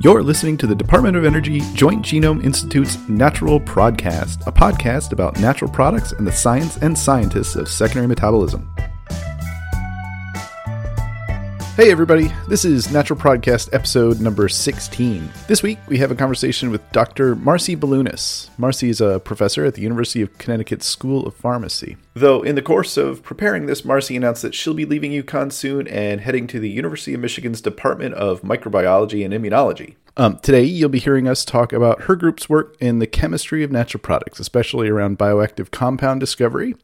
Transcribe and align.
You're 0.00 0.22
listening 0.22 0.56
to 0.58 0.68
the 0.68 0.76
Department 0.76 1.16
of 1.16 1.24
Energy 1.24 1.60
Joint 1.74 2.04
Genome 2.04 2.44
Institute's 2.44 2.96
Natural 3.08 3.58
Prodcast, 3.58 4.46
a 4.46 4.52
podcast 4.52 5.10
about 5.10 5.40
natural 5.40 5.68
products 5.68 6.12
and 6.12 6.24
the 6.24 6.30
science 6.30 6.76
and 6.76 6.96
scientists 6.96 7.56
of 7.56 7.68
secondary 7.68 8.06
metabolism. 8.06 8.72
Hey, 11.78 11.92
everybody, 11.92 12.32
this 12.48 12.64
is 12.64 12.90
Natural 12.90 13.16
Prodcast 13.16 13.72
episode 13.72 14.20
number 14.20 14.48
16. 14.48 15.30
This 15.46 15.62
week, 15.62 15.78
we 15.86 15.98
have 15.98 16.10
a 16.10 16.16
conversation 16.16 16.72
with 16.72 16.82
Dr. 16.90 17.36
Marcy 17.36 17.76
Balunas. 17.76 18.50
Marcy 18.58 18.88
is 18.88 19.00
a 19.00 19.20
professor 19.20 19.64
at 19.64 19.74
the 19.74 19.82
University 19.82 20.20
of 20.20 20.36
Connecticut 20.38 20.82
School 20.82 21.24
of 21.24 21.36
Pharmacy. 21.36 21.96
Though, 22.14 22.42
in 22.42 22.56
the 22.56 22.62
course 22.62 22.96
of 22.96 23.22
preparing 23.22 23.66
this, 23.66 23.84
Marcy 23.84 24.16
announced 24.16 24.42
that 24.42 24.56
she'll 24.56 24.74
be 24.74 24.86
leaving 24.86 25.12
UConn 25.12 25.52
soon 25.52 25.86
and 25.86 26.20
heading 26.20 26.48
to 26.48 26.58
the 26.58 26.68
University 26.68 27.14
of 27.14 27.20
Michigan's 27.20 27.60
Department 27.60 28.14
of 28.14 28.42
Microbiology 28.42 29.24
and 29.24 29.32
Immunology. 29.32 29.94
Um, 30.16 30.40
today, 30.40 30.64
you'll 30.64 30.88
be 30.88 30.98
hearing 30.98 31.28
us 31.28 31.44
talk 31.44 31.72
about 31.72 32.02
her 32.02 32.16
group's 32.16 32.48
work 32.48 32.76
in 32.80 32.98
the 32.98 33.06
chemistry 33.06 33.62
of 33.62 33.70
natural 33.70 34.00
products, 34.00 34.40
especially 34.40 34.88
around 34.88 35.16
bioactive 35.16 35.70
compound 35.70 36.18
discovery, 36.18 36.74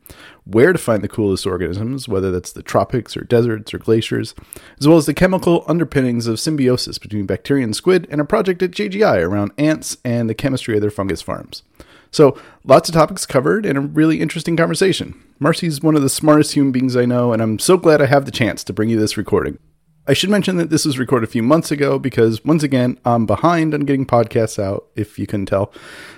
where 0.45 0.73
to 0.73 0.79
find 0.79 1.03
the 1.03 1.09
coolest 1.09 1.47
organisms, 1.47 2.07
whether 2.07 2.31
that's 2.31 2.53
the 2.53 2.63
tropics 2.63 3.17
or 3.17 3.23
deserts 3.25 3.73
or 3.73 3.79
glaciers, 3.79 4.35
as 4.79 4.87
well 4.87 4.99
as 4.99 5.07
the 5.07 5.15
chemical 5.15 5.65
underpinnings 5.67 6.27
of 6.27 6.39
symbiosis 6.39 6.99
between 6.99 7.27
bacteria 7.27 7.65
and 7.65 7.75
squid, 7.75 8.07
and 8.11 8.21
a 8.21 8.25
project 8.25 8.63
at 8.63 8.71
JGI 8.71 9.25
around 9.27 9.53
ants 9.57 9.97
and 10.05 10.29
the 10.29 10.35
chemistry 10.35 10.75
of 10.75 10.81
their 10.81 10.91
fungus 10.91 11.23
farms. 11.23 11.63
So, 12.11 12.39
lots 12.63 12.89
of 12.89 12.95
topics 12.95 13.27
covered 13.27 13.67
and 13.67 13.77
a 13.77 13.81
really 13.81 14.21
interesting 14.21 14.57
conversation. 14.57 15.21
Marcy's 15.41 15.83
one 15.83 15.97
of 15.97 16.03
the 16.03 16.09
smartest 16.09 16.55
human 16.55 16.71
beings 16.71 16.97
I 16.97 17.07
know, 17.07 17.33
and 17.33 17.43
I'm 17.43 17.59
so 17.59 17.77
glad 17.77 18.01
I 18.01 18.07
have 18.07 18.25
the 18.25 18.31
chance 18.31 18.63
to 18.65 18.73
bring 18.73 18.89
you 18.89 19.01
this 19.01 19.17
recording. 19.17 19.59
I 20.07 20.13
should 20.13 20.31
mention 20.31 20.57
that 20.59 20.71
this 20.71 20.85
was 20.85 20.99
recorded 20.99 21.29
a 21.29 21.33
few 21.33 21.43
months 21.43 21.71
ago 21.71 21.99
because, 21.99 22.45
once 22.45 22.63
again, 22.63 23.01
I'm 23.05 23.27
behind 23.27 23.75
on 23.75 23.81
getting 23.81 24.07
podcasts 24.07 24.63
out, 24.63 24.87
if 24.95 25.19
you 25.19 25.27
couldn't 25.27 25.47
tell. 25.47 25.73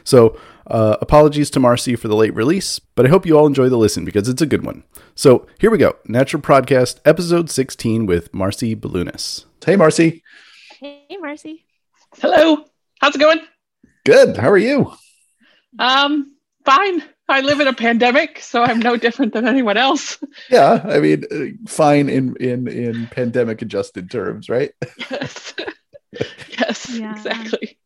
So, 0.04 0.36
uh, 0.66 0.96
apologies 1.00 1.50
to 1.50 1.60
Marcy 1.60 1.96
for 1.96 2.08
the 2.08 2.16
late 2.16 2.34
release, 2.34 2.78
but 2.78 3.06
I 3.06 3.08
hope 3.08 3.26
you 3.26 3.38
all 3.38 3.46
enjoy 3.46 3.68
the 3.68 3.78
listen 3.78 4.04
because 4.04 4.28
it's 4.28 4.42
a 4.42 4.46
good 4.46 4.64
one. 4.64 4.84
So, 5.14 5.46
here 5.58 5.70
we 5.70 5.78
go 5.78 5.96
Natural 6.06 6.42
Prodcast, 6.42 7.00
episode 7.04 7.50
16 7.50 8.06
with 8.06 8.32
Marcy 8.34 8.74
Balunas. 8.74 9.44
Hey, 9.64 9.76
Marcy. 9.76 10.22
Hey, 10.78 11.16
Marcy. 11.20 11.64
Hello. 12.18 12.64
How's 13.00 13.14
it 13.14 13.18
going? 13.18 13.40
Good. 14.04 14.36
How 14.36 14.50
are 14.50 14.58
you? 14.58 14.92
Um, 15.78 16.36
fine. 16.64 17.02
I 17.28 17.40
live 17.40 17.60
in 17.60 17.66
a 17.66 17.72
pandemic, 17.72 18.40
so 18.40 18.62
I'm 18.62 18.78
no 18.78 18.96
different 18.96 19.32
than 19.32 19.46
anyone 19.46 19.76
else. 19.76 20.18
Yeah, 20.50 20.84
I 20.84 21.00
mean, 21.00 21.24
uh, 21.30 21.68
fine 21.68 22.08
in 22.08 22.36
in 22.36 22.68
in 22.68 23.06
pandemic 23.08 23.62
adjusted 23.62 24.10
terms, 24.10 24.48
right? 24.48 24.72
Yes. 25.10 25.54
yes, 26.58 26.90
yeah. 26.90 27.12
exactly. 27.12 27.78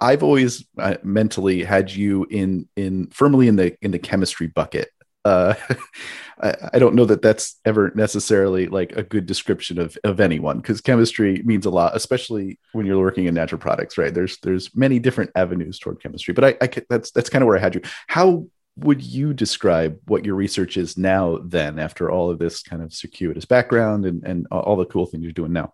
I've 0.00 0.22
always 0.22 0.64
uh, 0.78 0.96
mentally 1.02 1.62
had 1.62 1.92
you 1.92 2.26
in 2.30 2.68
in 2.76 3.08
firmly 3.08 3.48
in 3.48 3.56
the 3.56 3.76
in 3.82 3.92
the 3.92 3.98
chemistry 3.98 4.48
bucket. 4.48 4.90
Uh, 5.24 5.54
I, 6.42 6.54
I, 6.74 6.78
don't 6.78 6.94
know 6.94 7.04
that 7.04 7.22
that's 7.22 7.58
ever 7.64 7.90
necessarily 7.96 8.68
like 8.68 8.92
a 8.92 9.02
good 9.02 9.26
description 9.26 9.78
of 9.78 9.96
of 10.04 10.20
anyone 10.20 10.58
because 10.58 10.80
chemistry 10.80 11.42
means 11.44 11.66
a 11.66 11.70
lot, 11.70 11.96
especially 11.96 12.58
when 12.72 12.86
you're 12.86 12.98
working 12.98 13.26
in 13.26 13.34
natural 13.34 13.60
products, 13.60 13.96
right? 13.96 14.12
There's 14.12 14.38
there's 14.40 14.74
many 14.74 14.98
different 14.98 15.30
avenues 15.34 15.78
toward 15.78 16.02
chemistry, 16.02 16.34
but 16.34 16.44
I, 16.44 16.56
I 16.60 16.70
that's 16.90 17.10
that's 17.12 17.30
kind 17.30 17.42
of 17.42 17.46
where 17.46 17.56
I 17.56 17.60
had 17.60 17.74
you. 17.74 17.80
How 18.08 18.46
would 18.76 19.02
you 19.02 19.32
describe 19.32 19.98
what 20.06 20.24
your 20.24 20.34
research 20.34 20.76
is 20.76 20.98
now 20.98 21.38
then 21.42 21.78
after 21.78 22.10
all 22.10 22.30
of 22.30 22.38
this 22.38 22.62
kind 22.62 22.82
of 22.82 22.92
circuitous 22.92 23.44
background 23.44 24.04
and, 24.04 24.22
and 24.24 24.46
all 24.50 24.76
the 24.76 24.84
cool 24.84 25.06
things 25.06 25.22
you're 25.22 25.32
doing 25.32 25.52
now 25.52 25.72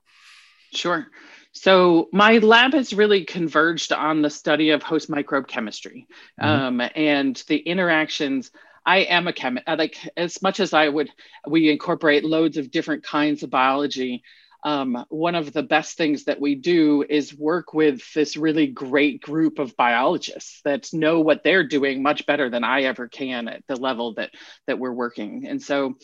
sure 0.72 1.08
so 1.52 2.08
my 2.12 2.38
lab 2.38 2.72
has 2.72 2.92
really 2.92 3.24
converged 3.24 3.92
on 3.92 4.22
the 4.22 4.30
study 4.30 4.70
of 4.70 4.82
host 4.82 5.08
microbe 5.08 5.46
chemistry 5.46 6.06
mm-hmm. 6.40 6.82
um, 6.82 6.90
and 6.94 7.42
the 7.48 7.58
interactions 7.58 8.50
I 8.84 8.98
am 8.98 9.28
a 9.28 9.32
chemist. 9.32 9.68
Like 9.68 9.96
as 10.16 10.42
much 10.42 10.58
as 10.58 10.74
I 10.74 10.88
would, 10.88 11.08
we 11.46 11.70
incorporate 11.70 12.24
loads 12.24 12.56
of 12.56 12.72
different 12.72 13.04
kinds 13.04 13.44
of 13.44 13.50
biology 13.50 14.24
um, 14.64 15.04
one 15.08 15.34
of 15.34 15.52
the 15.52 15.62
best 15.62 15.96
things 15.96 16.24
that 16.24 16.40
we 16.40 16.54
do 16.54 17.04
is 17.08 17.36
work 17.36 17.74
with 17.74 18.00
this 18.14 18.36
really 18.36 18.68
great 18.68 19.20
group 19.20 19.58
of 19.58 19.76
biologists 19.76 20.60
that 20.64 20.92
know 20.92 21.20
what 21.20 21.42
they're 21.42 21.66
doing 21.66 22.02
much 22.02 22.26
better 22.26 22.48
than 22.48 22.62
I 22.62 22.82
ever 22.82 23.08
can 23.08 23.48
at 23.48 23.66
the 23.66 23.76
level 23.76 24.14
that 24.14 24.30
that 24.66 24.78
we're 24.78 24.92
working. 24.92 25.46
And 25.48 25.60
so 25.60 25.94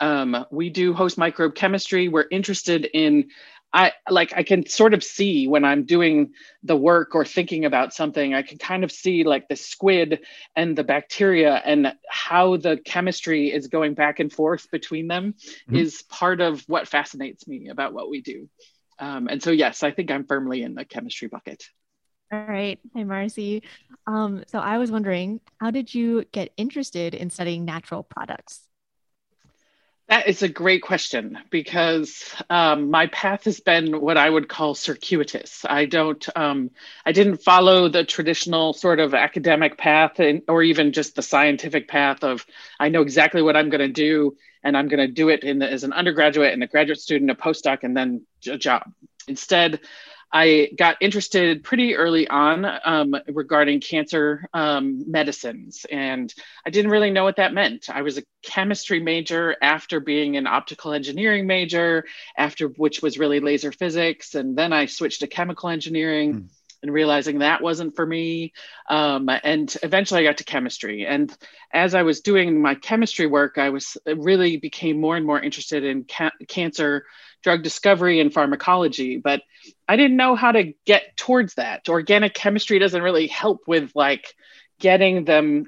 um, 0.00 0.44
we 0.50 0.68
do 0.68 0.92
host 0.92 1.16
microbe 1.16 1.54
chemistry. 1.54 2.08
We're 2.08 2.26
interested 2.30 2.84
in 2.92 3.30
I 3.74 3.92
like 4.08 4.32
I 4.36 4.44
can 4.44 4.66
sort 4.66 4.94
of 4.94 5.02
see 5.02 5.48
when 5.48 5.64
I'm 5.64 5.84
doing 5.84 6.32
the 6.62 6.76
work 6.76 7.16
or 7.16 7.24
thinking 7.24 7.64
about 7.64 7.92
something, 7.92 8.32
I 8.32 8.42
can 8.42 8.56
kind 8.56 8.84
of 8.84 8.92
see 8.92 9.24
like 9.24 9.48
the 9.48 9.56
squid 9.56 10.20
and 10.54 10.78
the 10.78 10.84
bacteria 10.84 11.60
and 11.64 11.92
how 12.08 12.56
the 12.56 12.76
chemistry 12.76 13.52
is 13.52 13.66
going 13.66 13.94
back 13.94 14.20
and 14.20 14.32
forth 14.32 14.70
between 14.70 15.08
them 15.08 15.32
mm-hmm. 15.32 15.74
is 15.74 16.02
part 16.02 16.40
of 16.40 16.62
what 16.68 16.86
fascinates 16.86 17.48
me 17.48 17.68
about 17.68 17.92
what 17.92 18.08
we 18.08 18.22
do. 18.22 18.48
Um, 19.00 19.26
and 19.26 19.42
so, 19.42 19.50
yes, 19.50 19.82
I 19.82 19.90
think 19.90 20.08
I'm 20.08 20.24
firmly 20.24 20.62
in 20.62 20.74
the 20.74 20.84
chemistry 20.84 21.26
bucket. 21.26 21.64
All 22.32 22.44
right. 22.46 22.78
Hi, 22.94 23.02
Marcy. 23.02 23.64
Um, 24.06 24.44
so 24.46 24.60
I 24.60 24.78
was 24.78 24.92
wondering, 24.92 25.40
how 25.60 25.72
did 25.72 25.92
you 25.92 26.24
get 26.30 26.52
interested 26.56 27.14
in 27.14 27.28
studying 27.28 27.64
natural 27.64 28.04
products? 28.04 28.60
That 30.08 30.28
is 30.28 30.42
a 30.42 30.48
great 30.48 30.82
question 30.82 31.38
because 31.48 32.34
um, 32.50 32.90
my 32.90 33.06
path 33.06 33.44
has 33.44 33.60
been 33.60 34.02
what 34.02 34.18
I 34.18 34.28
would 34.28 34.50
call 34.50 34.74
circuitous. 34.74 35.64
I 35.66 35.86
don't, 35.86 36.24
um, 36.36 36.70
I 37.06 37.12
didn't 37.12 37.38
follow 37.38 37.88
the 37.88 38.04
traditional 38.04 38.74
sort 38.74 39.00
of 39.00 39.14
academic 39.14 39.78
path 39.78 40.20
or 40.46 40.62
even 40.62 40.92
just 40.92 41.16
the 41.16 41.22
scientific 41.22 41.88
path 41.88 42.22
of 42.22 42.44
I 42.78 42.90
know 42.90 43.00
exactly 43.00 43.40
what 43.40 43.56
I'm 43.56 43.70
going 43.70 43.80
to 43.80 43.88
do 43.88 44.36
and 44.62 44.76
I'm 44.76 44.88
going 44.88 45.06
to 45.06 45.12
do 45.12 45.30
it 45.30 45.42
in 45.42 45.58
the, 45.58 45.70
as 45.70 45.84
an 45.84 45.94
undergraduate 45.94 46.52
and 46.52 46.62
a 46.62 46.66
graduate 46.66 47.00
student, 47.00 47.30
a 47.30 47.34
postdoc, 47.34 47.78
and 47.82 47.96
then 47.96 48.26
a 48.46 48.58
job. 48.58 48.82
Instead, 49.26 49.80
I 50.34 50.70
got 50.76 50.96
interested 51.00 51.62
pretty 51.62 51.94
early 51.94 52.26
on 52.26 52.66
um, 52.84 53.14
regarding 53.28 53.80
cancer 53.80 54.48
um, 54.52 55.08
medicines, 55.08 55.86
and 55.88 56.34
I 56.66 56.70
didn't 56.70 56.90
really 56.90 57.12
know 57.12 57.22
what 57.22 57.36
that 57.36 57.54
meant. 57.54 57.88
I 57.88 58.02
was 58.02 58.18
a 58.18 58.24
chemistry 58.42 58.98
major 58.98 59.54
after 59.62 60.00
being 60.00 60.36
an 60.36 60.48
optical 60.48 60.92
engineering 60.92 61.46
major, 61.46 62.04
after 62.36 62.66
which 62.66 63.00
was 63.00 63.16
really 63.16 63.38
laser 63.38 63.70
physics, 63.70 64.34
and 64.34 64.58
then 64.58 64.72
I 64.72 64.86
switched 64.86 65.20
to 65.20 65.28
chemical 65.28 65.68
engineering. 65.68 66.34
Mm. 66.34 66.48
And 66.82 66.92
realizing 66.92 67.38
that 67.38 67.62
wasn't 67.62 67.96
for 67.96 68.04
me. 68.04 68.52
Um, 68.90 69.30
and 69.42 69.74
eventually 69.82 70.20
I 70.20 70.24
got 70.24 70.36
to 70.36 70.44
chemistry. 70.44 71.06
And 71.06 71.34
as 71.72 71.94
I 71.94 72.02
was 72.02 72.20
doing 72.20 72.60
my 72.60 72.74
chemistry 72.74 73.24
work, 73.24 73.56
I 73.56 73.70
was 73.70 73.96
really 74.04 74.58
became 74.58 75.00
more 75.00 75.16
and 75.16 75.24
more 75.24 75.40
interested 75.40 75.82
in 75.82 76.04
ca- 76.04 76.36
cancer 76.46 77.06
drug 77.44 77.62
discovery 77.62 78.20
and 78.20 78.32
pharmacology, 78.32 79.18
but 79.18 79.42
I 79.86 79.96
didn't 79.96 80.16
know 80.16 80.34
how 80.34 80.50
to 80.50 80.72
get 80.86 81.16
towards 81.16 81.54
that. 81.54 81.88
Organic 81.88 82.34
chemistry 82.34 82.78
doesn't 82.78 83.02
really 83.02 83.28
help 83.28 83.60
with 83.66 83.92
like 83.94 84.34
getting 84.80 85.24
them 85.24 85.66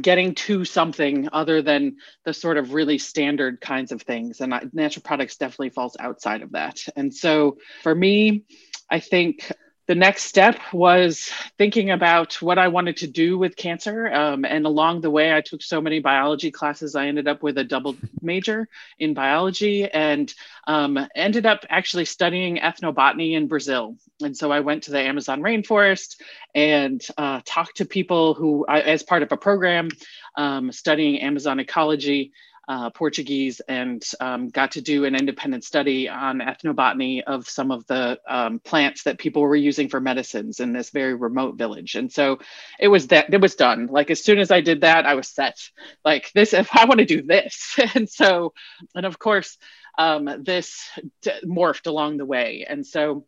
getting 0.00 0.36
to 0.36 0.64
something 0.64 1.28
other 1.32 1.62
than 1.62 1.96
the 2.24 2.32
sort 2.32 2.56
of 2.56 2.72
really 2.74 2.96
standard 2.96 3.60
kinds 3.60 3.90
of 3.90 4.02
things 4.02 4.40
and 4.40 4.54
natural 4.72 5.02
products 5.02 5.36
definitely 5.36 5.70
falls 5.70 5.96
outside 5.98 6.42
of 6.42 6.52
that 6.52 6.78
and 6.94 7.12
so 7.12 7.56
for 7.82 7.92
me 7.92 8.44
i 8.88 9.00
think 9.00 9.50
the 9.90 9.96
next 9.96 10.22
step 10.26 10.56
was 10.72 11.32
thinking 11.58 11.90
about 11.90 12.34
what 12.34 12.58
I 12.58 12.68
wanted 12.68 12.98
to 12.98 13.08
do 13.08 13.36
with 13.36 13.56
cancer. 13.56 14.06
Um, 14.06 14.44
and 14.44 14.64
along 14.64 15.00
the 15.00 15.10
way, 15.10 15.34
I 15.34 15.40
took 15.40 15.62
so 15.62 15.80
many 15.80 15.98
biology 15.98 16.52
classes. 16.52 16.94
I 16.94 17.08
ended 17.08 17.26
up 17.26 17.42
with 17.42 17.58
a 17.58 17.64
double 17.64 17.96
major 18.22 18.68
in 19.00 19.14
biology 19.14 19.90
and 19.90 20.32
um, 20.68 20.96
ended 21.16 21.44
up 21.44 21.66
actually 21.68 22.04
studying 22.04 22.58
ethnobotany 22.58 23.32
in 23.32 23.48
Brazil. 23.48 23.96
And 24.22 24.36
so 24.36 24.52
I 24.52 24.60
went 24.60 24.84
to 24.84 24.92
the 24.92 25.00
Amazon 25.00 25.40
rainforest 25.40 26.20
and 26.54 27.04
uh, 27.18 27.40
talked 27.44 27.78
to 27.78 27.84
people 27.84 28.34
who, 28.34 28.64
as 28.68 29.02
part 29.02 29.24
of 29.24 29.32
a 29.32 29.36
program, 29.36 29.88
um, 30.36 30.70
studying 30.70 31.18
Amazon 31.20 31.58
ecology 31.58 32.30
uh, 32.70 32.88
Portuguese 32.88 33.60
and 33.66 34.00
um, 34.20 34.48
got 34.48 34.70
to 34.70 34.80
do 34.80 35.04
an 35.04 35.16
independent 35.16 35.64
study 35.64 36.08
on 36.08 36.38
ethnobotany 36.38 37.20
of 37.26 37.48
some 37.48 37.72
of 37.72 37.84
the 37.88 38.16
um, 38.28 38.60
plants 38.60 39.02
that 39.02 39.18
people 39.18 39.42
were 39.42 39.56
using 39.56 39.88
for 39.88 40.00
medicines 40.00 40.60
in 40.60 40.72
this 40.72 40.90
very 40.90 41.14
remote 41.14 41.56
village. 41.58 41.96
And 41.96 42.12
so 42.12 42.38
it 42.78 42.86
was 42.86 43.08
that 43.08 43.34
it 43.34 43.40
was 43.40 43.56
done. 43.56 43.88
Like 43.88 44.12
as 44.12 44.22
soon 44.22 44.38
as 44.38 44.52
I 44.52 44.60
did 44.60 44.82
that, 44.82 45.04
I 45.04 45.14
was 45.14 45.26
set. 45.26 45.58
Like 46.04 46.30
this, 46.32 46.52
if 46.54 46.68
I 46.76 46.84
want 46.84 47.00
to 47.00 47.06
do 47.06 47.22
this, 47.22 47.76
and 47.96 48.08
so, 48.08 48.52
and 48.94 49.04
of 49.04 49.18
course, 49.18 49.58
um, 49.98 50.30
this 50.44 50.88
t- 51.22 51.32
morphed 51.44 51.88
along 51.88 52.18
the 52.18 52.24
way. 52.24 52.64
And 52.68 52.86
so 52.86 53.26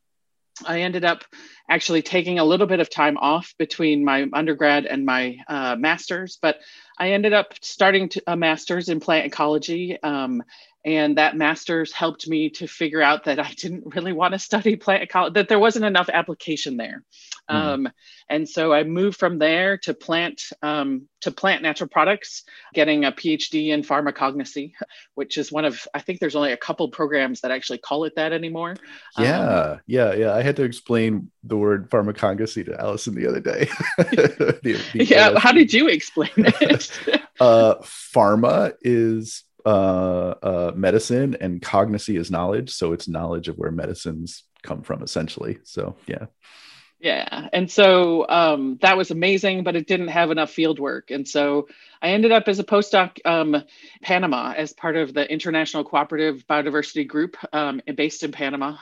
I 0.67 0.81
ended 0.81 1.05
up 1.05 1.25
actually 1.69 2.03
taking 2.03 2.39
a 2.39 2.45
little 2.45 2.67
bit 2.67 2.81
of 2.81 2.91
time 2.91 3.17
off 3.17 3.55
between 3.59 4.05
my 4.05 4.27
undergrad 4.33 4.87
and 4.87 5.05
my 5.05 5.39
uh, 5.49 5.77
master's, 5.77 6.39
but 6.41 6.61
I 6.99 7.13
ended 7.13 7.33
up 7.33 7.55
starting 7.63 8.09
to, 8.11 8.23
a 8.27 8.37
master's 8.37 8.89
in 8.89 9.01
plant 9.01 9.27
ecology 9.27 9.99
um, 10.03 10.43
and 10.85 11.19
that 11.19 11.37
master's 11.37 11.93
helped 11.93 12.27
me 12.27 12.51
to 12.51 12.67
figure 12.67 13.03
out 13.03 13.25
that 13.25 13.39
I 13.39 13.53
didn't 13.57 13.95
really 13.95 14.13
want 14.13 14.33
to 14.33 14.39
study 14.39 14.77
plant 14.77 15.03
ecology, 15.03 15.35
that 15.35 15.49
there 15.49 15.59
wasn't 15.59 15.85
enough 15.85 16.09
application 16.13 16.77
there. 16.77 17.05
Mm. 17.51 17.55
Um, 17.55 17.89
and 18.29 18.49
so 18.49 18.73
I 18.73 18.83
moved 18.83 19.19
from 19.19 19.39
there 19.39 19.79
to 19.79 19.95
plant 19.95 20.43
um, 20.63 21.09
to 21.21 21.31
plant 21.31 21.63
natural 21.63 21.89
products, 21.89 22.45
getting 22.73 23.05
a 23.05 23.13
PhD 23.13 23.69
in 23.69 23.83
pharmacognosy, 23.83 24.73
which 25.15 25.39
is 25.39 25.53
one 25.53 25.65
of 25.65 25.87
I 25.93 26.01
think 26.01 26.19
there's 26.19 26.37
only 26.37 26.53
a 26.53 26.57
couple 26.57 26.89
programs 26.89 27.41
that 27.43 27.51
actually 27.51 27.79
call 27.79 28.05
it 28.05 28.15
that 28.17 28.33
anymore. 28.33 28.77
Yeah, 29.19 29.41
um, 29.41 29.81
yeah, 29.87 30.15
yeah. 30.15 30.35
I 30.35 30.43
had 30.43 30.57
to 30.57 30.65
explain 30.65 31.31
the 31.45 31.57
word 31.57 31.91
pharmacognosy 31.91 32.65
to 32.67 32.81
Allison 32.81 33.15
the 33.15 33.29
other 33.29 33.41
day. 33.41 33.69
the, 33.99 34.59
the 34.63 35.05
yeah, 35.05 35.39
how 35.39 35.53
did 35.53 35.73
you 35.73 35.89
explain 35.89 36.31
it? 36.37 36.91
uh, 37.41 37.75
pharma 37.83 38.73
is 38.81 39.45
uh, 39.65 40.35
uh, 40.43 40.73
medicine 40.75 41.37
and 41.41 41.61
cognosy 41.61 42.19
is 42.19 42.31
knowledge. 42.31 42.71
So 42.71 42.93
it's 42.93 43.09
knowledge 43.09 43.49
of 43.49 43.57
where 43.57 43.71
medicines 43.71 44.45
come 44.63 44.83
from, 44.83 45.03
essentially. 45.03 45.59
So 45.65 45.97
yeah. 46.07 46.27
Yeah. 47.01 47.49
And 47.53 47.69
so 47.69 48.29
um, 48.29 48.79
that 48.81 48.97
was 48.97 49.11
amazing, 49.11 49.65
but 49.65 49.75
it 49.75 49.89
didn't 49.89 50.09
have 50.09 50.31
enough 50.31 50.53
field 50.53 50.79
work. 50.79 51.11
And 51.11 51.27
so 51.27 51.67
I 52.01 52.11
ended 52.11 52.31
up 52.31 52.45
as 52.47 52.61
a 52.61 52.65
postdoc 52.65 53.19
um, 53.25 53.57
Panama 54.03 54.53
as 54.57 54.73
part 54.73 54.97
of 54.97 55.13
the 55.13 55.29
International 55.29 55.83
Cooperative 55.83 56.47
Biodiversity 56.49 57.07
Group 57.07 57.37
um, 57.53 57.81
based 57.97 58.23
in 58.23 58.31
Panama. 58.31 58.77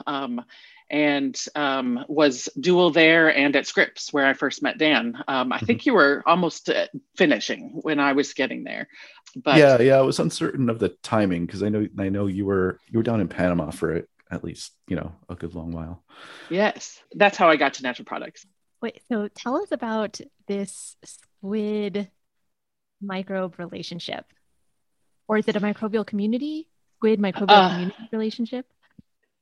And 0.91 1.39
um, 1.55 2.05
was 2.09 2.49
dual 2.59 2.91
there 2.91 3.35
and 3.35 3.55
at 3.55 3.67
Scripps, 3.67 4.13
where 4.13 4.27
I 4.27 4.33
first 4.33 4.61
met 4.61 4.77
Dan. 4.77 5.17
Um, 5.29 5.53
I 5.53 5.57
mm-hmm. 5.57 5.67
think 5.67 5.87
you 5.87 5.95
were 5.95 6.23
almost 6.27 6.69
uh, 6.69 6.87
finishing 7.17 7.79
when 7.83 8.01
I 8.01 8.13
was 8.13 8.35
getting 8.35 8.65
there. 8.65 8.89
But 9.37 9.57
yeah, 9.57 9.81
yeah, 9.81 9.99
I 9.99 10.03
was 10.03 10.19
uncertain 10.19 10.69
of 10.69 10.81
the 10.81 10.89
timing 11.03 11.47
because 11.47 11.63
I 11.63 11.69
know 11.69 11.87
I 11.99 12.09
know 12.09 12.27
you 12.27 12.45
were 12.45 12.81
you 12.89 12.99
were 12.99 13.05
down 13.05 13.21
in 13.21 13.29
Panama 13.29 13.71
for 13.71 13.95
it 13.95 14.09
at 14.31 14.45
least 14.45 14.73
you 14.87 14.97
know 14.97 15.13
a 15.29 15.35
good 15.35 15.55
long 15.55 15.73
while. 15.73 16.03
Yes, 16.49 17.03
that's 17.13 17.37
how 17.37 17.49
I 17.49 17.57
got 17.57 17.75
to 17.75 17.83
natural 17.83 18.07
products. 18.07 18.47
Wait, 18.81 19.03
so 19.11 19.29
tell 19.29 19.57
us 19.57 19.73
about 19.73 20.21
this 20.47 20.97
squid 21.05 22.11
microbe 23.01 23.59
relationship, 23.59 24.25
or 25.29 25.39
is 25.39 25.49
it 25.49 25.57
a 25.57 25.61
microbial 25.61 26.07
community? 26.07 26.69
Squid 26.97 27.21
microbial 27.21 27.49
uh, 27.49 27.71
community 27.71 28.09
relationship? 28.13 28.67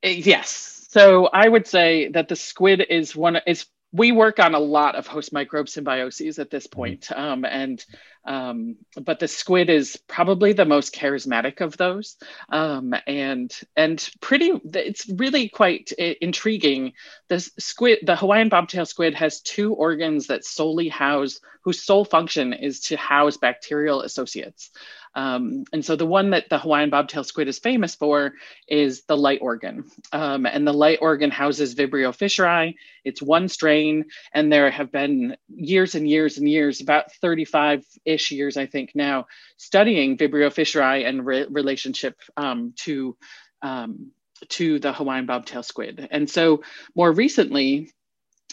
Eh, 0.02 0.20
yes. 0.24 0.86
So 0.90 1.26
I 1.26 1.48
would 1.48 1.66
say 1.66 2.08
that 2.08 2.28
the 2.28 2.36
squid 2.36 2.84
is 2.88 3.14
one 3.14 3.38
is 3.46 3.66
we 3.92 4.12
work 4.12 4.38
on 4.38 4.54
a 4.54 4.58
lot 4.58 4.96
of 4.96 5.06
host 5.06 5.32
microbe 5.32 5.66
symbioses 5.66 6.38
at 6.38 6.50
this 6.50 6.66
mm-hmm. 6.66 6.76
point, 6.76 7.12
um, 7.12 7.44
and 7.44 7.84
um, 8.28 8.76
but 8.94 9.20
the 9.20 9.26
squid 9.26 9.70
is 9.70 9.96
probably 10.06 10.52
the 10.52 10.66
most 10.66 10.94
charismatic 10.94 11.62
of 11.62 11.78
those, 11.78 12.18
um, 12.50 12.94
and 13.06 13.50
and 13.74 14.10
pretty. 14.20 14.52
It's 14.74 15.08
really 15.08 15.48
quite 15.48 15.92
intriguing. 15.92 16.92
The 17.28 17.40
squid, 17.40 18.00
the 18.02 18.16
Hawaiian 18.16 18.50
bobtail 18.50 18.84
squid, 18.84 19.14
has 19.14 19.40
two 19.40 19.72
organs 19.72 20.26
that 20.26 20.44
solely 20.44 20.88
house, 20.88 21.40
whose 21.62 21.82
sole 21.82 22.04
function 22.04 22.52
is 22.52 22.80
to 22.80 22.98
house 22.98 23.38
bacterial 23.38 24.02
associates. 24.02 24.70
Um, 25.14 25.64
and 25.72 25.84
so 25.84 25.96
the 25.96 26.06
one 26.06 26.30
that 26.30 26.48
the 26.48 26.58
Hawaiian 26.58 26.90
bobtail 26.90 27.24
squid 27.24 27.48
is 27.48 27.58
famous 27.58 27.94
for 27.94 28.34
is 28.68 29.02
the 29.02 29.16
light 29.16 29.40
organ. 29.42 29.84
Um, 30.12 30.46
and 30.46 30.66
the 30.66 30.72
light 30.72 30.98
organ 31.00 31.30
houses 31.30 31.74
Vibrio 31.74 32.16
fischeri. 32.16 32.74
It's 33.04 33.22
one 33.22 33.48
strain, 33.48 34.04
and 34.32 34.52
there 34.52 34.70
have 34.70 34.92
been 34.92 35.36
years 35.48 35.94
and 35.94 36.08
years 36.08 36.38
and 36.38 36.48
years, 36.48 36.80
about 36.80 37.12
35 37.14 37.84
ish 38.04 38.17
years, 38.30 38.56
I 38.56 38.66
think 38.66 38.92
now, 38.94 39.26
studying 39.56 40.16
Vibrio 40.16 40.50
fischeri 40.50 41.06
and 41.08 41.24
re- 41.24 41.46
relationship 41.48 42.16
um, 42.36 42.74
to. 42.84 43.16
Um, 43.62 44.12
to 44.50 44.78
the 44.78 44.92
Hawaiian 44.92 45.26
bobtail 45.26 45.64
squid. 45.64 46.06
And 46.12 46.30
so 46.30 46.62
more 46.94 47.10
recently, 47.10 47.90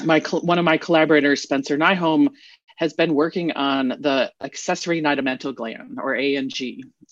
my 0.04 0.20
one 0.20 0.58
of 0.58 0.66
my 0.66 0.78
collaborators, 0.78 1.44
Spencer 1.44 1.78
Nyholm, 1.78 2.30
has 2.76 2.94
been 2.94 3.14
working 3.14 3.52
on 3.54 3.90
the 3.90 4.32
accessory 4.42 5.02
nidamental 5.02 5.56
gland 5.56 5.98
or 6.02 6.16
ANG. 6.16 6.52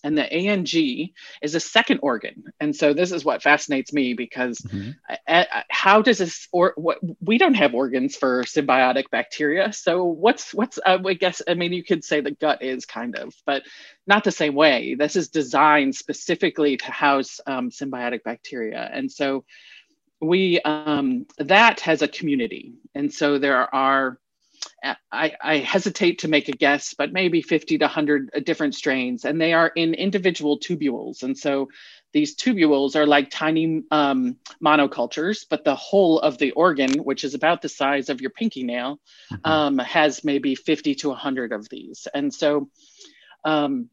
And 0.03 0.17
the 0.17 0.31
ANG 0.31 1.11
is 1.41 1.55
a 1.55 1.59
second 1.59 1.99
organ. 2.03 2.43
And 2.59 2.75
so 2.75 2.93
this 2.93 3.11
is 3.11 3.23
what 3.23 3.41
fascinates 3.41 3.93
me 3.93 4.13
because 4.13 4.59
mm-hmm. 4.59 4.91
I, 5.27 5.47
I, 5.51 5.63
how 5.69 6.01
does 6.01 6.17
this 6.17 6.47
or 6.51 6.73
what 6.75 6.99
we 7.21 7.37
don't 7.37 7.53
have 7.53 7.73
organs 7.73 8.15
for 8.15 8.43
symbiotic 8.43 9.09
bacteria. 9.11 9.71
So 9.73 10.03
what's 10.03 10.53
what's 10.53 10.79
uh, 10.85 10.99
I 11.05 11.13
guess 11.13 11.41
I 11.47 11.53
mean 11.53 11.73
you 11.73 11.83
could 11.83 12.03
say 12.03 12.21
the 12.21 12.31
gut 12.31 12.61
is 12.61 12.85
kind 12.85 13.15
of, 13.15 13.33
but 13.45 13.63
not 14.07 14.23
the 14.23 14.31
same 14.31 14.55
way. 14.55 14.95
This 14.95 15.15
is 15.15 15.29
designed 15.29 15.95
specifically 15.95 16.77
to 16.77 16.91
house 16.91 17.39
um, 17.45 17.69
symbiotic 17.69 18.23
bacteria. 18.23 18.89
And 18.91 19.11
so 19.11 19.45
we 20.21 20.59
um, 20.61 21.25
that 21.37 21.81
has 21.81 22.01
a 22.01 22.07
community. 22.07 22.73
And 22.95 23.13
so 23.13 23.39
there 23.39 23.73
are 23.73 24.19
I, 25.11 25.33
I, 25.41 25.57
hesitate 25.57 26.19
to 26.19 26.27
make 26.27 26.49
a 26.49 26.53
guess, 26.53 26.93
but 26.93 27.13
maybe 27.13 27.41
50 27.41 27.77
to 27.77 27.85
100 27.85 28.31
uh, 28.35 28.39
different 28.39 28.75
strains, 28.75 29.23
and 29.23 29.39
they 29.39 29.53
are 29.53 29.67
in 29.67 29.93
individual 29.93 30.59
tubules. 30.59 31.23
And 31.23 31.37
so 31.37 31.69
these 32.11 32.35
tubules 32.35 32.95
are 32.95 33.05
like 33.05 33.29
tiny 33.29 33.83
um, 33.91 34.37
monocultures, 34.63 35.45
but 35.49 35.63
the 35.63 35.75
whole 35.75 36.19
of 36.19 36.37
the 36.37 36.51
organ, 36.51 36.93
which 36.95 37.23
is 37.23 37.33
about 37.33 37.61
the 37.61 37.69
size 37.69 38.09
of 38.09 38.21
your 38.21 38.31
pinky 38.31 38.63
nail, 38.63 38.99
mm-hmm. 39.31 39.49
um, 39.49 39.77
has 39.79 40.23
maybe 40.23 40.55
50 40.55 40.95
to 40.95 41.09
100 41.09 41.53
of 41.53 41.69
these. 41.69 42.07
And 42.13 42.33
so 42.33 42.69
um, 43.45 43.89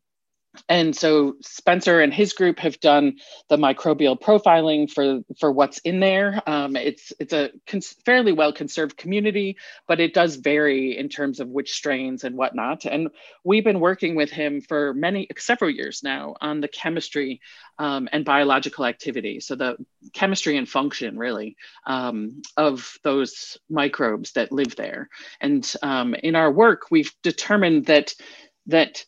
and 0.69 0.97
so 0.97 1.37
Spencer 1.41 2.00
and 2.00 2.12
his 2.12 2.32
group 2.32 2.58
have 2.58 2.81
done 2.81 3.19
the 3.49 3.56
microbial 3.56 4.20
profiling 4.20 4.91
for 4.91 5.20
for 5.38 5.52
what's 5.52 5.79
in 5.79 6.00
there. 6.00 6.43
Um, 6.47 6.75
it's 6.75 7.12
it's 7.20 7.32
a 7.32 7.50
cons- 7.69 7.97
fairly 8.05 8.32
well 8.32 8.52
conserved 8.52 8.97
community, 8.97 9.56
but 9.87 10.00
it 10.00 10.12
does 10.12 10.37
vary 10.37 10.99
in 10.99 11.08
terms 11.08 11.38
of 11.38 11.49
which 11.49 11.73
strains 11.73 12.25
and 12.25 12.37
whatnot. 12.37 12.85
And 12.85 13.11
we've 13.44 13.62
been 13.62 13.79
working 13.79 14.17
with 14.17 14.31
him 14.31 14.61
for 14.61 14.93
many 14.94 15.29
several 15.38 15.70
years 15.70 16.02
now 16.02 16.35
on 16.41 16.61
the 16.61 16.69
chemistry 16.69 17.41
um, 17.79 18.08
and 18.12 18.25
biological 18.25 18.87
activity. 18.87 19.38
So 19.38 19.55
the 19.55 19.76
chemistry 20.12 20.56
and 20.56 20.69
function 20.69 21.17
really 21.17 21.56
um, 21.87 22.43
of 22.56 22.99
those 23.05 23.56
microbes 23.69 24.32
that 24.32 24.50
live 24.50 24.75
there. 24.75 25.08
And 25.41 25.73
um, 25.82 26.14
in 26.14 26.35
our 26.35 26.50
work, 26.50 26.87
we've 26.91 27.14
determined 27.23 27.87
that 27.87 28.14
that 28.67 29.05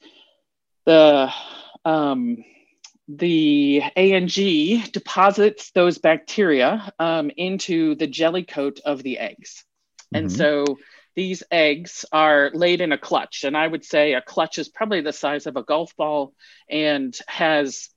the 0.85 1.33
um, 1.85 2.45
the 3.09 3.83
ANG 3.97 4.29
deposits 4.93 5.71
those 5.73 5.99
bacteria 5.99 6.93
um, 6.99 7.31
into 7.37 7.95
the 7.97 8.07
jelly 8.07 8.45
coat 8.45 8.81
of 8.85 9.03
the 9.03 9.19
eggs. 9.19 9.65
Mm-hmm. 10.15 10.25
And 10.25 10.33
so 10.33 10.79
these 11.15 11.43
eggs 11.51 12.05
are 12.13 12.51
laid 12.55 12.81
in 12.81 12.93
a 12.93 12.99
clutch. 12.99 13.45
And 13.45 13.57
I 13.57 13.67
would 13.67 13.85
say 13.85 14.15
a 14.15 14.23
clutch 14.23 14.59
is 14.59 14.69
probably 14.69 15.03
the 15.03 15.13
size 15.13 15.47
of 15.47 15.57
a 15.57 15.63
golf 15.63 15.95
ball 15.97 16.33
and 16.71 17.17
has 17.27 17.91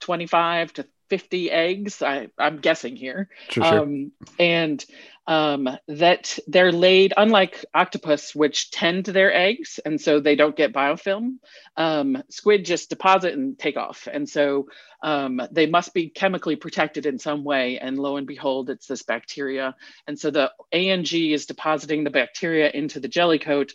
25 0.00 0.72
to 0.74 0.86
50 1.10 1.50
eggs. 1.50 2.02
I, 2.02 2.28
am 2.38 2.58
guessing 2.58 2.96
here. 2.96 3.28
Sure, 3.48 3.64
sure. 3.64 3.80
Um, 3.80 4.12
and 4.38 4.84
um, 5.28 5.68
that 5.88 6.38
they're 6.48 6.72
laid, 6.72 7.12
unlike 7.16 7.66
octopus, 7.74 8.34
which 8.34 8.70
tend 8.70 9.04
their 9.04 9.32
eggs, 9.32 9.78
and 9.84 10.00
so 10.00 10.20
they 10.20 10.34
don't 10.34 10.56
get 10.56 10.72
biofilm. 10.72 11.36
Um, 11.76 12.22
squid 12.30 12.64
just 12.64 12.88
deposit 12.88 13.34
and 13.34 13.58
take 13.58 13.76
off, 13.76 14.08
and 14.10 14.26
so 14.26 14.68
um, 15.02 15.40
they 15.52 15.66
must 15.66 15.92
be 15.92 16.08
chemically 16.08 16.56
protected 16.56 17.04
in 17.04 17.18
some 17.18 17.44
way. 17.44 17.78
And 17.78 17.98
lo 17.98 18.16
and 18.16 18.26
behold, 18.26 18.70
it's 18.70 18.86
this 18.86 19.02
bacteria. 19.02 19.76
And 20.06 20.18
so 20.18 20.30
the 20.30 20.50
ANG 20.72 21.06
is 21.12 21.46
depositing 21.46 22.04
the 22.04 22.10
bacteria 22.10 22.70
into 22.70 22.98
the 22.98 23.08
jelly 23.08 23.38
coat 23.38 23.74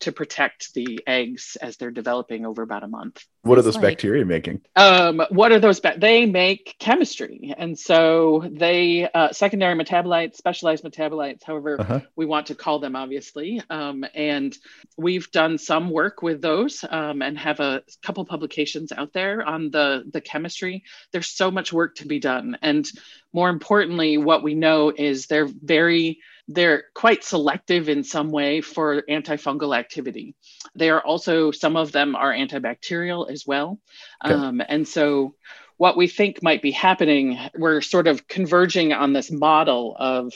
to 0.00 0.12
protect 0.12 0.74
the 0.74 1.00
eggs 1.06 1.56
as 1.60 1.76
they're 1.76 1.90
developing 1.90 2.46
over 2.46 2.62
about 2.62 2.82
a 2.82 2.88
month. 2.88 3.24
What 3.42 3.58
are 3.58 3.62
those 3.62 3.76
like, 3.76 3.82
bacteria 3.82 4.24
making? 4.24 4.62
Um, 4.76 5.22
what 5.30 5.52
are 5.52 5.58
those? 5.58 5.80
Ba- 5.80 5.94
they 5.96 6.26
make 6.26 6.76
chemistry, 6.78 7.54
and 7.56 7.78
so 7.78 8.44
they 8.50 9.08
uh, 9.12 9.32
secondary 9.32 9.74
metabolites, 9.74 10.36
specialized 10.36 10.84
metabolites, 10.84 11.42
however 11.44 11.80
uh-huh. 11.80 12.00
we 12.16 12.26
want 12.26 12.46
to 12.48 12.54
call 12.54 12.78
them, 12.78 12.96
obviously. 12.96 13.62
Um, 13.70 14.04
and 14.14 14.56
we've 14.96 15.30
done 15.30 15.58
some 15.58 15.90
work 15.90 16.22
with 16.22 16.42
those, 16.42 16.84
um, 16.88 17.22
and 17.22 17.38
have 17.38 17.60
a 17.60 17.82
couple 18.02 18.24
publications 18.24 18.92
out 18.92 19.12
there 19.12 19.42
on 19.42 19.70
the 19.70 20.04
the 20.12 20.20
chemistry. 20.20 20.84
There's 21.12 21.28
so 21.28 21.50
much 21.50 21.72
work 21.72 21.96
to 21.96 22.06
be 22.06 22.18
done, 22.18 22.58
and 22.60 22.86
more 23.32 23.50
importantly, 23.50 24.18
what 24.18 24.42
we 24.42 24.54
know 24.54 24.92
is 24.94 25.26
they're 25.26 25.48
very 25.48 26.20
they're 26.48 26.84
quite 26.94 27.22
selective 27.22 27.88
in 27.90 28.02
some 28.02 28.30
way 28.30 28.62
for 28.62 29.02
antifungal 29.02 29.76
activity. 29.76 30.34
They 30.74 30.88
are 30.88 31.00
also, 31.00 31.50
some 31.50 31.76
of 31.76 31.92
them 31.92 32.16
are 32.16 32.32
antibacterial 32.32 33.30
as 33.30 33.44
well. 33.46 33.78
Okay. 34.24 34.34
Um, 34.34 34.62
and 34.66 34.88
so, 34.88 35.34
what 35.76 35.96
we 35.96 36.08
think 36.08 36.42
might 36.42 36.60
be 36.60 36.72
happening, 36.72 37.38
we're 37.56 37.82
sort 37.82 38.08
of 38.08 38.26
converging 38.26 38.92
on 38.92 39.12
this 39.12 39.30
model 39.30 39.94
of 39.96 40.32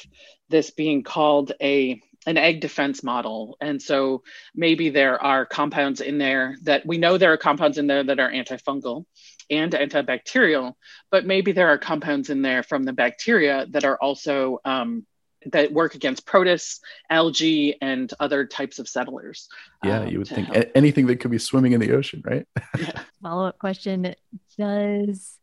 this 0.50 0.70
being 0.70 1.02
called 1.02 1.50
a 1.60 2.00
an 2.26 2.36
egg 2.36 2.60
defense 2.60 3.02
model. 3.02 3.56
And 3.60 3.82
so 3.82 4.22
maybe 4.54 4.90
there 4.90 5.20
are 5.20 5.44
compounds 5.44 6.00
in 6.00 6.18
there 6.18 6.56
that 6.62 6.86
we 6.86 6.98
know 6.98 7.18
there 7.18 7.32
are 7.32 7.36
compounds 7.36 7.78
in 7.78 7.88
there 7.88 8.04
that 8.04 8.20
are 8.20 8.30
antifungal 8.30 9.06
and 9.50 9.72
antibacterial, 9.72 10.74
but 11.10 11.26
maybe 11.26 11.50
there 11.50 11.68
are 11.68 11.78
compounds 11.78 12.30
in 12.30 12.42
there 12.42 12.62
from 12.62 12.84
the 12.84 12.92
bacteria 12.92 13.66
that 13.70 13.84
are 13.84 13.98
also 14.00 14.60
um, 14.64 15.04
that 15.46 15.72
work 15.72 15.94
against 15.94 16.26
protists, 16.26 16.80
algae, 17.10 17.76
and 17.80 18.12
other 18.20 18.46
types 18.46 18.78
of 18.78 18.88
settlers. 18.88 19.48
Yeah, 19.82 20.00
um, 20.00 20.08
you 20.08 20.18
would 20.18 20.28
think 20.28 20.48
help. 20.48 20.66
anything 20.74 21.06
that 21.06 21.20
could 21.20 21.30
be 21.30 21.38
swimming 21.38 21.72
in 21.72 21.80
the 21.80 21.92
ocean, 21.92 22.22
right? 22.24 22.46
Follow 23.22 23.46
up 23.46 23.58
question 23.58 24.14
Does 24.58 25.38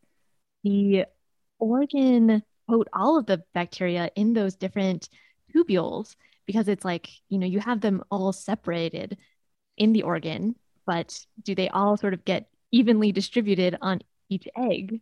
the 0.63 1.05
organ 1.57 2.43
coat 2.69 2.87
all 2.93 3.17
of 3.17 3.25
the 3.25 3.43
bacteria 3.53 4.11
in 4.15 4.33
those 4.33 4.55
different 4.55 5.09
tubules? 5.53 6.15
Because 6.45 6.67
it's 6.67 6.85
like, 6.85 7.09
you 7.29 7.37
know, 7.37 7.47
you 7.47 7.59
have 7.59 7.81
them 7.81 8.03
all 8.09 8.33
separated 8.33 9.17
in 9.77 9.93
the 9.93 10.03
organ, 10.03 10.55
but 10.85 11.25
do 11.43 11.55
they 11.55 11.69
all 11.69 11.97
sort 11.97 12.13
of 12.13 12.25
get 12.25 12.49
evenly 12.71 13.11
distributed 13.11 13.77
on 13.81 14.01
each 14.29 14.47
egg? 14.57 15.01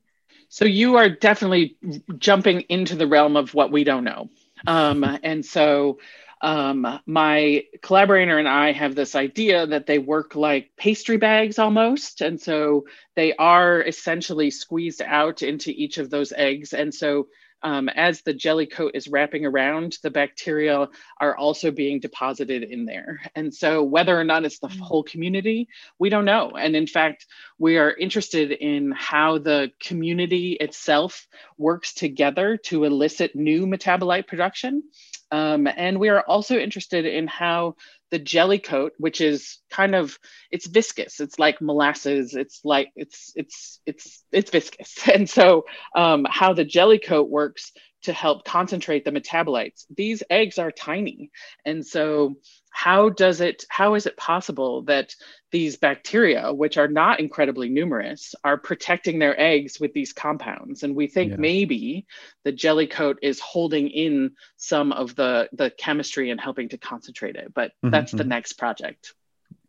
So 0.50 0.66
you 0.66 0.98
are 0.98 1.10
definitely 1.10 1.78
jumping 2.18 2.62
into 2.62 2.96
the 2.96 3.08
realm 3.08 3.36
of 3.36 3.54
what 3.54 3.72
we 3.72 3.84
don't 3.84 4.04
know. 4.04 4.30
Um, 4.66 5.04
and 5.24 5.46
so 5.46 6.00
um, 6.42 7.00
my 7.06 7.66
collaborator 7.82 8.38
and 8.38 8.48
I 8.48 8.72
have 8.72 8.96
this 8.96 9.16
idea 9.16 9.66
that 9.68 9.88
they 9.88 10.00
work 10.00 10.36
like 10.36 10.72
pastry 10.78 11.18
bags 11.18 11.58
almost. 11.58 12.22
And 12.22 12.40
so 12.40 12.86
they 13.16 13.34
are 13.36 13.82
essentially 13.82 14.52
squeezed 14.52 15.02
out 15.02 15.42
into 15.42 15.72
each 15.72 15.98
of 15.98 16.10
those 16.10 16.32
eggs. 16.32 16.74
And 16.74 16.94
so 16.94 17.28
um, 17.64 17.90
as 17.90 18.22
the 18.22 18.34
jelly 18.34 18.68
coat 18.68 18.92
is 18.94 19.08
wrapping 19.08 19.46
around, 19.46 19.98
the 20.04 20.12
bacteria 20.12 20.88
are 21.20 21.36
also 21.36 21.72
being 21.72 22.00
deposited 22.00 22.64
in 22.64 22.86
there. 22.86 23.20
And 23.36 23.54
so, 23.54 23.84
whether 23.84 24.20
or 24.20 24.24
not 24.24 24.46
it's 24.46 24.60
the 24.60 24.68
mm. 24.68 24.80
whole 24.80 25.04
community, 25.04 25.68
we 25.98 26.10
don't 26.10 26.26
know. 26.26 26.52
And 26.52 26.76
in 26.76 26.88
fact, 26.88 27.26
we 27.58 27.78
are 27.78 27.92
interested 27.92 28.52
in 28.52 28.92
how 28.92 29.40
the 29.40 29.72
community 29.80 30.54
itself 30.54 31.28
works 31.58 31.94
together 31.94 32.58
to 32.66 32.84
elicit 32.84 33.36
new 33.36 33.66
metabolite 33.66 34.28
production. 34.28 34.84
Um, 35.32 35.68
and 35.68 36.00
we 36.00 36.10
are 36.10 36.22
also 36.22 36.58
interested 36.58 37.06
in 37.06 37.28
how 37.28 37.76
the 38.12 38.20
jelly 38.20 38.60
coat, 38.60 38.94
which 38.98 39.22
is 39.22 39.60
kind 39.70 39.96
of 39.96 40.18
it's 40.52 40.68
viscous. 40.68 41.20
It's 41.20 41.40
like 41.40 41.62
molasses. 41.62 42.36
It's 42.36 42.62
like 42.64 42.90
it's 42.96 43.34
it's 43.36 43.80
it's 43.86 44.24
it's 44.32 44.52
viscous. 44.52 44.96
And 45.14 45.30
so 45.30 45.66
um, 45.96 46.26
how 46.30 46.54
the 46.54 46.66
jelly 46.66 47.00
coat 47.00 47.30
works 47.30 47.72
to 48.08 48.14
help 48.14 48.46
concentrate 48.46 49.04
the 49.06 49.12
metabolites. 49.12 49.86
These 49.96 50.24
eggs 50.30 50.58
are 50.58 50.72
tiny, 50.72 51.30
and 51.66 51.86
so 51.86 52.38
how 52.70 53.10
does 53.10 53.42
it 53.42 53.66
how 53.70 53.96
is 53.96 54.06
it 54.06 54.16
possible 54.16 54.84
that 54.84 55.14
these 55.52 55.78
bacteria 55.78 56.54
which 56.54 56.78
are 56.78 56.88
not 56.88 57.20
incredibly 57.20 57.70
numerous 57.70 58.34
are 58.44 58.58
protecting 58.58 59.20
their 59.20 59.38
eggs 59.40 59.80
with 59.80 59.94
these 59.94 60.14
compounds 60.14 60.84
and 60.84 60.96
we 60.96 61.08
think 61.08 61.32
yeah. 61.32 61.38
maybe 61.38 62.06
the 62.44 62.52
jelly 62.52 62.86
coat 62.86 63.18
is 63.24 63.40
holding 63.40 63.90
in 63.90 64.32
some 64.58 64.92
of 64.92 65.16
the 65.16 65.50
the 65.54 65.72
chemistry 65.72 66.30
and 66.30 66.40
helping 66.40 66.70
to 66.70 66.78
concentrate 66.78 67.36
it 67.36 67.52
but 67.52 67.72
mm-hmm, 67.72 67.90
that's 67.90 68.12
the 68.12 68.20
mm-hmm. 68.20 68.30
next 68.30 68.54
project 68.54 69.14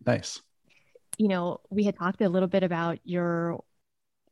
nice 0.05 0.43
you 1.17 1.29
know 1.29 1.61
we 1.71 1.85
had 1.85 1.97
talked 1.97 2.21
a 2.21 2.29
little 2.29 2.49
bit 2.49 2.63
about 2.63 2.99
your 3.05 3.59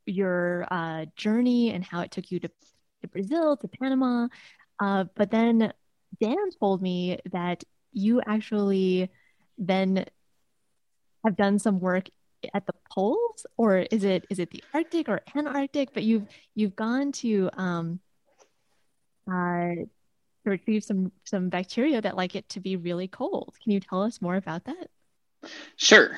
your 0.05 0.65
uh, 0.71 1.05
journey 1.15 1.71
and 1.71 1.83
how 1.83 2.01
it 2.01 2.11
took 2.11 2.31
you 2.31 2.39
to, 2.39 2.49
to 3.01 3.07
brazil 3.07 3.57
to 3.57 3.67
panama 3.67 4.27
uh, 4.79 5.05
but 5.15 5.31
then 5.31 5.73
dan 6.19 6.49
told 6.59 6.81
me 6.81 7.17
that 7.31 7.63
you 7.91 8.21
actually 8.25 9.09
then 9.57 10.05
have 11.25 11.35
done 11.35 11.59
some 11.59 11.79
work 11.79 12.09
at 12.53 12.65
the 12.65 12.73
poles 12.91 13.45
or 13.57 13.79
is 13.79 14.03
it 14.03 14.25
is 14.29 14.39
it 14.39 14.51
the 14.51 14.63
arctic 14.73 15.09
or 15.09 15.21
antarctic? 15.35 15.93
But 15.93 16.03
you've 16.03 16.27
you've 16.55 16.75
gone 16.75 17.11
to 17.13 17.49
um 17.53 17.99
uh 19.29 19.75
to 20.43 20.49
retrieve 20.49 20.83
some 20.83 21.11
some 21.25 21.49
bacteria 21.49 22.01
that 22.01 22.15
like 22.15 22.35
it 22.35 22.47
to 22.49 22.59
be 22.59 22.75
really 22.75 23.07
cold. 23.07 23.55
Can 23.63 23.71
you 23.71 23.79
tell 23.79 24.03
us 24.03 24.21
more 24.21 24.35
about 24.35 24.65
that? 24.65 24.89
Sure 25.75 26.17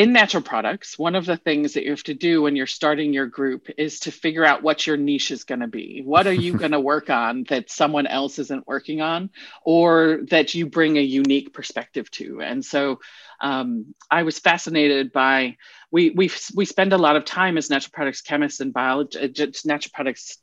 in 0.00 0.14
natural 0.14 0.42
products, 0.42 0.98
one 0.98 1.14
of 1.14 1.26
the 1.26 1.36
things 1.36 1.74
that 1.74 1.84
you 1.84 1.90
have 1.90 2.02
to 2.04 2.14
do 2.14 2.40
when 2.40 2.56
you're 2.56 2.66
starting 2.66 3.12
your 3.12 3.26
group 3.26 3.68
is 3.76 4.00
to 4.00 4.10
figure 4.10 4.46
out 4.46 4.62
what 4.62 4.86
your 4.86 4.96
niche 4.96 5.30
is 5.30 5.44
going 5.44 5.60
to 5.60 5.66
be. 5.66 6.00
What 6.02 6.26
are 6.26 6.32
you 6.32 6.54
going 6.58 6.70
to 6.70 6.80
work 6.80 7.10
on 7.10 7.44
that 7.50 7.70
someone 7.70 8.06
else 8.06 8.38
isn't 8.38 8.66
working 8.66 9.02
on, 9.02 9.28
or 9.62 10.20
that 10.30 10.54
you 10.54 10.64
bring 10.64 10.96
a 10.96 11.02
unique 11.02 11.52
perspective 11.52 12.10
to? 12.12 12.40
And 12.40 12.64
so 12.64 13.00
um, 13.42 13.94
I 14.10 14.22
was 14.22 14.38
fascinated 14.38 15.12
by 15.12 15.58
we 15.90 16.08
we 16.08 16.30
we 16.54 16.64
spend 16.64 16.94
a 16.94 16.98
lot 16.98 17.16
of 17.16 17.26
time 17.26 17.58
as 17.58 17.68
natural 17.68 17.92
products 17.92 18.22
chemists 18.22 18.60
and 18.60 18.72
biologists, 18.72 19.66
natural 19.66 19.92
products 19.92 20.38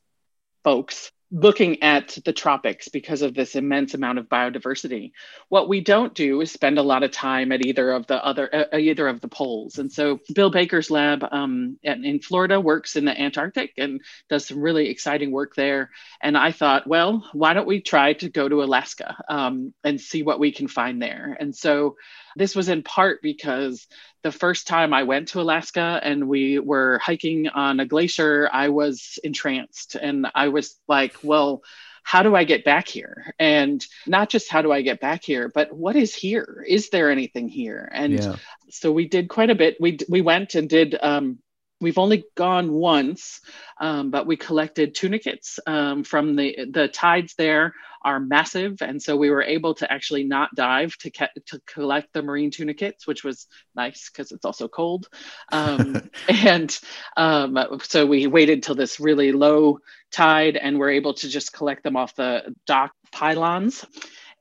folks 0.64 1.12
looking 1.32 1.84
at 1.84 2.18
the 2.24 2.32
tropics 2.32 2.88
because 2.88 3.22
of 3.22 3.34
this 3.34 3.56
immense 3.56 3.94
amount 3.94 4.18
of 4.18 4.30
biodiversity. 4.30 5.12
What 5.50 5.68
we 5.68 5.82
don't 5.82 6.14
do 6.14 6.40
is 6.40 6.52
spend 6.52 6.78
a 6.78 6.84
lot 6.84 7.04
of 7.04 7.12
time 7.12 7.52
at 7.52 7.66
either 7.66 7.92
of 7.92 8.08
the 8.08 8.24
other 8.24 8.54
uh, 8.54 8.66
uh, 8.74 8.78
either 8.78 9.08
of 9.08 9.20
the 9.20 9.28
poles. 9.28 9.78
And 9.78 9.92
so 9.92 10.20
Bill 10.34 10.50
Baker's 10.50 10.90
lab 10.90 11.26
um, 11.32 11.78
in 11.84 12.20
Florida 12.20 12.60
works 12.62 12.96
in 12.96 13.06
the 13.06 13.20
Antarctic 13.20 13.74
and 13.78 14.02
does 14.30 14.48
some 14.48 14.62
really 14.62 14.90
exciting 14.90 15.32
work 15.32 15.56
there. 15.56 15.90
And 16.22 16.38
I 16.38 16.52
thought, 16.52 16.88
well, 16.88 17.28
why 17.34 17.54
don't 17.54 17.68
we 17.68 17.82
try 17.82 18.14
to 18.14 18.30
go 18.30 18.48
to 18.48 18.64
Alaska 18.64 19.18
um, 19.28 19.74
and 19.84 20.00
see 20.00 20.24
what 20.24 20.40
we 20.40 20.52
can 20.52 20.68
find 20.68 21.02
there? 21.02 21.36
And 21.40 21.56
so 21.56 21.98
this 22.38 22.56
was 22.56 22.70
in 22.70 22.84
part 22.84 23.22
because 23.22 23.88
the 24.24 24.32
first 24.32 24.68
time 24.68 24.94
I 24.94 25.04
went 25.04 25.30
to 25.30 25.42
Alaska 25.42 26.00
and 26.04 26.28
we 26.28 26.60
were 26.60 27.00
hiking 27.00 27.50
on 27.50 27.80
a 27.80 27.86
glacier, 27.86 28.50
I 28.52 28.70
was 28.70 29.20
entranced 29.24 29.96
and 29.96 30.28
I 30.34 30.50
was 30.50 30.80
like, 30.88 31.16
well, 31.24 31.64
how 32.04 32.24
do 32.24 32.36
I 32.36 32.46
get 32.46 32.64
back 32.64 32.88
here? 32.88 33.34
And 33.38 33.86
not 34.06 34.30
just 34.30 34.50
how 34.50 34.62
do 34.62 34.72
I 34.72 34.82
get 34.82 35.02
back 35.02 35.26
here, 35.26 35.50
but 35.54 35.74
what 35.74 35.98
is 35.98 36.16
here? 36.16 36.64
Is 36.66 36.90
there 36.90 37.12
anything 37.12 37.50
here? 37.50 37.90
And 37.92 38.14
yeah. 38.14 38.36
so 38.70 38.94
we 38.94 39.08
did 39.10 39.28
quite 39.28 39.50
a 39.50 39.56
bit. 39.56 39.76
We 39.80 39.98
we 40.08 40.22
went 40.22 40.56
and 40.56 40.70
did 40.70 40.98
um, 41.02 41.40
We've 41.80 41.98
only 41.98 42.26
gone 42.36 42.72
once, 42.72 43.40
um, 43.80 44.10
but 44.10 44.26
we 44.26 44.36
collected 44.36 44.96
tunicates 44.96 45.60
um, 45.68 46.04
from 46.04 46.36
the 46.36 46.66
the 46.72 46.88
tides. 46.88 47.36
There 47.38 47.74
are 48.02 48.20
massive, 48.20 48.82
and 48.82 49.02
so 49.02 49.16
we 49.16 49.30
were 49.30 49.44
able 49.44 49.76
to 49.76 49.92
actually 49.92 50.24
not 50.24 50.56
dive 50.56 50.98
to 50.98 51.12
to 51.12 51.62
collect 51.68 52.14
the 52.14 52.24
marine 52.24 52.50
tunicates, 52.50 53.06
which 53.06 53.24
was 53.24 53.46
nice 53.76 54.10
because 54.10 54.32
it's 54.32 54.46
also 54.46 54.68
cold. 54.68 55.08
Um, 55.52 56.10
and 56.30 56.80
um, 57.16 57.60
so 57.84 58.08
we 58.08 58.26
waited 58.26 58.64
till 58.64 58.76
this 58.76 59.00
really 59.00 59.32
low 59.32 59.80
tide, 60.12 60.58
and 60.58 60.80
we're 60.80 60.92
able 60.92 61.14
to 61.16 61.30
just 61.30 61.54
collect 61.54 61.84
them 61.84 61.96
off 61.96 62.16
the 62.16 62.56
dock 62.66 62.92
pylons. 63.12 63.86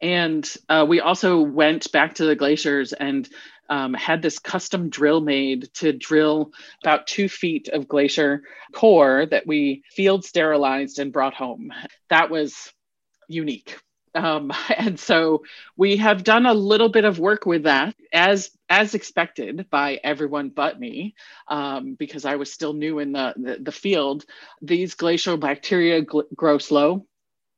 And 0.01 0.49
uh, 0.69 0.85
we 0.89 1.01
also 1.01 1.41
went 1.41 1.91
back 1.91 2.17
to 2.17 2.27
the 2.27 2.37
glaciers 2.37 2.93
and 2.93 3.29
um, 3.69 3.95
had 3.95 4.23
this 4.23 4.39
custom 4.39 4.89
drill 4.89 5.21
made 5.21 5.73
to 5.75 5.93
drill 5.93 6.53
about 6.83 7.07
two 7.07 7.29
feet 7.29 7.69
of 7.69 7.89
glacier 7.89 8.43
core 8.73 9.27
that 9.27 9.47
we 9.47 9.83
field 9.91 10.25
sterilized 10.25 10.99
and 10.99 11.13
brought 11.13 11.35
home. 11.35 11.73
That 12.09 12.31
was 12.31 12.73
unique. 13.29 13.79
Um, 14.15 14.53
and 14.77 14.99
so 14.99 15.45
we 15.77 15.99
have 15.99 16.25
done 16.25 16.47
a 16.47 16.55
little 16.55 16.89
bit 16.89 17.05
of 17.05 17.19
work 17.19 17.47
with 17.47 17.65
that 17.65 17.95
as 18.13 18.51
as 18.69 18.95
expected 18.95 19.67
by 19.71 20.01
everyone 20.03 20.49
but 20.49 20.81
me 20.81 21.15
um, 21.47 21.95
because 21.95 22.25
i 22.25 22.35
was 22.35 22.53
still 22.53 22.73
new 22.73 22.99
in 22.99 23.13
the, 23.13 23.33
the, 23.37 23.59
the 23.61 23.73
field 23.73 24.25
these 24.61 24.95
glacial 24.95 25.37
bacteria 25.37 26.03
gl- 26.03 26.25
grow 26.35 26.59
slow 26.59 27.07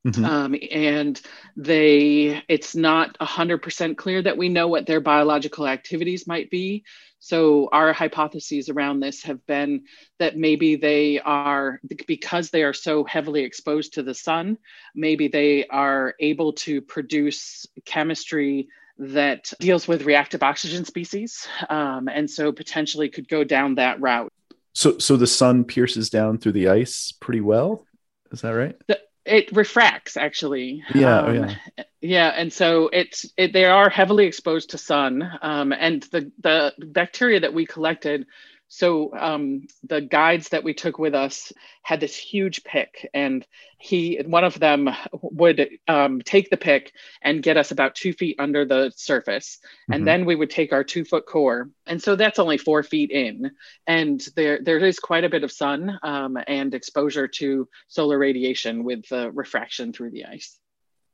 Mm-hmm. 0.07 0.25
Um, 0.25 0.55
and 0.71 1.21
they, 1.57 2.43
it's 2.49 2.75
not 2.75 3.19
100% 3.19 3.97
clear 3.97 4.23
that 4.23 4.37
we 4.37 4.49
know 4.49 4.69
what 4.69 4.87
their 4.87 5.01
biological 5.01 5.67
activities 5.67 6.27
might 6.27 6.51
be. 6.51 6.85
So, 7.21 7.69
our 7.73 7.93
hypotheses 7.93 8.69
around 8.69 9.01
this 9.01 9.25
have 9.25 9.45
been 9.47 9.83
that 10.21 10.37
maybe 10.37 10.77
they 10.77 11.19
are, 11.19 11.81
because 12.07 12.51
they 12.51 12.63
are 12.63 12.73
so 12.73 13.03
heavily 13.03 13.43
exposed 13.43 13.95
to 13.95 14.05
the 14.05 14.15
sun, 14.15 14.57
maybe 14.95 15.27
they 15.27 15.67
are 15.67 16.15
able 16.21 16.53
to 16.53 16.81
produce 16.81 17.67
chemistry 17.85 18.69
that 18.99 19.53
deals 19.59 19.89
with 19.89 20.03
reactive 20.03 20.45
oxygen 20.45 20.85
species. 20.85 21.49
Um, 21.69 22.09
and 22.09 22.31
so, 22.31 22.53
potentially 22.53 23.09
could 23.09 23.29
go 23.29 23.43
down 23.43 23.75
that 23.75 24.01
route. 24.01 24.33
So, 24.75 24.99
so 24.99 25.17
the 25.17 25.27
sun 25.27 25.65
pierces 25.65 26.11
down 26.11 26.39
through 26.39 26.53
the 26.53 26.69
ice 26.69 27.13
pretty 27.21 27.41
well. 27.41 27.85
Is 28.31 28.43
that 28.43 28.51
right? 28.51 28.77
The, 28.87 29.01
it 29.29 29.53
refracts 29.53 30.17
actually. 30.17 30.83
Yeah 30.95 31.21
oh, 31.21 31.29
um, 31.29 31.35
yeah. 31.35 31.85
yeah 32.01 32.29
and 32.29 32.53
so 32.53 32.89
it's 32.93 33.27
it, 33.37 33.53
they 33.53 33.65
are 33.65 33.91
heavily 33.91 34.27
exposed 34.27 34.71
to 34.71 34.79
sun 34.79 35.31
um, 35.43 35.73
and 35.73 36.03
the 36.05 36.33
the 36.41 36.73
bacteria 36.79 37.41
that 37.41 37.55
we 37.55 37.67
collected 37.67 38.27
So 38.69 39.17
um, 39.17 39.67
the 39.83 40.03
guides 40.03 40.51
that 40.51 40.63
we 40.63 40.75
took 40.75 40.99
with 40.99 41.15
us 41.15 41.53
had 41.83 42.01
this 42.01 42.15
huge 42.15 42.65
pick, 42.65 43.09
and 43.15 43.47
he 43.79 44.21
one 44.27 44.45
of 44.45 44.61
them 44.61 44.91
would 45.23 45.71
um, 45.89 46.21
take 46.21 46.51
the 46.51 46.59
pick 46.59 46.93
and 47.23 47.43
get 47.43 47.57
us 47.57 47.71
about 47.71 47.95
two 47.95 48.13
feet 48.13 48.37
under 48.39 48.67
the 48.67 48.93
surface, 48.95 49.59
mm-hmm. 49.63 49.95
and 49.95 50.07
then 50.07 50.27
we 50.27 50.37
would 50.37 50.51
take 50.51 50.75
our 50.75 50.85
two 50.85 51.05
foot 51.05 51.25
core, 51.25 51.71
and 51.87 52.03
so 52.03 52.15
that's 52.15 52.39
only 52.39 52.59
four 52.59 52.83
feet 52.83 53.11
in, 53.11 53.51
and 53.87 54.29
there 54.37 54.61
there 54.63 54.79
is 54.79 54.99
quite 54.99 55.25
a 55.25 55.31
bit 55.31 55.45
of 55.45 55.51
sun 55.51 55.99
um, 56.03 56.37
and 56.47 56.75
exposure 56.75 57.27
to 57.27 57.67
solar 57.89 58.19
radiation 58.19 58.85
with 58.85 59.09
the 59.09 59.31
refraction 59.31 59.95
through 59.95 60.11
the 60.11 60.27
ice. 60.27 60.59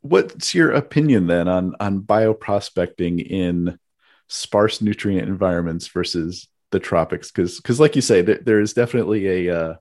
What's 0.00 0.56
your 0.56 0.73
opinion 0.73 1.28
then 1.28 1.46
on 1.46 1.76
on 1.78 2.00
bioprospecting 2.00 3.25
in 3.25 3.78
sparse 4.26 4.82
nutrient 4.82 5.28
environments 5.28 5.87
versus 5.87 6.49
the 6.71 6.80
tropics 6.80 7.30
because 7.30 7.56
because 7.56 7.80
like 7.80 7.97
you 7.97 8.02
say 8.02 8.23
there, 8.23 8.40
there 8.42 8.61
is 8.61 8.73
definitely 8.73 9.49
a 9.49 9.56
uh, 9.56 9.75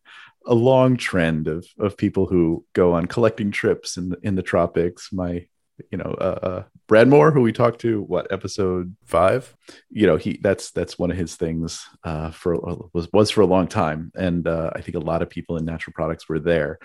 a 0.45 0.53
long 0.53 0.97
trend 0.97 1.47
of 1.47 1.65
of 1.79 1.97
people 1.97 2.25
who 2.25 2.65
go 2.73 2.93
on 2.93 3.07
collecting 3.07 3.51
trips 3.51 3.97
in 3.97 4.09
the, 4.09 4.17
in 4.23 4.35
the 4.35 4.43
tropics. 4.43 5.09
My 5.11 5.47
you 5.91 5.97
know 5.97 6.15
uh, 6.19 6.39
uh, 6.43 6.63
Brad 6.87 7.07
Moore 7.07 7.31
who 7.31 7.41
we 7.41 7.51
talked 7.51 7.81
to 7.81 8.01
what 8.03 8.31
episode 8.31 8.95
5 9.05 9.55
you 9.89 10.05
know 10.05 10.17
he 10.17 10.39
that's 10.41 10.69
that's 10.69 10.99
one 10.99 11.09
of 11.09 11.17
his 11.17 11.35
things 11.35 11.83
uh 12.03 12.29
for 12.29 12.55
was 12.93 13.07
was 13.11 13.31
for 13.31 13.41
a 13.41 13.47
long 13.47 13.67
time. 13.67 14.11
And 14.15 14.47
uh, 14.47 14.71
I 14.75 14.81
think 14.81 14.95
a 14.95 14.99
lot 14.99 15.21
of 15.21 15.29
people 15.29 15.57
in 15.57 15.65
natural 15.65 15.93
products 15.93 16.29
were 16.29 16.39
there 16.39 16.79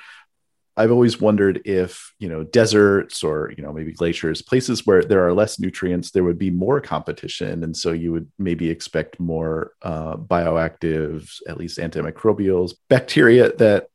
I've 0.78 0.92
always 0.92 1.20
wondered 1.20 1.62
if, 1.64 2.14
you 2.20 2.28
know, 2.28 2.44
deserts 2.44 3.24
or, 3.24 3.52
you 3.56 3.64
know, 3.64 3.72
maybe 3.72 3.92
glaciers, 3.92 4.42
places 4.42 4.86
where 4.86 5.02
there 5.02 5.26
are 5.26 5.34
less 5.34 5.58
nutrients, 5.58 6.12
there 6.12 6.22
would 6.22 6.38
be 6.38 6.50
more 6.50 6.80
competition. 6.80 7.64
And 7.64 7.76
so 7.76 7.90
you 7.90 8.12
would 8.12 8.30
maybe 8.38 8.70
expect 8.70 9.18
more 9.18 9.72
uh, 9.82 10.16
bioactives, 10.16 11.40
at 11.48 11.58
least 11.58 11.78
antimicrobials, 11.78 12.74
bacteria 12.88 13.52
that, 13.56 13.88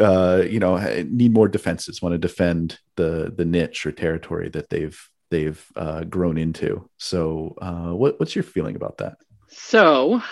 uh, 0.00 0.42
you 0.48 0.60
know, 0.60 0.76
need 1.08 1.34
more 1.34 1.46
defenses, 1.46 2.00
want 2.00 2.14
to 2.14 2.18
defend 2.18 2.78
the 2.96 3.32
the 3.36 3.44
niche 3.44 3.86
or 3.86 3.92
territory 3.92 4.48
that 4.48 4.68
they've 4.70 4.98
they've 5.30 5.64
uh, 5.76 6.04
grown 6.04 6.38
into. 6.38 6.88
So, 6.96 7.54
uh, 7.60 7.92
what, 7.94 8.18
what's 8.18 8.34
your 8.34 8.44
feeling 8.44 8.76
about 8.76 8.98
that? 8.98 9.18
So, 9.48 10.22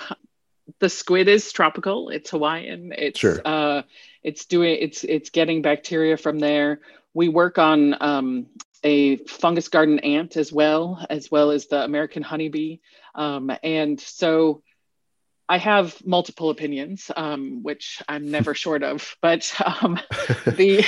the 0.81 0.89
squid 0.89 1.29
is 1.29 1.53
tropical. 1.53 2.09
It's 2.09 2.31
Hawaiian. 2.31 2.93
It's 2.97 3.21
sure. 3.21 3.41
It's 4.23 4.47
doing 4.47 4.77
it's 4.81 5.05
it's 5.05 5.31
getting 5.31 5.63
bacteria 5.63 6.17
from 6.17 6.39
there. 6.39 6.81
We 7.15 7.29
work 7.29 7.59
on 7.59 7.97
um, 8.01 8.47
a 8.83 9.19
fungus 9.19 9.69
garden 9.69 9.99
ant 10.01 10.37
as 10.37 10.53
well, 10.53 11.05
as 11.11 11.31
well 11.31 11.51
as 11.51 11.67
the 11.67 11.85
American 11.85 12.23
honeybee, 12.23 12.79
um, 13.15 13.51
and 13.63 14.01
so 14.01 14.63
I 15.49 15.59
have 15.59 16.05
multiple 16.07 16.51
opinions, 16.51 17.11
um, 17.15 17.63
which 17.63 18.01
I'm 18.09 18.31
never 18.31 18.55
short 18.55 18.83
of. 18.83 19.17
But 19.21 19.53
um, 19.65 19.99
the 20.47 20.85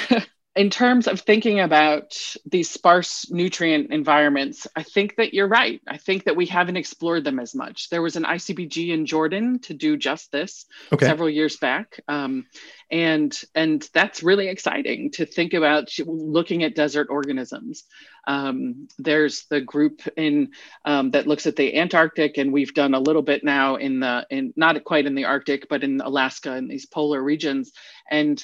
in 0.56 0.70
terms 0.70 1.08
of 1.08 1.20
thinking 1.20 1.58
about 1.58 2.16
these 2.46 2.70
sparse 2.70 3.28
nutrient 3.30 3.92
environments, 3.92 4.68
I 4.76 4.84
think 4.84 5.16
that 5.16 5.34
you're 5.34 5.49
right. 5.49 5.80
I 5.88 5.96
think 5.96 6.25
that 6.25 6.37
we 6.37 6.46
haven't 6.46 6.76
explored 6.76 7.25
them 7.25 7.40
as 7.40 7.56
much. 7.56 7.90
There 7.90 8.02
was 8.02 8.14
an 8.14 8.23
ICBG 8.23 8.90
in 8.90 9.04
Jordan 9.04 9.58
to 9.61 9.75
do 9.75 9.96
just 9.96 10.30
this 10.30 10.66
okay. 10.92 11.06
several 11.06 11.28
years 11.28 11.56
back, 11.56 12.00
um, 12.06 12.46
and 12.88 13.37
and 13.54 13.88
that's 13.92 14.23
really 14.23 14.46
exciting 14.46 15.11
to 15.12 15.26
think 15.26 15.54
about 15.54 15.90
looking 16.06 16.62
at 16.62 16.76
desert 16.76 17.08
organisms. 17.11 17.82
Um, 18.26 18.88
there's 18.96 19.46
the 19.50 19.61
group 19.61 20.02
in 20.16 20.52
um, 20.84 21.11
that 21.11 21.26
looks 21.26 21.46
at 21.46 21.56
the 21.56 21.76
Antarctic, 21.76 22.38
and 22.38 22.52
we've 22.52 22.75
done 22.75 22.94
a 22.94 23.00
little 23.00 23.23
bit 23.23 23.42
now 23.42 23.75
in 23.75 23.99
the 23.99 24.25
in 24.30 24.52
not 24.56 24.82
quite 24.84 25.06
in 25.06 25.16
the 25.16 25.25
Arctic, 25.25 25.68
but 25.68 25.82
in 25.82 26.00
Alaska 26.00 26.54
in 26.54 26.68
these 26.68 26.87
polar 26.87 27.20
regions, 27.20 27.73
and 28.08 28.42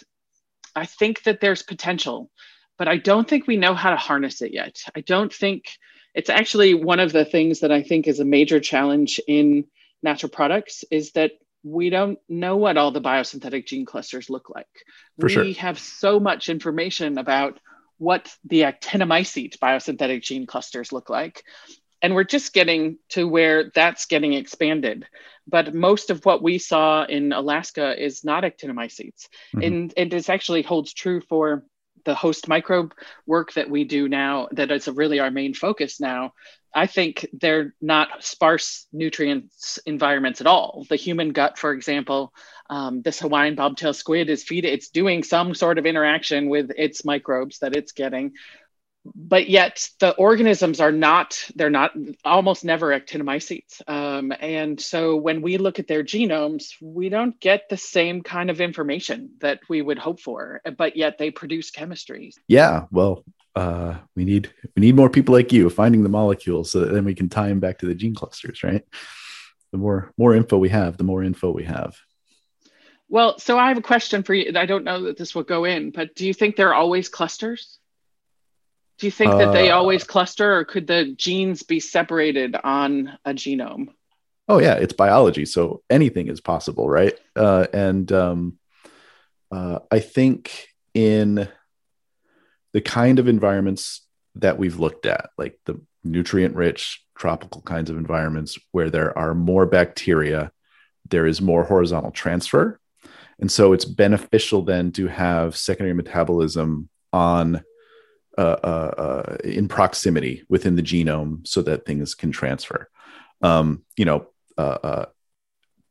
I 0.75 0.87
think 0.87 1.23
that 1.25 1.41
there's 1.41 1.63
potential, 1.63 2.31
but 2.79 2.89
I 2.89 2.97
don't 2.97 3.29
think 3.29 3.47
we 3.47 3.57
know 3.57 3.75
how 3.75 3.91
to 3.91 3.97
harness 3.97 4.43
it 4.43 4.53
yet. 4.53 4.83
I 4.95 5.01
don't 5.01 5.33
think 5.33 5.65
it's 6.15 6.31
actually 6.31 6.75
one 6.75 7.01
of 7.01 7.13
the 7.13 7.25
things 7.25 7.61
that 7.61 7.73
I 7.73 7.83
think 7.83 8.07
is 8.07 8.21
a 8.21 8.25
major 8.25 8.61
challenge 8.61 9.21
in 9.27 9.65
natural 10.03 10.31
products 10.31 10.85
is 10.91 11.13
that 11.13 11.33
we 11.63 11.91
don't 11.91 12.19
know 12.29 12.57
what 12.57 12.77
all 12.77 12.91
the 12.91 13.01
biosynthetic 13.01 13.67
gene 13.67 13.85
clusters 13.85 14.31
look 14.31 14.49
like. 14.49 14.67
For 15.19 15.27
we 15.27 15.33
sure. 15.33 15.53
have 15.55 15.79
so 15.79 16.19
much 16.19 16.49
information 16.49 17.19
about 17.19 17.61
what 17.99 18.35
the 18.45 18.63
actinomycete 18.63 19.59
biosynthetic 19.59 20.23
gene 20.23 20.47
clusters 20.47 20.91
look 20.91 21.11
like. 21.11 21.45
And 22.03 22.15
we're 22.15 22.25
just 22.25 22.55
getting 22.55 22.97
to 23.11 23.29
where 23.29 23.71
that's 23.75 24.07
getting 24.07 24.33
expanded 24.33 25.07
but 25.51 25.75
most 25.75 26.11
of 26.11 26.25
what 26.25 26.43
we 26.43 26.59
saw 26.59 27.05
in 27.05 27.33
Alaska 27.33 28.03
is 28.03 28.25
not 28.25 28.45
actinomycetes. 28.45 29.29
Mm-hmm. 29.55 29.63
And, 29.63 29.95
and 29.97 30.15
it 30.15 30.29
actually 30.31 30.63
holds 30.63 30.95
true 30.95 31.21
for 31.21 31.65
the 32.05 32.15
host 32.15 32.49
microbe 32.49 32.95
work 33.27 33.53
that 33.55 33.69
we 33.69 33.85
do 33.85 34.09
now, 34.09 34.49
that 34.53 34.71
is 34.71 34.89
really 34.89 35.21
our 35.21 35.31
main 35.31 35.55
focus 35.55 36.01
now. 36.01 36.33
I 36.75 36.87
think 36.87 37.27
they're 37.33 37.75
not 37.81 38.23
sparse 38.23 38.87
nutrients 38.93 39.79
environments 39.87 40.41
at 40.41 40.47
all. 40.47 40.87
The 40.89 40.97
human 40.97 41.31
gut, 41.31 41.59
for 41.59 41.73
example, 41.73 42.33
um, 42.69 43.03
this 43.03 43.19
Hawaiian 43.19 43.57
bobtail 43.57 43.93
squid 43.93 44.31
is 44.31 44.45
feed 44.45 44.65
it's 44.65 44.91
doing 44.91 45.25
some 45.25 45.55
sort 45.55 45.79
of 45.79 45.87
interaction 45.87 46.49
with 46.49 46.71
its 46.77 47.05
microbes 47.05 47.59
that 47.59 47.75
it's 47.75 47.91
getting 47.91 48.33
but 49.15 49.49
yet 49.49 49.89
the 49.99 50.15
organisms 50.17 50.81
are 50.81 50.93
not 50.93 51.45
they're 51.55 51.71
not 51.71 51.93
almost 52.25 52.65
never 52.65 52.99
actinomycetes. 52.99 53.89
Um, 53.89 54.33
and 54.41 54.81
so 54.81 55.17
when 55.17 55.43
we 55.43 55.59
look 55.59 55.79
at 55.79 55.89
their 55.89 56.05
genomes 56.05 56.75
we 56.81 57.09
don't 57.09 57.39
get 57.41 57.69
the 57.69 57.77
same 57.77 58.23
kind 58.23 58.51
of 58.51 58.61
information 58.61 59.31
that 59.41 59.61
we 59.69 59.83
would 59.83 59.99
hope 59.99 60.21
for 60.21 60.61
but 60.77 60.97
yet 60.97 61.19
they 61.19 61.31
produce 61.31 61.71
chemistries 61.71 62.35
yeah 62.49 62.87
well 62.91 63.25
uh, 63.57 63.97
we 64.15 64.25
need 64.25 64.53
we 64.77 64.81
need 64.81 64.95
more 64.95 65.11
people 65.11 65.35
like 65.35 65.53
you 65.53 65.69
finding 65.69 66.03
the 66.03 66.09
molecules 66.09 66.71
so 66.71 66.81
that 66.81 66.93
then 66.93 67.05
we 67.05 67.15
can 67.15 67.29
tie 67.29 67.49
them 67.49 67.61
back 67.61 67.79
to 67.79 67.87
the 67.87 67.95
gene 67.95 68.15
clusters 68.15 68.63
right? 68.63 68.85
The 69.73 69.79
more 69.79 70.13
more 70.17 70.35
info 70.35 70.57
we 70.59 70.69
have 70.69 70.97
the 70.97 71.05
more 71.05 71.23
info 71.23 71.51
we 71.51 71.65
have. 71.65 71.97
Well 73.09 73.39
so 73.39 73.59
i 73.59 73.69
have 73.69 73.79
a 73.79 73.83
question 73.83 74.23
for 74.23 74.35
you. 74.35 74.53
I 74.57 74.67
don't 74.67 74.85
know 74.85 75.03
that 75.05 75.17
this 75.17 75.35
will 75.35 75.43
go 75.43 75.65
in 75.65 75.91
but 75.91 76.15
do 76.15 76.27
you 76.27 76.35
think 76.35 76.55
there 76.57 76.69
are 76.69 76.75
always 76.75 77.09
clusters 77.09 77.80
do 79.01 79.07
you 79.07 79.11
think 79.11 79.33
that 79.33 79.53
they 79.53 79.71
uh, 79.71 79.77
always 79.77 80.05
cluster, 80.05 80.59
or 80.59 80.65
could 80.65 80.87
the 80.87 81.15
genes 81.17 81.63
be 81.63 81.81
separated 81.81 82.55
on 82.63 83.19
a 83.25 83.33
genome? 83.33 83.89
Oh 84.47 84.59
yeah, 84.59 84.75
it's 84.75 84.93
biology, 84.93 85.47
so 85.47 85.83
anything 85.89 86.29
is 86.29 86.43
possible, 86.43 86.87
right? 86.89 87.19
Uh, 87.35 87.67
and 87.73 88.13
um, 88.13 88.59
uh, 89.51 89.79
I 89.91 90.01
think 90.01 90.69
in 90.93 91.49
the 92.75 92.81
kind 92.83 93.19
of 93.19 93.27
environments 93.27 94.07
that 94.35 94.59
we've 94.59 94.79
looked 94.79 95.07
at, 95.07 95.31
like 95.39 95.59
the 95.65 95.81
nutrient-rich 96.05 97.03
tropical 97.17 97.63
kinds 97.63 97.89
of 97.89 97.97
environments 97.97 98.59
where 98.73 98.91
there 98.91 99.17
are 99.17 99.35
more 99.35 99.65
bacteria, 99.65 100.53
there 101.09 101.27
is 101.27 101.41
more 101.41 101.65
horizontal 101.65 102.11
transfer, 102.11 102.79
and 103.39 103.51
so 103.51 103.73
it's 103.73 103.87
beneficial 103.87 104.61
then 104.61 104.93
to 104.93 105.07
have 105.07 105.57
secondary 105.57 105.95
metabolism 105.95 106.91
on 107.15 107.65
uh, 108.39 108.57
uh, 108.63 108.95
uh, 108.97 109.37
in 109.45 109.69
proximity 109.69 110.45
within 110.49 110.77
the 110.77 110.83
genome 110.83 111.47
so 111.47 111.63
that 111.63 111.85
things 111.85 112.15
can 112.15 112.31
transfer. 112.31 112.89
Um, 113.43 113.83
you 113.97 114.05
know, 114.05 114.27
uh, 114.57 115.07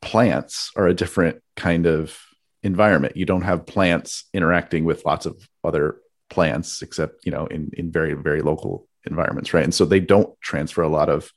plants 0.01 0.71
are 0.75 0.87
a 0.87 0.93
different 0.93 1.41
kind 1.55 1.85
of 1.85 2.17
environment. 2.63 3.17
You 3.17 3.25
don't 3.25 3.41
have 3.41 3.65
plants 3.65 4.25
interacting 4.33 4.85
with 4.85 5.05
lots 5.05 5.25
of 5.25 5.47
other 5.63 5.99
plants, 6.29 6.81
except 6.81 7.25
you 7.25 7.31
know, 7.31 7.47
in 7.47 7.71
in 7.73 7.91
very 7.91 8.13
very 8.13 8.41
local 8.41 8.87
environments, 9.05 9.53
right? 9.53 9.63
And 9.63 9.73
so 9.73 9.85
they 9.85 9.99
don't 9.99 10.39
transfer 10.41 10.81
a 10.81 10.89
lot 10.89 11.09
of 11.09 11.31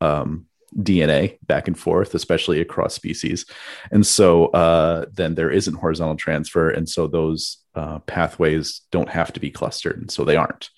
um, 0.00 0.46
DNA 0.76 1.38
back 1.46 1.68
and 1.68 1.78
forth, 1.78 2.14
especially 2.14 2.60
across 2.60 2.94
species. 2.94 3.46
And 3.90 4.06
so 4.06 4.46
uh, 4.46 5.06
then 5.12 5.34
there 5.34 5.50
isn't 5.50 5.74
horizontal 5.74 6.16
transfer. 6.16 6.70
And 6.70 6.88
so 6.88 7.06
those 7.06 7.63
uh, 7.74 7.98
pathways 8.00 8.82
don't 8.90 9.08
have 9.08 9.32
to 9.32 9.40
be 9.40 9.50
clustered. 9.50 9.98
And 9.98 10.10
so 10.10 10.24
they 10.24 10.36
aren't. 10.36 10.70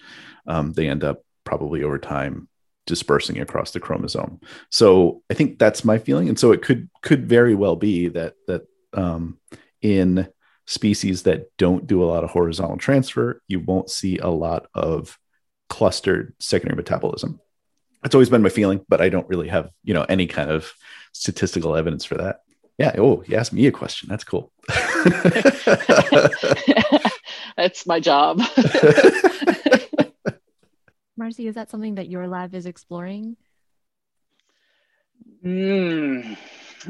Um, 0.47 0.73
they 0.73 0.89
end 0.89 1.05
up 1.05 1.23
probably 1.45 1.83
over 1.83 1.99
time 1.99 2.49
dispersing 2.87 3.41
across 3.41 3.73
the 3.73 3.81
chromosome. 3.81 4.41
So 4.71 5.23
I 5.31 5.35
think 5.35 5.59
that's 5.59 5.85
my 5.85 5.99
feeling. 5.99 6.29
And 6.29 6.39
so 6.39 6.53
it 6.53 6.63
could 6.63 6.89
could 7.03 7.29
very 7.29 7.55
well 7.55 7.77
be 7.77 8.09
that 8.09 8.35
that 8.47 8.63
um, 8.93 9.39
in 9.83 10.29
species 10.67 11.25
that 11.25 11.57
don't 11.59 11.87
do 11.87 12.03
a 12.03 12.07
lot 12.07 12.25
of 12.25 12.31
horizontal 12.31 12.77
transfer, 12.77 13.43
you 13.49 13.61
won't 13.61 13.91
see 13.91 14.19
a 14.19 14.29
lot 14.29 14.67
of 14.75 15.19
clustered 15.69 16.35
secondary 16.39 16.77
metabolism 16.77 17.41
that's 18.07 18.15
always 18.15 18.31
been 18.31 18.43
my 18.43 18.51
feeling, 18.51 18.87
but 18.89 19.01
I 19.01 19.09
don't 19.09 19.29
really 19.29 19.49
have, 19.49 19.69
you 19.83 19.93
know, 19.93 20.07
any 20.09 20.29
kind 20.29 20.49
of 20.49 20.73
statistical 21.11 21.75
evidence 21.75 22.05
for 22.05 22.15
that. 22.19 22.43
Yeah. 22.79 22.95
Oh, 22.99 23.25
you 23.27 23.37
asked 23.37 23.53
me 23.53 23.67
a 23.67 23.73
question. 23.73 24.09
That's 24.09 24.23
cool. 24.23 24.53
That's 27.57 27.87
my 27.87 28.01
job. 28.01 28.41
Marcy, 31.17 31.47
is 31.47 31.55
that 31.55 31.71
something 31.71 31.95
that 31.95 32.09
your 32.09 32.29
lab 32.29 32.55
is 32.55 32.67
exploring? 32.67 33.37
Mm, 35.45 36.37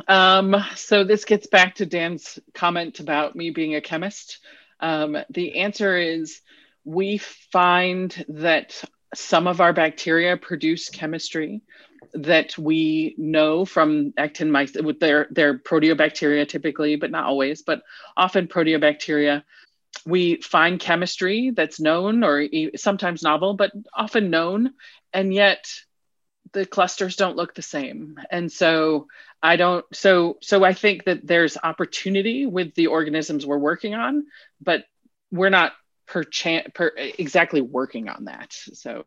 Um, 0.09 0.57
so 0.74 1.05
this 1.05 1.24
gets 1.24 1.46
back 1.46 1.76
to 1.76 1.87
Dan's 1.87 2.38
comment 2.55 3.00
about 3.00 3.37
me 3.37 3.50
being 3.50 3.74
a 3.74 3.81
chemist. 3.81 4.40
Um, 4.81 5.16
the 5.31 5.61
answer 5.61 5.96
is 5.96 6.40
we 6.85 7.18
find 7.18 8.24
that 8.29 8.83
some 9.14 9.46
of 9.46 9.61
our 9.61 9.72
bacteria 9.72 10.37
produce 10.37 10.90
chemistry 10.90 11.62
that 12.15 12.57
we 12.59 13.15
know 13.19 13.65
from 13.65 14.13
actin 14.17 14.53
with 14.53 15.01
their 15.01 15.29
their 15.31 15.59
proteobacteria 15.59 16.49
typically, 16.49 16.97
but 16.97 17.11
not 17.11 17.25
always, 17.25 17.63
but 17.63 17.83
often 18.17 18.47
proteobacteria. 18.49 19.43
We 20.05 20.41
find 20.43 20.79
chemistry 20.79 21.51
that's 21.51 21.81
known 21.81 22.23
or 22.23 22.47
sometimes 22.77 23.23
novel, 23.23 23.55
but 23.55 23.73
often 23.95 24.31
known, 24.31 24.75
and 25.13 25.33
yet 25.33 25.67
the 26.53 26.67
clusters 26.67 27.17
don't 27.17 27.37
look 27.37 27.55
the 27.55 27.63
same. 27.63 28.19
And 28.31 28.51
so 28.51 29.09
I 29.43 29.57
don't 29.57 29.85
so 29.93 30.39
so 30.43 30.65
I 30.65 30.75
think 30.75 31.05
that 31.05 31.27
there's 31.27 31.57
opportunity 31.63 32.47
with 32.47 32.75
the 32.75 32.89
organisms 32.89 33.47
we're 33.47 33.59
working 33.59 33.95
on, 33.95 34.27
but 34.61 34.85
we're 35.31 35.51
not 35.51 35.73
per, 36.07 36.23
chance 36.25 36.69
per 36.75 36.93
exactly 36.97 37.61
working 37.61 38.09
on 38.09 38.25
that. 38.27 38.53
So 38.53 39.05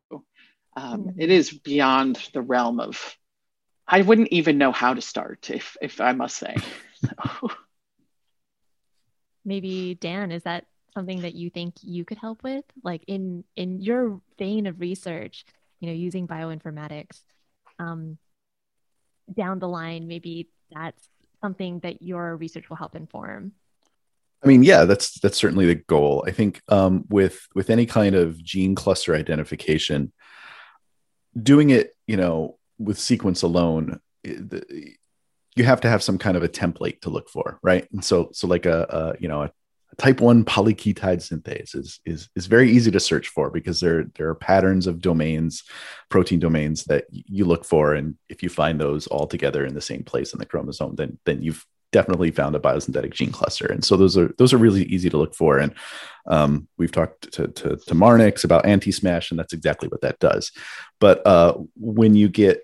um, 0.80 1.04
mm-hmm. 1.04 1.22
it 1.22 1.30
is 1.30 1.52
beyond 1.52 2.18
the 2.34 2.42
realm 2.42 2.80
of. 2.80 3.18
I 3.88 4.02
wouldn't 4.02 4.30
even 4.30 4.58
know 4.58 4.72
how 4.72 4.94
to 4.94 5.02
start 5.02 5.50
if 5.50 5.76
if 5.82 6.00
I 6.00 6.14
must 6.14 6.38
say. 6.38 6.56
Maybe 9.46 9.96
Dan, 9.96 10.32
is 10.32 10.44
that 10.44 10.66
something 10.94 11.22
that 11.22 11.34
you 11.36 11.50
think 11.50 11.76
you 11.82 12.06
could 12.06 12.18
help 12.18 12.44
with, 12.44 12.64
like 12.84 13.04
in 13.08 13.44
in 13.56 13.82
your 13.82 14.22
vein 14.38 14.68
of 14.68 14.80
research? 14.80 15.46
You 15.80 15.88
know, 15.88 15.94
using 15.94 16.28
bioinformatics. 16.28 17.22
Um, 17.80 18.18
down 19.34 19.60
the 19.60 19.68
line, 19.68 20.08
maybe 20.08 20.50
that's 20.72 21.08
something 21.42 21.80
that 21.80 22.02
your 22.02 22.36
research 22.36 22.70
will 22.70 22.78
help 22.78 22.96
inform. 22.96 23.54
I 24.44 24.48
mean, 24.48 24.64
yeah, 24.64 24.86
that's 24.86 25.20
that's 25.20 25.38
certainly 25.38 25.66
the 25.66 25.76
goal. 25.76 26.24
I 26.28 26.32
think 26.32 26.62
um, 26.70 27.06
with 27.10 27.48
with 27.56 27.70
any 27.70 27.86
kind 27.86 28.16
of 28.16 28.42
gene 28.44 28.76
cluster 28.76 29.16
identification, 29.16 30.14
doing 31.42 31.70
it, 31.70 31.96
you 32.08 32.18
know, 32.18 32.58
with 32.78 33.00
sequence 33.00 33.42
alone, 33.42 34.00
eh, 34.26 34.60
you 35.56 35.64
have 35.66 35.82
to 35.82 35.90
have 35.90 36.04
some 36.04 36.18
kind 36.18 36.38
of 36.38 36.44
a 36.44 36.50
template 36.50 37.02
to 37.02 37.10
look 37.10 37.30
for, 37.30 37.60
right? 37.62 37.88
And 37.92 38.04
so, 38.04 38.30
so 38.32 38.48
like 38.48 38.66
a, 38.66 38.86
a 38.90 39.22
you 39.22 39.28
know 39.28 39.44
a 39.44 39.52
type 39.98 40.22
one 40.22 40.46
polyketide 40.46 41.18
synthase 41.18 41.76
is 41.76 42.00
is 42.06 42.30
is 42.36 42.48
very 42.48 42.72
easy 42.72 42.92
to 42.92 43.00
search 43.00 43.28
for 43.28 43.50
because 43.50 43.80
there 43.80 44.06
there 44.16 44.30
are 44.30 44.36
patterns 44.36 44.88
of 44.88 45.02
domains, 45.02 45.64
protein 46.10 46.40
domains 46.40 46.86
that 46.86 47.06
you 47.12 47.46
look 47.46 47.66
for, 47.66 47.94
and 47.94 48.16
if 48.30 48.42
you 48.44 48.50
find 48.50 48.80
those 48.80 49.08
all 49.08 49.28
together 49.28 49.66
in 49.66 49.74
the 49.74 49.82
same 49.82 50.04
place 50.04 50.34
in 50.34 50.40
the 50.40 50.46
chromosome, 50.46 50.96
then 50.96 51.18
then 51.26 51.42
you've 51.42 51.66
definitely 51.92 52.32
found 52.32 52.56
a 52.56 52.60
biosynthetic 52.60 53.14
gene 53.14 53.32
cluster. 53.32 53.66
And 53.66 53.84
so 53.84 53.98
those 53.98 54.18
are 54.18 54.34
those 54.38 54.54
are 54.54 54.58
really 54.58 54.84
easy 54.84 55.10
to 55.10 55.18
look 55.18 55.36
for. 55.36 55.58
And 55.58 55.74
um, 56.28 56.68
we've 56.78 56.92
talked 56.92 57.32
to, 57.34 57.48
to, 57.48 57.78
to 57.78 57.96
Marnix 57.96 58.44
about 58.44 58.66
antiSMASH, 58.66 59.32
and 59.32 59.40
that's 59.40 59.54
exactly 59.54 59.88
what 59.88 60.02
that 60.02 60.20
does. 60.20 60.52
But 61.00 61.26
uh, 61.26 61.56
when 61.76 62.16
you 62.16 62.30
get 62.30 62.62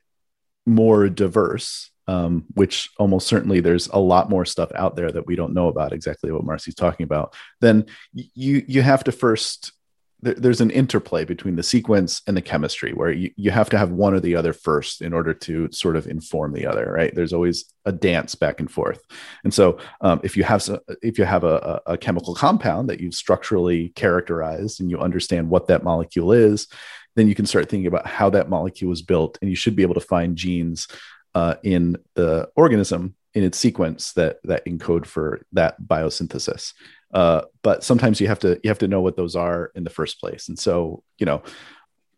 more 0.65 1.09
diverse, 1.09 1.89
um, 2.07 2.45
which 2.53 2.89
almost 2.99 3.27
certainly 3.27 3.61
there's 3.61 3.87
a 3.87 3.99
lot 3.99 4.29
more 4.29 4.45
stuff 4.45 4.71
out 4.75 4.95
there 4.95 5.11
that 5.11 5.25
we 5.25 5.35
don't 5.35 5.53
know 5.53 5.67
about 5.67 5.93
exactly 5.93 6.31
what 6.31 6.43
Marcy's 6.43 6.75
talking 6.75 7.03
about, 7.03 7.33
then 7.61 7.85
you 8.13 8.63
you 8.67 8.81
have 8.81 9.03
to 9.05 9.11
first 9.11 9.71
there's 10.21 10.61
an 10.61 10.71
interplay 10.71 11.23
between 11.23 11.55
the 11.55 11.63
sequence 11.63 12.21
and 12.25 12.35
the 12.35 12.41
chemistry 12.41 12.93
where 12.93 13.11
you, 13.11 13.31
you 13.35 13.51
have 13.51 13.69
to 13.69 13.77
have 13.77 13.91
one 13.91 14.13
or 14.13 14.19
the 14.19 14.35
other 14.35 14.53
first 14.53 15.01
in 15.01 15.13
order 15.13 15.33
to 15.33 15.69
sort 15.71 15.95
of 15.95 16.07
inform 16.07 16.53
the 16.53 16.65
other 16.65 16.91
right? 16.91 17.13
There's 17.13 17.33
always 17.33 17.65
a 17.85 17.91
dance 17.91 18.33
back 18.33 18.59
and 18.59 18.71
forth. 18.71 19.01
And 19.43 19.53
so 19.53 19.77
um, 20.01 20.19
if 20.23 20.35
you 20.35 20.43
have 20.43 20.67
if 21.01 21.19
you 21.19 21.25
have 21.25 21.43
a, 21.43 21.81
a 21.85 21.97
chemical 21.97 22.33
compound 22.33 22.89
that 22.89 22.99
you've 22.99 23.13
structurally 23.13 23.89
characterized 23.89 24.79
and 24.79 24.89
you 24.89 24.99
understand 24.99 25.49
what 25.49 25.67
that 25.67 25.83
molecule 25.83 26.31
is 26.31 26.67
then 27.15 27.27
you 27.27 27.35
can 27.35 27.45
start 27.45 27.69
thinking 27.69 27.87
about 27.87 28.05
how 28.05 28.29
that 28.29 28.49
molecule 28.49 28.89
was 28.89 29.01
built 29.01 29.37
and 29.41 29.49
you 29.49 29.55
should 29.55 29.75
be 29.75 29.83
able 29.83 29.93
to 29.93 30.01
find 30.01 30.35
genes 30.35 30.87
uh, 31.33 31.55
in 31.63 31.97
the 32.15 32.49
organism 32.55 33.15
in 33.33 33.43
its 33.43 33.57
sequence 33.57 34.13
that 34.13 34.37
that 34.43 34.65
encode 34.65 35.05
for 35.05 35.41
that 35.51 35.81
biosynthesis 35.81 36.73
uh, 37.15 37.45
but 37.63 37.81
sometimes 37.81 38.19
you 38.19 38.27
have 38.27 38.39
to 38.39 38.59
you 38.61 38.69
have 38.69 38.79
to 38.79 38.89
know 38.89 38.99
what 38.99 39.15
those 39.15 39.37
are 39.37 39.71
in 39.73 39.85
the 39.85 39.89
first 39.89 40.19
place. 40.19 40.49
And 40.49 40.59
so, 40.59 41.01
you 41.17 41.25
know, 41.25 41.43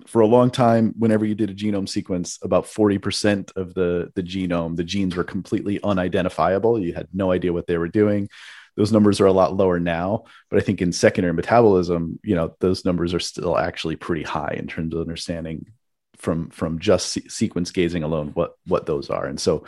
for 0.08 0.22
a 0.22 0.28
long 0.28 0.50
time, 0.50 0.96
whenever 0.98 1.24
you 1.24 1.36
did 1.36 1.52
a 1.52 1.54
genome 1.54 1.88
sequence, 1.88 2.40
about 2.42 2.66
40% 2.66 3.56
of 3.56 3.76
the, 3.76 4.12
the 4.16 4.24
genome, 4.24 4.76
the 4.76 4.84
genes 4.84 5.16
were 5.16 5.24
completely 5.24 5.80
unidentifiable. 5.84 6.80
You 6.80 6.96
had 6.96 7.10
no 7.14 7.32
idea 7.32 7.54
what 7.54 7.68
they 7.68 7.78
were 7.78 7.88
doing. 7.88 8.28
Those 8.76 8.92
numbers 8.92 9.22
are 9.22 9.28
a 9.28 9.32
lot 9.32 9.56
lower 9.56 9.80
now, 9.80 10.24
but 10.50 10.58
I 10.58 10.64
think 10.64 10.82
in 10.82 10.92
secondary 10.92 11.34
metabolism, 11.34 12.20
you 12.24 12.36
know, 12.36 12.56
those 12.60 12.84
numbers 12.84 13.14
are 13.14 13.20
still 13.20 13.56
actually 13.58 13.98
pretty 13.98 14.24
high 14.24 14.56
in 14.58 14.66
terms 14.66 14.96
of 14.96 15.02
understanding 15.02 15.68
from 16.16 16.50
from 16.50 16.80
just 16.80 17.10
se- 17.10 17.28
sequence 17.28 17.70
gazing 17.72 18.02
alone 18.02 18.30
what 18.34 18.54
what 18.66 18.88
those 18.88 19.12
are. 19.12 19.26
And 19.26 19.40
so, 19.40 19.66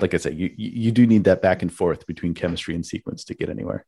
like 0.00 0.14
I 0.14 0.18
said, 0.18 0.38
you 0.38 0.50
you 0.56 0.92
do 0.92 1.06
need 1.06 1.24
that 1.24 1.42
back 1.42 1.62
and 1.62 1.72
forth 1.72 2.06
between 2.06 2.34
chemistry 2.34 2.74
and 2.74 2.84
sequence 2.84 3.24
to 3.24 3.34
get 3.34 3.50
anywhere 3.50 3.84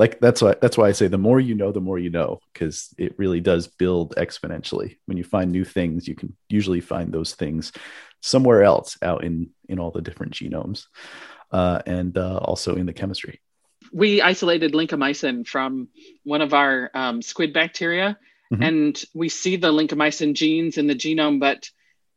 like 0.00 0.18
that's 0.18 0.40
why 0.40 0.54
that's 0.62 0.78
why 0.78 0.88
I 0.88 0.92
say 0.92 1.08
the 1.08 1.18
more 1.18 1.38
you 1.38 1.54
know, 1.54 1.72
the 1.72 1.80
more 1.82 1.98
you 1.98 2.08
know, 2.08 2.40
because 2.52 2.88
it 2.96 3.18
really 3.18 3.40
does 3.40 3.68
build 3.68 4.16
exponentially. 4.16 4.96
When 5.04 5.18
you 5.18 5.24
find 5.24 5.52
new 5.52 5.66
things, 5.66 6.08
you 6.08 6.14
can 6.14 6.34
usually 6.48 6.80
find 6.80 7.12
those 7.12 7.34
things 7.34 7.70
somewhere 8.22 8.62
else 8.62 8.96
out 9.02 9.24
in 9.24 9.50
in 9.68 9.78
all 9.78 9.90
the 9.90 10.00
different 10.00 10.32
genomes, 10.32 10.86
uh, 11.52 11.82
and 11.84 12.16
uh, 12.16 12.38
also 12.38 12.76
in 12.76 12.86
the 12.86 12.94
chemistry. 12.94 13.42
We 13.92 14.22
isolated 14.22 14.72
lincomycin 14.72 15.46
from 15.46 15.88
one 16.24 16.40
of 16.40 16.54
our 16.54 16.90
um, 16.94 17.20
squid 17.20 17.52
bacteria, 17.52 18.18
mm-hmm. 18.50 18.62
and 18.62 19.04
we 19.14 19.28
see 19.28 19.56
the 19.56 19.70
lincomycin 19.70 20.32
genes 20.32 20.78
in 20.78 20.86
the 20.86 20.94
genome, 20.94 21.40
but 21.40 21.68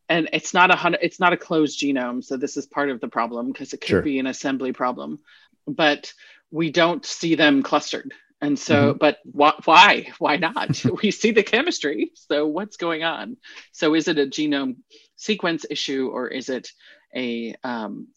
and 0.08 0.30
it's 0.32 0.54
not 0.54 0.72
a 0.72 0.78
hundred, 0.78 1.02
it's 1.02 1.20
not 1.20 1.34
a 1.34 1.38
closed 1.38 1.82
genome, 1.82 2.24
so 2.24 2.38
this 2.38 2.56
is 2.56 2.66
part 2.66 2.90
of 2.90 3.02
the 3.02 3.10
problem 3.10 3.52
because 3.52 3.74
it 3.74 3.82
could 3.82 3.90
sure. 3.90 4.02
be 4.02 4.20
an 4.20 4.28
assembly 4.28 4.72
problem, 4.72 5.20
but 5.68 6.14
we 6.54 6.70
don't 6.72 7.04
see 7.04 7.34
them 7.34 7.64
clustered. 7.64 8.14
And 8.40 8.60
so, 8.60 8.94
mm-hmm. 8.94 8.98
but 9.00 9.18
wh- 9.26 9.68
why? 9.68 10.12
Why 10.20 10.38
not? 10.38 10.84
we 11.04 11.10
see 11.10 11.32
the 11.32 11.44
chemistry. 11.44 12.12
So, 12.14 12.46
what's 12.46 12.78
going 12.78 13.04
on? 13.04 13.38
So, 13.72 13.96
is 13.96 14.08
it 14.08 14.20
a 14.20 14.28
genome 14.28 14.78
sequence 15.16 15.66
issue 15.70 16.12
or 16.14 16.28
is 16.28 16.50
it 16.50 16.70
a, 17.16 17.56
um, 17.64 18.10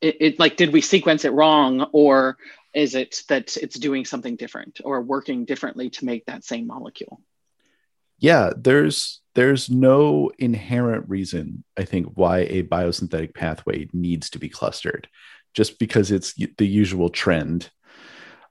it, 0.00 0.16
it 0.20 0.38
like, 0.38 0.56
did 0.56 0.72
we 0.72 0.82
sequence 0.82 1.24
it 1.24 1.32
wrong 1.32 1.88
or 1.92 2.36
is 2.74 2.94
it 2.94 3.22
that 3.28 3.56
it's 3.56 3.78
doing 3.78 4.04
something 4.04 4.36
different 4.36 4.80
or 4.84 5.00
working 5.00 5.46
differently 5.46 5.88
to 5.90 6.04
make 6.04 6.26
that 6.26 6.44
same 6.44 6.66
molecule? 6.66 7.22
Yeah, 8.18 8.50
there's 8.56 9.20
there's 9.34 9.70
no 9.70 10.30
inherent 10.38 11.08
reason 11.08 11.64
I 11.76 11.84
think 11.84 12.08
why 12.14 12.40
a 12.40 12.62
biosynthetic 12.62 13.34
pathway 13.34 13.88
needs 13.92 14.30
to 14.30 14.38
be 14.38 14.48
clustered 14.50 15.08
just 15.54 15.78
because 15.78 16.10
it's 16.10 16.34
the 16.34 16.66
usual 16.66 17.08
trend. 17.08 17.70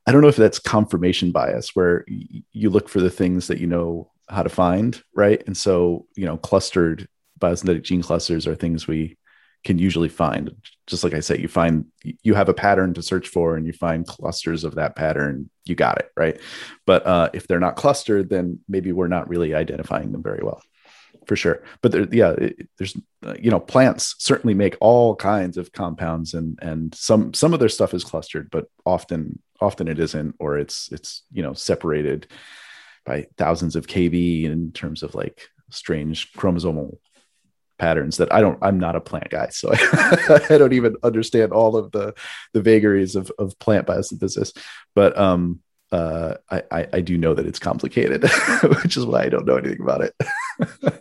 I 0.08 0.12
don't 0.12 0.22
know 0.22 0.28
if 0.28 0.36
that's 0.36 0.60
confirmation 0.60 1.32
bias 1.32 1.76
where 1.76 2.06
you 2.08 2.70
look 2.70 2.90
for 2.90 3.00
the 3.00 3.10
things 3.10 3.48
that 3.48 3.60
you 3.60 3.68
know 3.68 4.12
how 4.30 4.44
to 4.44 4.50
find, 4.50 5.02
right? 5.16 5.44
And 5.46 5.56
so, 5.56 6.08
you 6.16 6.26
know, 6.26 6.38
clustered 6.38 7.08
biosynthetic 7.40 7.84
gene 7.84 8.02
clusters 8.02 8.48
are 8.48 8.56
things 8.56 8.88
we 8.88 9.18
can 9.64 9.78
usually 9.78 10.10
find. 10.10 10.56
Just 10.88 11.04
like 11.04 11.14
I 11.14 11.20
said, 11.20 11.40
you 11.40 11.48
find 11.48 11.86
you 12.24 12.34
have 12.34 12.50
a 12.50 12.54
pattern 12.54 12.94
to 12.96 13.04
search 13.04 13.28
for 13.28 13.56
and 13.56 13.68
you 13.68 13.74
find 13.74 14.08
clusters 14.08 14.64
of 14.64 14.76
that 14.76 14.96
pattern, 14.96 15.50
you 15.66 15.76
got 15.76 16.00
it, 16.00 16.10
right? 16.18 16.40
But 16.88 17.06
uh, 17.06 17.30
if 17.34 17.48
they're 17.48 17.60
not 17.60 17.76
clustered, 17.76 18.30
then 18.30 18.60
maybe 18.68 18.92
we're 18.92 19.08
not 19.08 19.30
really 19.30 19.54
identifying 19.54 20.12
them 20.12 20.24
very 20.24 20.42
well 20.44 20.62
for 21.28 21.36
sure. 21.36 21.64
But 21.82 21.92
there, 21.92 22.08
yeah, 22.12 22.32
it, 22.32 22.70
there's 22.78 22.98
uh, 23.26 23.36
you 23.40 23.52
know 23.52 23.60
plants 23.60 24.16
certainly 24.18 24.54
make 24.54 24.76
all 24.82 25.16
kinds 25.16 25.58
of 25.58 25.72
compounds, 25.72 26.34
and 26.34 26.58
and 26.62 26.94
some 26.96 27.34
some 27.34 27.54
of 27.54 27.60
their 27.60 27.70
stuff 27.70 27.94
is 27.94 28.04
clustered, 28.04 28.50
but 28.52 28.68
often 28.86 29.40
often 29.60 29.88
it 29.88 30.00
isn't, 30.00 30.36
or 30.40 30.58
it's 30.58 30.92
it's 30.92 31.24
you 31.32 31.44
know 31.44 31.54
separated 31.54 32.28
by 33.06 33.28
thousands 33.38 33.76
of 33.76 33.88
kb 33.88 34.44
in 34.44 34.72
terms 34.72 35.04
of 35.04 35.16
like 35.16 35.48
strange 35.70 36.32
chromosomal 36.34 36.98
patterns 37.80 38.18
that 38.18 38.32
I 38.32 38.42
don't 38.42 38.60
I'm 38.62 38.80
not 38.80 38.96
a 38.96 39.02
plant 39.02 39.30
guy 39.30 39.50
so 39.50 39.72
I, 39.74 40.40
I, 40.52 40.58
don't 40.60 40.74
even 40.74 40.98
understand 41.02 41.52
all 41.52 41.76
of 41.76 41.92
the 41.92 42.14
the 42.54 42.62
vagaries 42.62 43.16
of, 43.16 43.32
of 43.40 43.58
plant 43.58 43.88
biosynthesis 43.88 44.56
but 44.94 45.18
um 45.18 45.62
uh 45.92 46.36
I, 46.50 46.64
I, 46.72 46.88
I 46.94 47.02
do 47.02 47.18
know 47.18 47.34
that 47.34 47.48
it's 47.48 47.58
complicated 47.58 48.24
which 48.84 48.98
is 48.98 49.06
why 49.06 49.24
I 49.24 49.30
don't 49.30 49.48
know 49.48 49.58
anything 49.58 49.82
about 49.82 50.02
it 50.02 50.14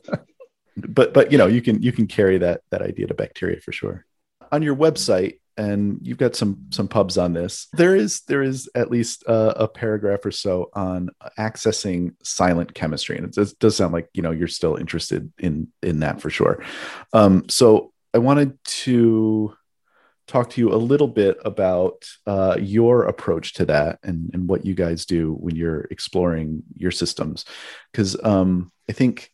but 0.89 1.15
but 1.15 1.33
you 1.33 1.39
know 1.39 1.47
you 1.47 1.63
can 1.63 1.83
you 1.83 1.93
can 1.93 2.07
carry 2.07 2.39
that 2.39 2.63
that 2.71 2.83
idea 2.83 3.07
to 3.07 3.15
bacteria 3.15 3.61
for 3.61 3.73
sure. 3.73 4.07
On 4.53 4.63
your 4.63 4.77
website 4.77 5.39
and 5.57 5.99
you've 6.03 6.19
got 6.19 6.35
some 6.35 6.67
some 6.71 6.89
pubs 6.89 7.19
on 7.19 7.33
this 7.33 7.67
there 7.73 7.95
is 7.95 8.23
there 8.23 8.43
is 8.43 8.69
at 8.75 8.91
least 8.91 9.25
a, 9.25 9.65
a 9.65 9.69
paragraph 9.69 10.25
or 10.25 10.31
so 10.31 10.71
on 10.75 11.11
accessing 11.39 12.15
silent 12.23 12.73
chemistry. 12.75 13.17
And 13.17 13.27
it 13.27 13.35
does, 13.35 13.53
does, 13.55 13.77
sound 13.77 13.93
like 13.93 14.09
you 14.15 14.23
know 14.23 14.31
you're 14.31 14.49
still 14.49 14.77
interested 14.77 15.33
in 15.39 15.69
in 15.83 16.01
that 16.01 16.21
for 16.21 16.31
sure. 16.31 16.65
Um, 17.13 17.49
so 17.49 17.93
i 18.13 18.19
wanted 18.19 18.59
to 18.65 19.55
talk 20.31 20.51
to 20.51 20.61
you 20.61 20.73
a 20.73 20.77
little 20.77 21.09
bit 21.09 21.37
about 21.45 22.09
uh, 22.27 22.57
your 22.61 23.05
approach 23.05 23.55
to 23.55 23.65
that 23.65 23.99
and, 24.05 24.31
and 24.33 24.49
what 24.49 24.65
you 24.65 24.75
guys 24.75 25.05
do 25.05 25.35
when 25.35 25.57
you're 25.57 25.83
exploring 25.91 26.63
your 26.77 26.93
systems. 26.93 27.45
Because 27.91 28.17
um, 28.23 28.71
I 28.89 28.93
think 28.93 29.33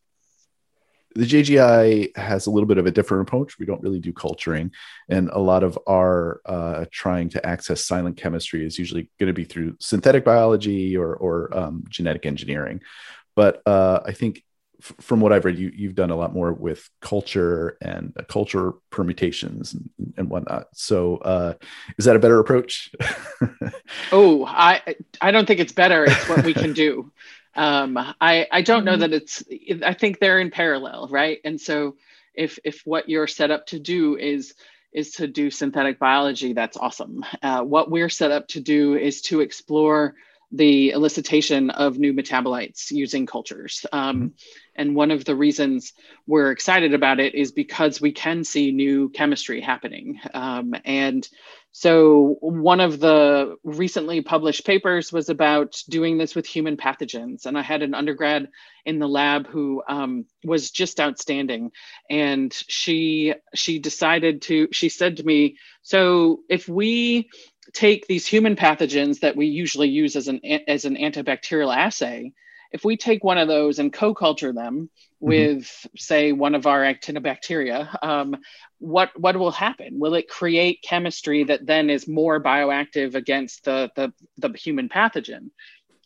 the 1.17 1.25
JGI 1.25 2.15
has 2.17 2.47
a 2.47 2.51
little 2.51 2.67
bit 2.67 2.77
of 2.77 2.85
a 2.85 2.91
different 2.91 3.27
approach. 3.27 3.59
We 3.59 3.65
don't 3.65 3.83
really 3.83 4.01
do 4.01 4.13
culturing, 4.13 4.71
and 5.09 5.31
a 5.31 5.39
lot 5.39 5.65
of 5.65 5.79
our 5.89 6.43
uh, 6.45 6.85
trying 6.91 7.31
to 7.31 7.47
access 7.47 7.85
silent 7.85 8.19
chemistry 8.19 8.67
is 8.67 8.79
usually 8.79 9.09
going 9.19 9.29
to 9.29 9.33
be 9.33 9.45
through 9.45 9.77
synthetic 9.81 10.25
biology 10.25 10.97
or, 10.97 11.15
or 11.15 11.57
um, 11.57 11.85
genetic 11.89 12.27
engineering. 12.27 12.83
But 13.35 13.63
uh, 13.67 14.01
I 14.05 14.13
think 14.13 14.45
f- 14.83 14.93
from 15.01 15.21
what 15.21 15.33
I've 15.33 15.47
read, 15.47 15.59
you, 15.59 15.73
you've 15.75 15.95
done 15.95 16.11
a 16.11 16.17
lot 16.17 16.35
more 16.35 16.53
with 16.53 16.87
culture 17.01 17.79
and 17.81 18.13
uh, 18.19 18.23
culture 18.25 18.73
permutations 18.91 19.73
and, 19.73 20.15
and 20.19 20.29
whatnot. 20.29 20.67
So, 20.75 21.17
uh, 21.17 21.55
is 21.99 22.05
that 22.05 22.17
a 22.17 22.19
better 22.21 22.41
approach? 22.41 22.93
oh, 24.13 24.45
I 24.45 24.83
I 25.23 25.31
don't 25.31 25.47
think 25.47 25.61
it's 25.61 25.73
better. 25.73 26.05
It's 26.05 26.29
what 26.29 26.45
we 26.45 26.53
can 26.53 26.75
do. 26.75 27.11
Um, 27.57 27.97
I 28.21 28.47
I 28.51 28.63
don't 28.63 28.85
know 28.85 28.93
mm-hmm. 28.93 29.01
that 29.01 29.13
it's. 29.13 29.43
I 29.83 29.95
think 29.95 30.19
they're 30.19 30.41
in 30.41 30.51
parallel, 30.51 31.09
right? 31.11 31.41
And 31.45 31.61
so, 31.61 31.97
if 32.35 32.59
if 32.65 32.83
what 32.85 33.09
you're 33.09 33.27
set 33.27 33.51
up 33.51 33.67
to 33.69 33.79
do 33.79 34.17
is 34.17 34.55
is 34.93 35.13
to 35.13 35.27
do 35.27 35.51
synthetic 35.51 35.99
biology, 35.99 36.53
that's 36.53 36.77
awesome. 36.77 37.25
Uh, 37.43 37.63
what 37.63 37.91
we're 37.91 38.09
set 38.09 38.31
up 38.31 38.49
to 38.49 38.61
do 38.61 38.95
is 38.95 39.21
to 39.23 39.41
explore 39.41 40.15
the 40.57 40.93
elicitation 40.95 41.71
of 41.71 41.99
new 41.99 42.13
metabolites 42.13 42.91
using 42.91 43.27
cultures. 43.27 43.85
Um, 43.93 44.17
mm-hmm. 44.17 44.27
And 44.77 44.95
one 44.95 45.11
of 45.11 45.25
the 45.25 45.35
reasons 45.35 45.93
we're 46.27 46.51
excited 46.51 46.93
about 46.95 47.19
it 47.21 47.35
is 47.35 47.53
because 47.53 48.01
we 48.01 48.13
can 48.13 48.45
see 48.45 48.73
new 48.73 49.09
chemistry 49.09 49.61
happening. 49.61 50.21
Um, 50.35 50.75
and 50.85 51.27
so, 51.73 52.39
one 52.41 52.81
of 52.81 53.01
the 53.01 53.57
recently 53.63 54.23
published 54.23 54.65
papers 54.65 55.13
was 55.13 55.29
about 55.29 55.83
doing 55.91 56.17
this 56.17 56.35
with 56.35 56.47
human 56.47 56.79
pathogens. 56.79 57.45
And 57.45 57.59
I 57.59 57.61
had 57.61 57.83
an 57.83 57.95
undergrad 57.95 58.49
in 58.87 58.99
the 58.99 59.07
lab 59.09 59.47
who 59.47 59.83
um, 59.87 60.25
was 60.43 60.71
just 60.71 61.01
outstanding. 61.01 61.73
And 62.09 62.51
she 62.51 63.35
she 63.55 63.79
decided 63.79 64.41
to. 64.43 64.69
She 64.73 64.89
said 64.89 65.19
to 65.19 65.25
me, 65.25 65.59
"So 65.83 66.41
if 66.49 66.67
we 66.67 67.29
take 67.77 68.07
these 68.07 68.27
human 68.27 68.57
pathogens 68.57 69.21
that 69.21 69.37
we 69.37 69.47
usually 69.47 69.89
use 69.89 70.17
as 70.17 70.29
an 70.29 70.41
as 70.67 70.87
an 70.87 70.97
antibacterial 70.97 71.77
assay, 71.77 72.33
if 72.73 72.85
we 72.85 72.97
take 72.97 73.23
one 73.23 73.37
of 73.37 73.49
those 73.49 73.79
and 73.79 73.93
co-culture 73.93 74.53
them 74.53 74.89
mm-hmm. 75.23 75.27
with, 75.27 75.61
mm-hmm. 75.61 75.97
say, 75.97 76.33
one 76.33 76.55
of 76.55 76.67
our 76.67 76.81
actinobacteria, 76.81 78.03
um, 78.03 78.37
what 78.79 79.11
what 79.21 79.37
will 79.37 79.51
happen? 79.51 79.99
Will 79.99 80.15
it 80.15 80.29
create 80.29 80.83
chemistry 80.83 81.45
that 81.45 81.67
then 81.67 81.91
is 81.91 82.09
more 82.09 82.43
bioactive 82.43 83.15
against 83.15 83.65
the 83.65 83.91
the, 83.95 84.13
the 84.39 84.57
human 84.57 84.89
pathogen? 84.89 85.51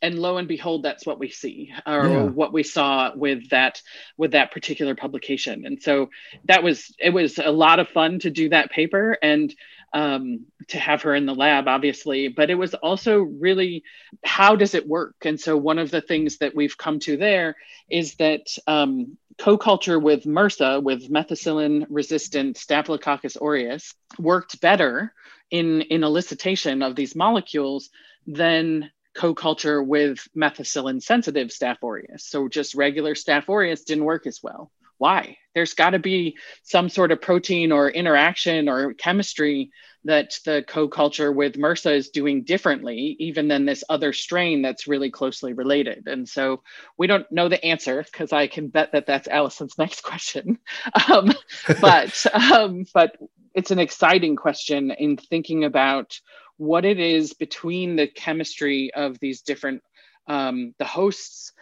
and 0.03 0.19
lo 0.19 0.39
and 0.39 0.49
behold 0.49 0.83
that's 0.83 1.05
what 1.05 1.19
we 1.19 1.29
see 1.29 1.73
or 1.87 2.09
yeah. 2.09 2.23
what 2.23 2.55
we 2.55 2.63
saw 2.63 3.15
with 3.15 3.51
that 3.51 3.83
with 4.17 4.33
that 4.33 4.51
particular 4.51 4.95
publication 4.95 5.67
and 5.67 5.83
so 5.83 6.09
that 6.45 6.63
was 6.63 6.95
it 6.99 7.11
was 7.11 7.39
a 7.39 7.51
lot 7.51 7.79
of 7.79 7.89
fun 7.89 8.19
to 8.19 8.31
do 8.31 8.49
that 8.49 8.71
paper 8.71 9.19
and 9.23 9.55
um, 9.93 10.47
to 10.69 10.79
have 10.79 11.03
her 11.03 11.15
in 11.15 11.27
the 11.27 11.35
lab, 11.35 11.67
obviously, 11.69 12.29
but 12.29 12.51
it 12.51 12.55
was 12.55 12.75
also 12.75 13.19
really 13.19 13.83
how 14.25 14.57
does 14.57 14.75
it 14.75 14.87
work? 14.87 15.17
And 15.25 15.41
so, 15.41 15.57
one 15.57 15.79
of 15.79 15.91
the 15.91 16.01
things 16.01 16.39
that 16.39 16.55
we've 16.55 16.77
come 16.77 17.01
to 17.01 17.17
there 17.17 17.57
is 17.89 18.15
that 18.17 18.47
um, 18.67 19.17
co 19.39 19.59
culture 19.59 19.99
with 19.99 20.25
MRSA, 20.25 20.83
with 20.83 21.11
methicillin 21.11 21.87
resistant 21.91 22.57
Staphylococcus 22.57 23.37
aureus, 23.41 23.95
worked 24.19 24.61
better 24.61 25.13
in, 25.51 25.83
in 25.83 26.03
elicitation 26.03 26.87
of 26.87 26.95
these 26.95 27.17
molecules 27.17 27.91
than 28.27 28.91
co-culture 29.15 29.83
with 29.83 30.29
methicillin 30.37 31.03
sensitive 31.03 31.49
staph 31.49 31.83
aureus. 31.83 32.25
So 32.25 32.49
just 32.49 32.77
regular 32.77 33.15
staph 33.15 33.49
aureus 33.49 33.83
didn't 33.83 34.05
work 34.05 34.27
as 34.27 34.41
well 34.41 34.71
why? 35.01 35.39
There's 35.55 35.73
got 35.73 35.91
to 35.91 35.99
be 35.99 36.37
some 36.63 36.91
sort 36.91 37.11
of 37.11 37.23
protein 37.23 37.73
or 37.73 37.89
interaction 37.89 38.69
or 38.69 38.93
chemistry 38.93 39.71
that 40.05 40.39
the 40.45 40.63
co-culture 40.69 41.33
with 41.33 41.55
MRSA 41.55 41.97
is 41.97 42.11
doing 42.11 42.45
differently, 42.45 43.17
even 43.19 43.49
than 43.49 43.65
this 43.65 43.83
other 43.89 44.13
strain 44.13 44.61
that's 44.61 44.87
really 44.87 45.11
closely 45.11 45.55
related. 45.55 46.07
And 46.07 46.29
so 46.29 46.63
we 46.99 47.07
don't 47.07 47.31
know 47.33 47.49
the 47.49 47.65
answer 47.65 48.03
because 48.03 48.31
I 48.31 48.47
can 48.47 48.69
bet 48.69 48.93
that 48.93 49.07
that's 49.07 49.27
Allison's 49.27 49.79
next 49.79 50.03
question. 50.03 50.59
Um, 51.11 51.33
but 51.81 52.27
um, 52.35 52.85
but 52.93 53.17
it's 53.55 53.71
an 53.71 53.79
exciting 53.79 54.37
question 54.37 54.91
in 54.91 55.17
thinking 55.17 55.65
about 55.65 56.21
what 56.59 56.85
it 56.85 57.01
is 57.01 57.33
between 57.33 57.97
the 57.97 58.07
chemistry 58.07 58.93
of 58.93 59.19
these 59.19 59.41
different 59.41 59.83
um, 60.27 60.75
the 60.79 60.85
hosts 60.85 61.53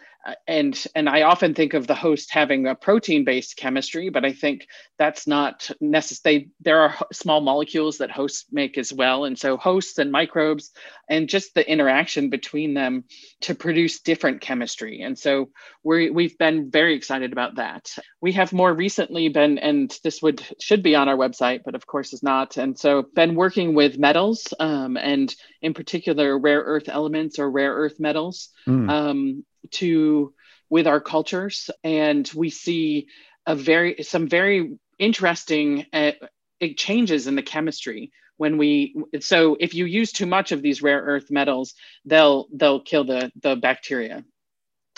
and 0.47 0.85
and 0.95 1.07
I 1.07 1.21
often 1.21 1.53
think 1.53 1.73
of 1.73 1.87
the 1.87 1.95
host 1.95 2.31
having 2.31 2.67
a 2.67 2.75
protein 2.75 3.23
based 3.23 3.55
chemistry, 3.55 4.09
but 4.09 4.25
I 4.25 4.33
think 4.33 4.67
that's 4.97 5.25
not 5.27 5.71
necessary. 5.79 6.49
There 6.59 6.81
are 6.81 6.95
small 7.13 7.39
molecules 7.39 7.99
that 7.99 8.11
hosts 8.11 8.45
make 8.51 8.77
as 8.77 8.91
well, 8.91 9.23
and 9.23 9.39
so 9.39 9.55
hosts 9.55 9.97
and 9.97 10.11
microbes, 10.11 10.71
and 11.09 11.29
just 11.29 11.53
the 11.53 11.69
interaction 11.69 12.29
between 12.29 12.73
them 12.73 13.05
to 13.41 13.55
produce 13.55 14.01
different 14.01 14.41
chemistry. 14.41 15.01
And 15.01 15.17
so 15.17 15.51
we 15.83 16.09
we've 16.09 16.37
been 16.37 16.69
very 16.69 16.95
excited 16.95 17.31
about 17.31 17.55
that. 17.55 17.89
We 18.21 18.33
have 18.33 18.51
more 18.51 18.73
recently 18.73 19.29
been, 19.29 19.57
and 19.57 19.97
this 20.03 20.21
would 20.21 20.45
should 20.59 20.83
be 20.83 20.95
on 20.95 21.07
our 21.07 21.17
website, 21.17 21.61
but 21.63 21.75
of 21.75 21.87
course 21.87 22.11
is 22.11 22.23
not. 22.23 22.57
And 22.57 22.77
so 22.77 23.05
been 23.15 23.35
working 23.35 23.73
with 23.73 23.97
metals, 23.97 24.53
um, 24.59 24.97
and 24.97 25.33
in 25.61 25.73
particular 25.73 26.37
rare 26.37 26.61
earth 26.61 26.89
elements 26.89 27.39
or 27.39 27.49
rare 27.49 27.73
earth 27.73 27.99
metals. 27.99 28.49
Mm. 28.67 28.89
Um, 28.89 29.45
to 29.71 30.33
with 30.69 30.87
our 30.87 31.01
cultures 31.01 31.69
and 31.83 32.29
we 32.35 32.49
see 32.49 33.07
a 33.45 33.55
very 33.55 34.03
some 34.03 34.27
very 34.27 34.77
interesting 34.97 35.85
uh, 35.93 36.11
changes 36.75 37.27
in 37.27 37.35
the 37.35 37.41
chemistry 37.41 38.11
when 38.37 38.57
we 38.57 38.95
so 39.19 39.57
if 39.59 39.73
you 39.73 39.85
use 39.85 40.11
too 40.11 40.25
much 40.25 40.51
of 40.51 40.61
these 40.61 40.81
rare 40.81 41.01
earth 41.01 41.31
metals 41.31 41.73
they'll 42.05 42.47
they'll 42.53 42.81
kill 42.81 43.03
the 43.03 43.31
the 43.41 43.55
bacteria 43.55 44.23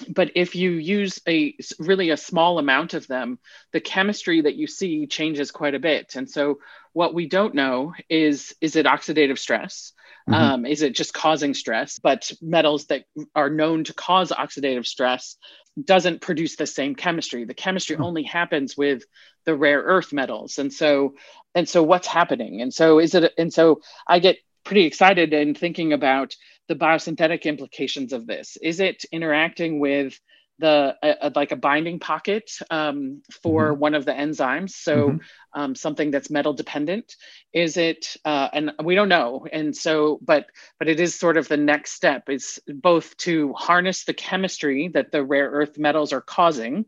but 0.10 0.32
if 0.36 0.56
you 0.56 0.72
use 0.72 1.20
a 1.28 1.56
really 1.78 2.10
a 2.10 2.18
small 2.18 2.60
amount 2.60 2.94
of 2.94 3.08
them 3.08 3.38
the 3.72 3.82
chemistry 3.82 4.42
that 4.42 4.56
you 4.56 4.68
see 4.68 5.08
changes 5.08 5.52
quite 5.52 5.76
a 5.76 5.80
bit 5.80 6.16
and 6.16 6.30
so 6.30 6.60
what 6.94 7.14
we 7.14 7.28
don't 7.28 7.56
know 7.56 7.94
is 8.10 8.56
is 8.62 8.76
it 8.76 8.86
oxidative 8.86 9.38
stress 9.38 9.94
Mm-hmm. 10.30 10.34
Um, 10.34 10.66
is 10.66 10.82
it 10.82 10.96
just 10.96 11.14
causing 11.14 11.54
stress? 11.54 12.00
But 12.00 12.32
metals 12.42 12.86
that 12.86 13.06
are 13.36 13.50
known 13.50 13.84
to 13.86 13.94
cause 13.94 14.32
oxidative 14.32 14.86
stress 14.86 15.38
doesn't 15.84 16.22
produce 16.22 16.56
the 16.56 16.68
same 16.68 16.96
chemistry. 16.96 17.46
The 17.46 17.54
chemistry 17.54 17.96
mm-hmm. 17.96 18.06
only 18.06 18.24
happens 18.24 18.78
with 18.78 19.04
the 19.46 19.56
rare 19.56 19.82
earth 19.82 20.14
metals. 20.14 20.58
And 20.58 20.72
so 20.72 21.16
and 21.56 21.68
so 21.68 21.84
what's 21.84 22.08
happening? 22.08 22.62
And 22.62 22.74
so 22.74 23.00
is 23.00 23.16
it 23.16 23.34
and 23.38 23.54
so 23.54 23.82
I 24.08 24.20
get 24.20 24.38
pretty 24.64 24.86
excited 24.86 25.34
in 25.34 25.56
thinking 25.56 25.92
about 25.92 26.36
the 26.72 26.76
biosynthetic 26.78 27.44
implications 27.44 28.14
of 28.14 28.26
this. 28.26 28.56
Is 28.62 28.80
it 28.80 29.04
interacting 29.12 29.82
with 29.82 30.18
the 30.58 30.96
a, 31.04 31.32
like 31.36 31.52
a 31.52 31.58
binding 31.58 32.00
pocket 32.00 32.50
um, 32.70 33.22
for 33.42 33.72
mm-hmm. 33.72 33.80
one 33.80 33.96
of 33.96 34.06
the 34.06 34.12
enzymes 34.12 34.70
so 34.70 35.10
mm-hmm. 35.10 35.60
um, 35.60 35.74
something 35.74 36.12
that's 36.12 36.30
metal 36.30 36.54
dependent 36.54 37.16
is 37.52 37.78
it 37.78 38.16
uh, 38.26 38.48
and 38.54 38.72
we 38.84 38.94
don't 38.94 39.10
know 39.10 39.48
and 39.52 39.76
so 39.76 40.20
but 40.22 40.46
but 40.78 40.88
it 40.88 41.00
is 41.00 41.16
sort 41.16 41.36
of 41.36 41.48
the 41.48 41.58
next 41.58 41.94
step 41.94 42.30
is 42.30 42.60
both 42.68 43.18
to 43.18 43.54
harness 43.54 44.04
the 44.04 44.14
chemistry 44.14 44.90
that 44.90 45.12
the 45.12 45.24
rare 45.24 45.50
earth 45.50 45.80
metals 45.80 46.14
are 46.14 46.22
causing 46.22 46.86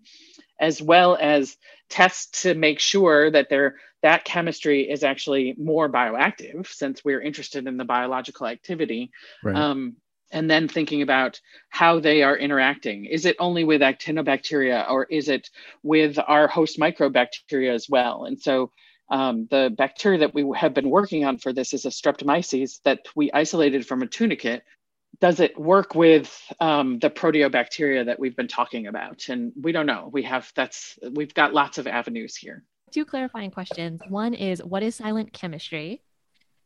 as 0.60 0.80
well 0.80 1.18
as 1.20 1.58
test 1.90 2.44
to 2.44 2.54
make 2.54 2.80
sure 2.80 3.32
that 3.32 3.48
they're 3.50 3.78
that 4.04 4.26
chemistry 4.26 4.90
is 4.90 5.04
actually 5.04 5.56
more 5.58 5.90
bioactive 5.90 6.68
since 6.68 7.04
we're 7.04 7.22
interested 7.22 7.68
in 7.68 7.78
the 7.78 7.86
biological 7.86 8.46
activity 8.46 9.12
right. 9.44 9.56
um, 9.56 9.96
and 10.32 10.50
then 10.52 10.68
thinking 10.68 11.02
about 11.02 11.40
how 11.70 12.00
they 12.00 12.22
are 12.22 12.38
interacting. 12.38 13.06
Is 13.06 13.26
it 13.26 13.38
only 13.40 13.64
with 13.64 13.82
actinobacteria 13.82 14.90
or 14.90 15.06
is 15.06 15.30
it 15.30 15.50
with 15.84 16.20
our 16.28 16.48
host 16.48 16.78
microbacteria 16.80 17.74
as 17.74 17.88
well? 17.90 18.26
And 18.26 18.40
so 18.40 18.72
um, 19.10 19.48
the 19.50 19.74
bacteria 19.76 20.20
that 20.20 20.34
we 20.34 20.46
have 20.56 20.74
been 20.74 20.90
working 20.90 21.24
on 21.24 21.38
for 21.38 21.54
this 21.54 21.74
is 21.74 21.86
a 21.86 21.90
streptomyces 21.90 22.82
that 22.84 23.00
we 23.16 23.32
isolated 23.32 23.86
from 23.88 24.02
a 24.02 24.08
tunicate. 24.08 24.62
Does 25.22 25.40
it 25.40 25.58
work 25.58 25.96
with 25.96 26.36
um, 26.60 27.00
the 27.00 27.10
proteobacteria 27.10 28.08
that 28.08 28.20
we've 28.20 28.36
been 28.36 28.48
talking 28.48 28.88
about? 28.88 29.30
And 29.30 29.54
we 29.62 29.72
don't 29.72 29.86
know. 29.86 30.10
We 30.12 30.24
have 30.24 30.52
that's 30.56 30.98
we've 31.12 31.34
got 31.34 31.54
lots 31.54 31.78
of 31.78 31.86
avenues 31.86 32.36
here. 32.36 32.64
Two 32.94 33.06
clarifying 33.06 33.50
questions. 33.50 34.02
One 34.08 34.36
is 34.36 34.64
what 34.64 34.84
is 34.84 34.94
silent 34.96 35.34
chemistry? 35.34 36.04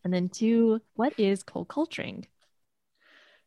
And 0.04 0.14
then 0.14 0.28
two, 0.28 0.82
what 0.96 1.18
is 1.18 1.42
co-culturing? 1.42 2.28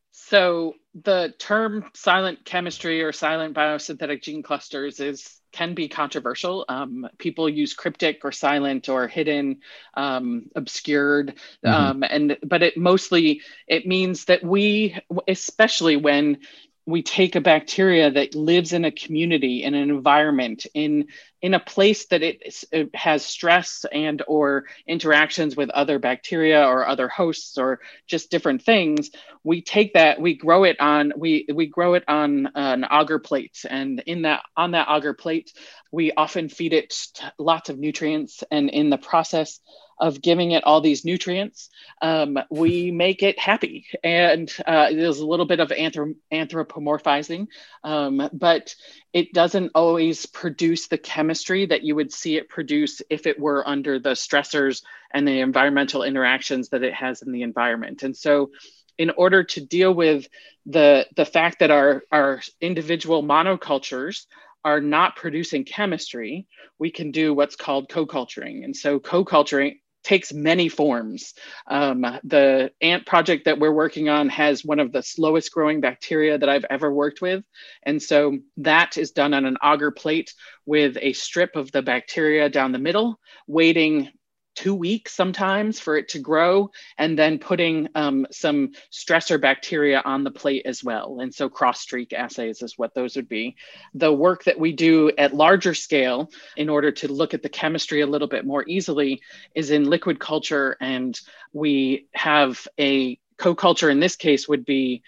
So 0.09 0.73
the 0.95 1.33
term 1.37 1.85
silent 1.93 2.43
chemistry 2.43 3.03
or 3.03 3.11
silent 3.11 3.55
biosynthetic 3.55 4.23
gene 4.23 4.41
clusters 4.41 4.99
is 4.99 5.39
can 5.51 5.75
be 5.75 5.89
controversial. 5.89 6.65
Um, 6.69 7.07
people 7.19 7.47
use 7.47 7.75
cryptic 7.75 8.21
or 8.23 8.31
silent 8.31 8.89
or 8.89 9.07
hidden, 9.07 9.59
um, 9.93 10.47
obscured, 10.55 11.35
mm-hmm. 11.63 11.69
Um, 11.69 12.03
and 12.03 12.37
but 12.43 12.63
it 12.63 12.77
mostly 12.77 13.41
it 13.67 13.85
means 13.85 14.25
that 14.25 14.43
we, 14.43 14.97
especially 15.27 15.97
when 15.97 16.39
we 16.85 17.03
take 17.03 17.35
a 17.35 17.41
bacteria 17.41 18.09
that 18.09 18.35
lives 18.35 18.73
in 18.73 18.85
a 18.85 18.91
community 18.91 19.63
in 19.63 19.75
an 19.75 19.89
environment 19.89 20.65
in 20.73 21.07
in 21.41 21.53
a 21.53 21.59
place 21.59 22.05
that 22.07 22.21
it, 22.21 22.63
it, 22.71 22.89
has 22.93 23.25
stress 23.25 23.85
and 23.91 24.21
or 24.27 24.65
interactions 24.87 25.55
with 25.55 25.69
other 25.71 25.99
bacteria 25.99 26.63
or 26.65 26.87
other 26.87 27.07
hosts 27.07 27.57
or 27.57 27.79
just 28.07 28.29
different 28.29 28.61
things 28.63 29.09
we 29.43 29.61
take 29.61 29.93
that 29.93 30.21
we 30.21 30.35
grow 30.35 30.63
it 30.63 30.79
on 30.79 31.13
we 31.17 31.47
we 31.53 31.65
grow 31.65 31.95
it 31.95 32.03
on 32.07 32.47
an 32.55 32.85
agar 32.91 33.19
plate 33.19 33.65
and 33.69 34.03
in 34.05 34.23
that 34.23 34.41
on 34.55 34.71
that 34.71 34.87
agar 34.89 35.13
plate 35.13 35.51
we 35.91 36.11
often 36.11 36.49
feed 36.49 36.73
it 36.73 36.93
lots 37.39 37.69
of 37.69 37.79
nutrients 37.79 38.43
and 38.51 38.69
in 38.69 38.89
the 38.89 38.97
process 38.97 39.59
of 40.01 40.19
giving 40.19 40.49
it 40.49 40.63
all 40.63 40.81
these 40.81 41.05
nutrients, 41.05 41.69
um, 42.01 42.35
we 42.49 42.89
make 42.89 43.21
it 43.21 43.37
happy. 43.37 43.85
And 44.03 44.51
uh, 44.65 44.89
there's 44.89 45.19
a 45.19 45.27
little 45.27 45.45
bit 45.45 45.59
of 45.59 45.69
anthrop- 45.69 46.15
anthropomorphizing, 46.33 47.45
um, 47.83 48.27
but 48.33 48.73
it 49.13 49.31
doesn't 49.31 49.71
always 49.75 50.25
produce 50.25 50.87
the 50.87 50.97
chemistry 51.31 51.65
that 51.65 51.81
you 51.81 51.95
would 51.95 52.11
see 52.11 52.35
it 52.35 52.49
produce 52.49 53.01
if 53.09 53.25
it 53.25 53.39
were 53.39 53.65
under 53.65 53.99
the 53.99 54.09
stressors 54.09 54.83
and 55.13 55.25
the 55.25 55.39
environmental 55.39 56.03
interactions 56.03 56.67
that 56.69 56.83
it 56.83 56.93
has 56.93 57.21
in 57.21 57.31
the 57.31 57.41
environment. 57.41 58.03
And 58.03 58.17
so, 58.17 58.51
in 58.97 59.11
order 59.11 59.45
to 59.45 59.65
deal 59.65 59.93
with 59.93 60.27
the, 60.65 61.07
the 61.15 61.23
fact 61.23 61.59
that 61.59 61.71
our, 61.71 62.03
our 62.11 62.41
individual 62.59 63.23
monocultures 63.23 64.25
are 64.65 64.81
not 64.81 65.15
producing 65.15 65.63
chemistry, 65.63 66.47
we 66.77 66.91
can 66.91 67.11
do 67.11 67.33
what's 67.33 67.55
called 67.55 67.87
co-culturing. 67.87 68.65
And 68.65 68.75
so 68.75 68.99
co-culturing 68.99 69.79
takes 70.03 70.33
many 70.33 70.69
forms. 70.69 71.33
Um, 71.67 72.01
the 72.23 72.71
ant 72.81 73.05
project 73.05 73.45
that 73.45 73.59
we're 73.59 73.71
working 73.71 74.09
on 74.09 74.29
has 74.29 74.65
one 74.65 74.79
of 74.79 74.91
the 74.91 75.03
slowest 75.03 75.51
growing 75.51 75.81
bacteria 75.81 76.37
that 76.37 76.49
I've 76.49 76.65
ever 76.69 76.93
worked 76.93 77.21
with. 77.21 77.43
And 77.83 78.01
so 78.01 78.37
that 78.57 78.97
is 78.97 79.11
done 79.11 79.33
on 79.33 79.45
an 79.45 79.57
agar 79.63 79.91
plate 79.91 80.33
with 80.65 80.97
a 81.01 81.13
strip 81.13 81.55
of 81.55 81.71
the 81.71 81.81
bacteria 81.81 82.49
down 82.49 82.71
the 82.71 82.79
middle, 82.79 83.19
waiting 83.47 84.09
two 84.55 84.75
weeks 84.75 85.13
sometimes 85.13 85.79
for 85.79 85.97
it 85.97 86.09
to 86.09 86.19
grow, 86.19 86.69
and 86.97 87.17
then 87.17 87.39
putting 87.39 87.87
um, 87.95 88.27
some 88.31 88.71
stressor 88.91 89.39
bacteria 89.39 90.01
on 90.03 90.23
the 90.23 90.31
plate 90.31 90.63
as 90.65 90.83
well. 90.83 91.19
And 91.21 91.33
so 91.33 91.49
cross 91.49 91.81
streak 91.81 92.13
assays 92.13 92.61
is 92.61 92.77
what 92.77 92.93
those 92.93 93.15
would 93.15 93.29
be. 93.29 93.55
The 93.93 94.11
work 94.11 94.43
that 94.43 94.59
we 94.59 94.73
do 94.73 95.11
at 95.17 95.33
larger 95.33 95.73
scale 95.73 96.29
in 96.57 96.69
order 96.69 96.91
to 96.91 97.11
look 97.11 97.33
at 97.33 97.43
the 97.43 97.49
chemistry 97.49 98.01
a 98.01 98.07
little 98.07 98.27
bit 98.27 98.45
more 98.45 98.63
easily 98.67 99.21
is 99.55 99.71
in 99.71 99.89
liquid 99.89 100.19
culture. 100.19 100.77
And 100.81 101.19
we 101.53 102.07
have 102.13 102.67
a 102.79 103.19
co-culture 103.37 103.89
in 103.89 103.99
this 103.99 104.15
case 104.15 104.47
would 104.47 104.65
be 104.65 105.03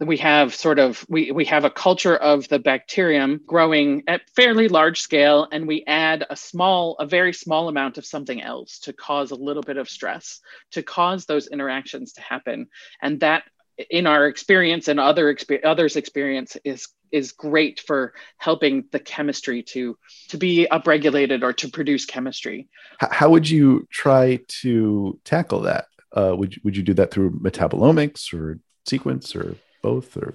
we 0.00 0.16
have 0.18 0.54
sort 0.54 0.78
of 0.78 1.04
we, 1.08 1.32
we 1.32 1.44
have 1.46 1.64
a 1.64 1.70
culture 1.70 2.16
of 2.16 2.48
the 2.48 2.58
bacterium 2.58 3.40
growing 3.46 4.04
at 4.06 4.28
fairly 4.30 4.68
large 4.68 5.00
scale 5.00 5.48
and 5.50 5.66
we 5.66 5.84
add 5.86 6.24
a 6.30 6.36
small 6.36 6.96
a 7.00 7.06
very 7.06 7.32
small 7.32 7.68
amount 7.68 7.98
of 7.98 8.06
something 8.06 8.40
else 8.40 8.78
to 8.80 8.92
cause 8.92 9.32
a 9.32 9.36
little 9.36 9.62
bit 9.62 9.76
of 9.76 9.88
stress 9.88 10.40
to 10.70 10.82
cause 10.82 11.26
those 11.26 11.48
interactions 11.48 12.12
to 12.12 12.20
happen. 12.20 12.68
And 13.02 13.20
that 13.20 13.44
in 13.90 14.06
our 14.06 14.26
experience 14.26 14.88
and 14.88 15.00
other 15.00 15.32
exper- 15.32 15.64
others 15.64 15.96
experience 15.96 16.56
is 16.64 16.88
is 17.10 17.32
great 17.32 17.80
for 17.80 18.12
helping 18.36 18.84
the 18.92 18.98
chemistry 19.00 19.62
to 19.62 19.96
to 20.28 20.36
be 20.36 20.68
upregulated 20.70 21.42
or 21.42 21.52
to 21.54 21.68
produce 21.68 22.04
chemistry. 22.04 22.68
How 23.00 23.30
would 23.30 23.48
you 23.48 23.86
try 23.90 24.40
to 24.62 25.18
tackle 25.24 25.62
that? 25.62 25.86
Uh, 26.12 26.34
would, 26.36 26.58
would 26.64 26.76
you 26.76 26.82
do 26.82 26.94
that 26.94 27.10
through 27.10 27.30
metabolomics 27.38 28.32
or 28.32 28.58
sequence 28.86 29.36
or 29.36 29.56
both 29.82 30.16
or 30.16 30.34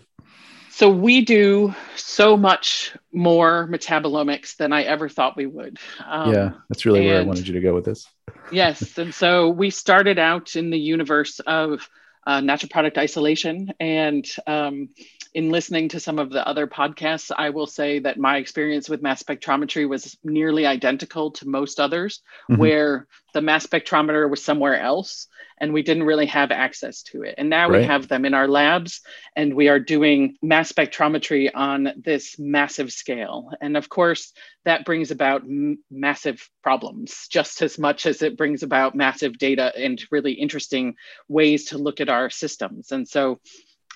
so 0.74 0.90
we 0.90 1.22
do 1.22 1.76
so 1.96 2.36
much 2.36 2.98
more 3.12 3.68
metabolomics 3.72 4.56
than 4.56 4.74
I 4.74 4.82
ever 4.82 5.08
thought 5.08 5.38
we 5.38 5.46
would. 5.46 5.78
Um, 6.04 6.34
yeah, 6.34 6.52
that's 6.68 6.84
really 6.84 7.02
and, 7.02 7.08
where 7.10 7.22
I 7.22 7.24
wanted 7.24 7.48
you 7.48 7.54
to 7.54 7.60
go 7.60 7.76
with 7.76 7.86
this. 7.86 8.10
yes, 8.52 8.98
and 8.98 9.14
so 9.14 9.50
we 9.50 9.70
started 9.70 10.18
out 10.18 10.56
in 10.56 10.72
the 10.72 10.80
universe 10.80 11.40
of 11.42 11.88
uh, 12.26 12.42
natural 12.42 12.70
product 12.70 12.98
isolation, 12.98 13.72
and 13.80 14.26
um, 14.48 14.90
in 15.34 15.50
listening 15.50 15.90
to 15.90 16.00
some 16.00 16.20
of 16.20 16.30
the 16.30 16.48
other 16.48 16.68
podcasts, 16.68 17.32
I 17.36 17.50
will 17.50 17.66
say 17.66 18.00
that 18.00 18.20
my 18.20 18.38
experience 18.38 18.88
with 18.88 19.02
mass 19.02 19.24
spectrometry 19.24 19.90
was 19.90 20.18
nearly 20.24 20.66
identical 20.66 21.32
to 21.32 21.48
most 21.48 21.80
others, 21.80 22.22
mm-hmm. 22.50 22.62
where 22.62 23.08
the 23.34 23.42
mass 23.42 23.66
spectrometer 23.66 24.30
was 24.30 24.44
somewhere 24.44 24.80
else 24.80 25.28
and 25.60 25.74
we 25.74 25.82
didn't 25.82 26.04
really 26.04 26.26
have 26.28 26.52
access 26.52 27.02
to 27.04 27.24
it. 27.24 27.36
And 27.38 27.50
now 27.50 27.70
right. 27.70 27.80
we 27.80 27.86
have 27.86 28.08
them 28.08 28.26
in 28.26 28.34
our 28.34 28.48
labs 28.48 29.02
and 29.36 29.56
we 29.56 29.70
are 29.70 29.80
doing 29.80 30.36
mass 30.42 30.72
spectrometry 30.72 31.50
on 31.54 31.94
this 32.04 32.38
massive 32.38 32.92
scale. 32.92 33.50
And 33.62 33.76
of 33.76 33.90
course, 33.90 34.34
that 34.66 34.86
brings 34.86 35.10
about 35.10 35.42
m- 35.42 35.80
massive 35.90 36.48
problems 36.62 37.28
just 37.30 37.62
as 37.62 37.80
much 37.80 38.06
as 38.06 38.22
it 38.22 38.38
brings 38.38 38.62
about 38.62 38.96
massive 38.96 39.38
data 39.38 39.72
and 39.76 40.04
really 40.12 40.34
interesting 40.34 40.96
ways 41.28 41.66
to 41.70 41.78
look 41.78 42.02
at 42.02 42.10
our 42.10 42.30
systems. 42.30 42.92
And 42.92 43.08
so 43.08 43.40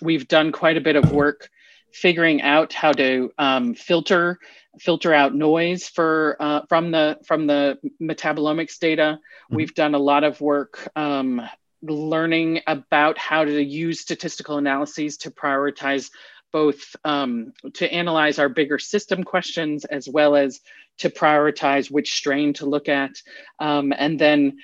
we've 0.02 0.28
done 0.28 0.52
quite 0.52 0.78
a 0.78 0.82
bit 0.82 0.96
of 0.96 1.12
work 1.12 1.50
figuring 1.92 2.42
out 2.42 2.74
how 2.74 2.92
to 2.92 3.32
um, 3.38 3.74
filter 3.74 4.40
filter 4.80 5.14
out 5.14 5.34
noise 5.34 5.88
for 5.88 6.38
uh, 6.40 6.62
from 6.70 6.92
the 6.92 7.18
from 7.26 7.48
the 7.48 7.78
metabolomics 8.02 8.80
data. 8.80 9.20
Mm-hmm. 9.20 9.56
We've 9.56 9.74
done 9.74 9.96
a 9.96 10.00
lot 10.00 10.24
of 10.24 10.40
work 10.42 10.90
um, 10.96 11.42
learning 11.82 12.62
about 12.68 13.18
how 13.18 13.46
to 13.46 13.64
use 13.64 14.02
statistical 14.02 14.58
analyses 14.58 15.18
to 15.18 15.32
prioritize 15.32 16.12
both 16.52 16.96
um, 17.04 17.54
to 17.74 17.92
analyze 17.92 18.40
our 18.40 18.50
bigger 18.50 18.80
system 18.80 19.24
questions 19.24 19.86
as 19.86 20.08
well 20.08 20.36
as 20.36 20.62
to 21.00 21.10
prioritize 21.10 21.92
which 21.92 22.16
strain 22.16 22.54
to 22.54 22.66
look 22.66 22.90
at 22.90 23.12
um, 23.60 23.94
and 23.96 24.18
then 24.18 24.58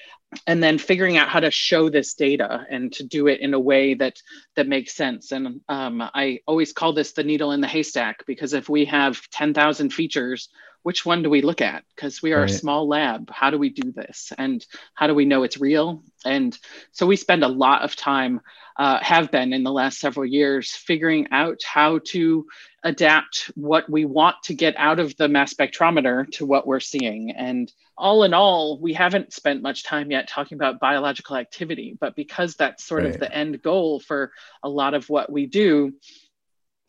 and 0.48 0.62
then 0.62 0.78
figuring 0.78 1.18
out 1.18 1.30
how 1.30 1.40
to 1.40 1.52
show 1.52 1.90
this 1.90 2.14
data 2.14 2.66
and 2.70 2.92
to 2.94 3.04
do 3.04 3.28
it 3.28 3.40
in 3.42 3.54
a 3.54 3.60
way 3.60 3.94
that 3.94 4.22
that 4.56 4.68
makes 4.68 4.94
sense. 4.94 5.32
And 5.32 5.62
um, 5.70 6.02
i 6.14 6.40
always 6.48 6.74
call 6.74 6.94
this 6.94 7.14
the 7.14 7.24
needle 7.24 7.52
in 7.52 7.62
the 7.62 7.68
haystack 7.68 8.26
because 8.26 8.54
if 8.54 8.70
we 8.70 8.86
have 8.86 9.22
10000 9.32 9.92
features 9.92 10.50
which 10.84 11.06
one 11.06 11.24
do 11.24 11.30
we 11.30 11.42
look 11.42 11.62
at? 11.62 11.84
Because 11.96 12.22
we 12.22 12.34
are 12.34 12.42
right. 12.42 12.50
a 12.50 12.54
small 12.54 12.88
lab. 12.88 13.30
How 13.32 13.50
do 13.50 13.58
we 13.58 13.70
do 13.70 13.92
this? 13.92 14.32
And 14.38 14.66
how 14.94 15.08
do 15.08 15.16
we 15.16 15.26
know 15.26 15.44
it's 15.44 15.60
real? 15.60 16.04
And 16.26 16.58
so 16.92 17.06
we 17.06 17.16
spend 17.16 17.44
a 17.44 17.48
lot 17.48 17.82
of 17.82 17.96
time 17.96 18.42
uh, 18.78 19.00
have 19.02 19.32
been 19.32 19.54
in 19.54 19.64
the 19.64 19.72
last 19.72 20.00
several 20.00 20.26
years 20.26 20.72
figuring 20.72 21.28
out 21.32 21.62
how 21.64 22.00
to 22.06 22.46
adapt 22.84 23.52
what 23.56 23.90
we 23.90 24.04
want 24.04 24.36
to 24.44 24.54
get 24.54 24.76
out 24.78 25.00
of 25.00 25.16
the 25.18 25.28
mass 25.28 25.54
spectrometer 25.54 26.30
to 26.32 26.46
what 26.46 26.68
we're 26.68 26.80
seeing. 26.80 27.32
And 27.32 27.72
all 27.96 28.24
in 28.24 28.34
all 28.34 28.80
we 28.80 28.94
haven't 28.94 29.32
spent 29.32 29.62
much 29.62 29.84
time 29.84 30.10
yet 30.10 30.28
talking 30.28 30.56
about 30.56 30.80
biological 30.80 31.36
activity 31.36 31.96
but 32.00 32.16
because 32.16 32.56
that's 32.56 32.84
sort 32.84 33.04
right. 33.04 33.14
of 33.14 33.20
the 33.20 33.32
end 33.32 33.62
goal 33.62 34.00
for 34.00 34.32
a 34.64 34.68
lot 34.68 34.96
of 34.96 35.08
what 35.10 35.32
we 35.32 35.46
do 35.46 35.94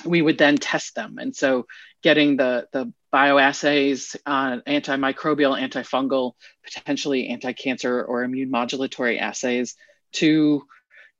we 0.04 0.22
would 0.22 0.38
then 0.38 0.56
test 0.56 0.94
them. 0.94 1.18
And 1.18 1.34
so 1.34 1.66
getting 2.04 2.36
the 2.36 2.68
the 2.70 2.92
bioassays, 3.12 4.14
uh, 4.26 4.58
antimicrobial, 4.66 5.58
antifungal, 5.58 6.32
potentially 6.62 7.28
anti-cancer 7.28 8.04
or 8.04 8.22
immune 8.22 8.50
modulatory 8.50 9.20
assays 9.20 9.74
to 10.12 10.62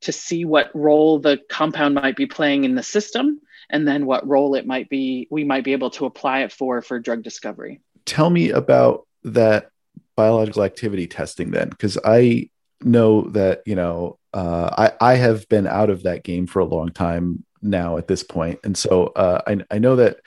to 0.03 0.13
see 0.13 0.45
what 0.45 0.71
role 0.75 1.19
the 1.19 1.41
compound 1.49 1.95
might 1.95 2.15
be 2.15 2.27
playing 2.27 2.65
in 2.65 2.75
the 2.75 2.83
system 2.83 3.41
and 3.71 3.89
then 3.89 4.05
what 4.05 4.29
role 4.29 4.55
it 4.55 4.67
might 4.67 4.91
be 4.91 5.27
we 5.31 5.43
might 5.43 5.65
be 5.65 5.73
able 5.73 5.91
to 5.91 6.05
apply 6.05 6.41
it 6.41 6.53
for 6.53 6.83
for 6.83 7.01
drug 7.01 7.23
discovery. 7.23 7.81
Tell 8.05 8.29
me 8.29 8.51
about 8.51 9.07
that 9.25 9.71
biological 10.17 10.63
activity 10.63 11.09
testing 11.09 11.51
then 11.51 11.69
because 11.71 11.99
i 12.05 12.49
know 12.85 13.23
that 13.23 13.63
you 13.67 13.75
know 13.75 14.17
uh, 14.33 14.91
I, 15.01 15.13
I 15.13 15.15
have 15.15 15.49
been 15.49 15.67
out 15.67 15.91
of 15.91 16.03
that 16.03 16.25
game 16.25 16.47
for 16.47 16.59
a 16.59 16.65
long 16.65 16.91
time 16.91 17.45
now 17.63 17.97
at 17.97 18.09
this 18.09 18.23
point. 18.23 18.61
And 18.65 18.77
so 18.77 19.07
uh, 19.07 19.41
I, 19.47 19.59
I 19.71 19.79
know 19.79 19.97
that 19.97 20.19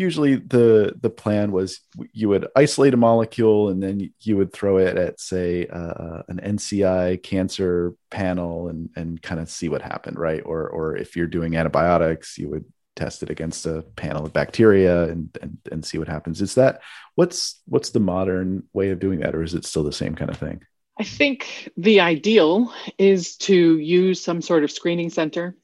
usually 0.00 0.36
the 0.36 0.94
the 1.00 1.10
plan 1.10 1.52
was 1.52 1.80
you 2.12 2.28
would 2.30 2.48
isolate 2.56 2.94
a 2.94 2.96
molecule 2.96 3.68
and 3.68 3.82
then 3.82 4.10
you 4.20 4.36
would 4.36 4.52
throw 4.52 4.78
it 4.78 4.96
at 4.96 5.20
say 5.20 5.66
uh, 5.66 6.22
an 6.28 6.40
NCI 6.56 7.22
cancer 7.22 7.94
panel 8.10 8.68
and 8.68 8.88
and 8.96 9.20
kind 9.20 9.40
of 9.40 9.50
see 9.50 9.68
what 9.68 9.82
happened 9.82 10.18
right? 10.18 10.42
Or 10.44 10.68
or 10.68 10.96
if 10.96 11.14
you're 11.14 11.26
doing 11.26 11.54
antibiotics 11.54 12.38
you 12.38 12.48
would 12.48 12.64
test 12.96 13.22
it 13.22 13.30
against 13.30 13.66
a 13.66 13.82
panel 13.94 14.24
of 14.24 14.32
bacteria 14.32 15.04
and 15.04 15.36
and, 15.42 15.58
and 15.70 15.84
see 15.84 15.98
what 15.98 16.08
happens. 16.08 16.40
Is 16.40 16.54
that 16.54 16.80
what's 17.14 17.60
what's 17.66 17.90
the 17.90 18.00
modern 18.00 18.64
way 18.72 18.90
of 18.90 18.98
doing 18.98 19.20
that 19.20 19.34
or 19.34 19.42
is 19.42 19.54
it 19.54 19.66
still 19.66 19.84
the 19.84 19.92
same 19.92 20.14
kind 20.14 20.30
of 20.30 20.38
thing? 20.38 20.62
I 20.98 21.04
think 21.04 21.70
the 21.76 22.00
ideal 22.00 22.72
is 22.98 23.36
to 23.38 23.78
use 23.78 24.22
some 24.22 24.42
sort 24.42 24.64
of 24.64 24.70
screening 24.70 25.10
center 25.10 25.56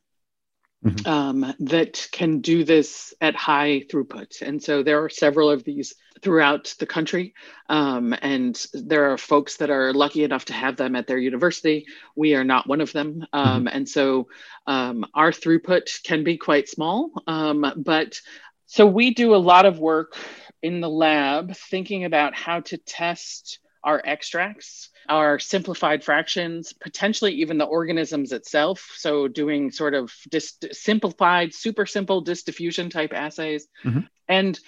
mm-hmm. 0.87 1.09
um, 1.09 1.55
that 1.61 2.09
can 2.13 2.41
do 2.41 2.65
this 2.65 3.15
at 3.21 3.35
high 3.35 3.85
throughput. 3.91 4.43
And 4.43 4.63
so 4.63 4.83
there 4.83 5.03
are 5.05 5.09
several 5.09 5.51
of 5.51 5.65
these 5.65 5.95
throughout 6.23 6.75
the 6.79 6.87
country. 6.87 7.35
Um, 7.69 8.15
and 8.23 8.65
there 8.73 9.13
are 9.13 9.19
folks 9.19 9.59
that 9.59 9.71
are 9.71 9.93
lucky 9.93 10.25
enough 10.25 10.47
to 10.47 10.53
have 10.53 10.77
them 10.77 10.97
at 10.97 11.07
their 11.07 11.19
university. 11.19 11.87
We 12.15 12.35
are 12.35 12.45
not 12.45 12.67
one 12.67 12.81
of 12.81 12.93
them. 12.93 13.27
Um, 13.33 13.67
mm-hmm. 13.67 13.69
And 13.69 13.89
so 13.89 14.29
um, 14.67 15.05
our 15.15 15.31
throughput 15.31 16.03
can 16.03 16.25
be 16.25 16.37
quite 16.37 16.69
small. 16.69 17.11
Um, 17.27 17.73
but 17.77 18.21
so 18.67 18.87
we 18.87 19.15
do 19.15 19.35
a 19.35 19.37
lot 19.37 19.67
of 19.67 19.79
work 19.79 20.17
in 20.63 20.81
the 20.81 20.91
lab 20.91 21.55
thinking 21.57 22.05
about 22.05 22.35
how 22.35 22.61
to 22.61 22.79
test 22.79 23.61
our 23.87 24.03
extracts 24.05 24.91
our 25.09 25.39
simplified 25.39 26.05
fractions, 26.05 26.73
potentially 26.73 27.35
even 27.35 27.59
the 27.59 27.65
organisms 27.65 28.33
itself. 28.33 28.93
So 28.97 29.29
doing 29.29 29.71
sort 29.71 29.95
of 29.95 30.13
dis- 30.31 30.59
simplified, 30.73 31.55
super 31.55 31.87
simple 31.87 32.21
diffusion 32.21 32.91
type 32.91 33.13
assays. 33.13 33.69
Mm-hmm. 33.85 34.01
And 34.29 34.59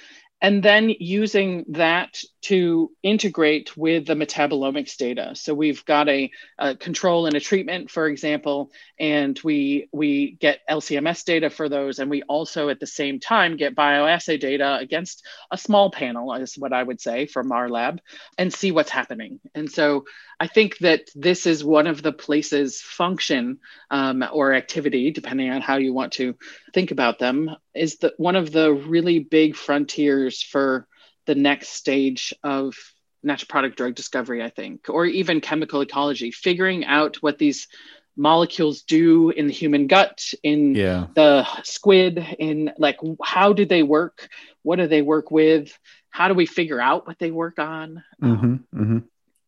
and 0.41 0.63
then 0.63 0.91
using 1.01 1.65
that 1.71 2.23
to 2.41 2.91
integrate 3.03 3.77
with 3.77 4.07
the 4.07 4.15
metabolomics 4.15 4.97
data. 4.97 5.33
So 5.35 5.55
we've 5.55 5.85
got 5.85 6.09
a, 6.09 6.31
a, 6.59 6.77
control 6.77 7.27
and 7.27 7.35
a 7.35 7.41
treatment, 7.41 7.91
for 7.91 8.07
example, 8.07 8.71
and 8.99 9.39
we 9.43 9.89
we 9.93 10.33
get 10.33 10.61
LCMS 10.69 11.25
data 11.25 11.51
for 11.51 11.69
those, 11.69 11.99
and 11.99 12.11
we 12.11 12.23
also 12.23 12.69
at 12.69 12.81
the 12.81 12.87
same 12.87 13.21
time 13.21 13.57
get 13.57 13.75
bioassay 13.75 14.41
data 14.41 14.77
against 14.81 15.25
a 15.51 15.59
small 15.59 15.91
panel, 15.91 16.33
is 16.35 16.57
what 16.57 16.73
I 16.73 16.83
would 16.83 17.01
say 17.01 17.27
from 17.27 17.53
our 17.53 17.69
lab, 17.69 18.01
and 18.37 18.53
see 18.53 18.71
what's 18.71 18.91
happening. 18.91 19.41
And 19.55 19.71
so 19.71 20.05
I 20.41 20.47
think 20.47 20.79
that 20.79 21.11
this 21.15 21.47
is 21.47 21.65
one 21.65 21.87
of 21.87 22.03
the 22.03 22.13
places 22.13 22.81
function 22.81 23.59
um, 23.91 24.25
or 24.33 24.55
activity, 24.55 25.11
depending 25.11 25.51
on 25.51 25.61
how 25.61 25.77
you 25.77 25.93
want 25.93 26.13
to 26.15 26.37
think 26.73 26.93
about 26.93 27.19
them, 27.19 27.51
is 27.75 27.99
that 27.99 28.15
one 28.19 28.37
of 28.37 28.53
the 28.53 28.73
really 28.73 29.19
big 29.19 29.57
frontiers 29.57 30.43
for 30.43 30.88
the 31.29 31.37
next 31.37 31.69
stage 31.69 32.35
of 32.43 32.75
natural 33.23 33.47
product 33.49 33.77
drug 33.77 33.95
discovery, 33.95 34.43
I 34.43 34.51
think, 34.51 34.89
or 34.89 35.07
even 35.07 35.41
chemical 35.41 35.81
ecology, 35.81 36.33
figuring 36.33 36.85
out 36.85 37.17
what 37.23 37.39
these 37.39 37.69
molecules 38.17 38.83
do 38.83 39.31
in 39.31 39.47
the 39.47 39.53
human 39.53 39.87
gut, 39.87 40.33
in 40.43 40.75
yeah. 40.75 41.07
the 41.15 41.47
squid, 41.63 42.19
in 42.41 42.73
like 42.79 42.99
how 43.23 43.53
do 43.53 43.65
they 43.65 43.85
work? 43.85 44.29
What 44.63 44.77
do 44.77 44.89
they 44.89 45.03
work 45.03 45.31
with? 45.31 45.79
How 46.11 46.27
do 46.27 46.35
we 46.35 46.47
figure 46.47 46.81
out 46.81 47.07
what 47.07 47.21
they 47.21 47.31
work 47.31 47.61
on? 47.61 48.03
Mm-hmm, 48.21 48.55
mm-hmm 48.75 48.99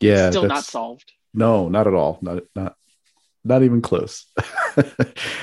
yeah 0.01 0.31
still 0.31 0.47
not 0.47 0.65
solved 0.65 1.13
no 1.33 1.69
not 1.69 1.87
at 1.87 1.95
all 1.95 2.19
not 2.23 2.43
not 2.57 2.75
not 3.45 3.63
even 3.63 3.81
close 3.81 4.27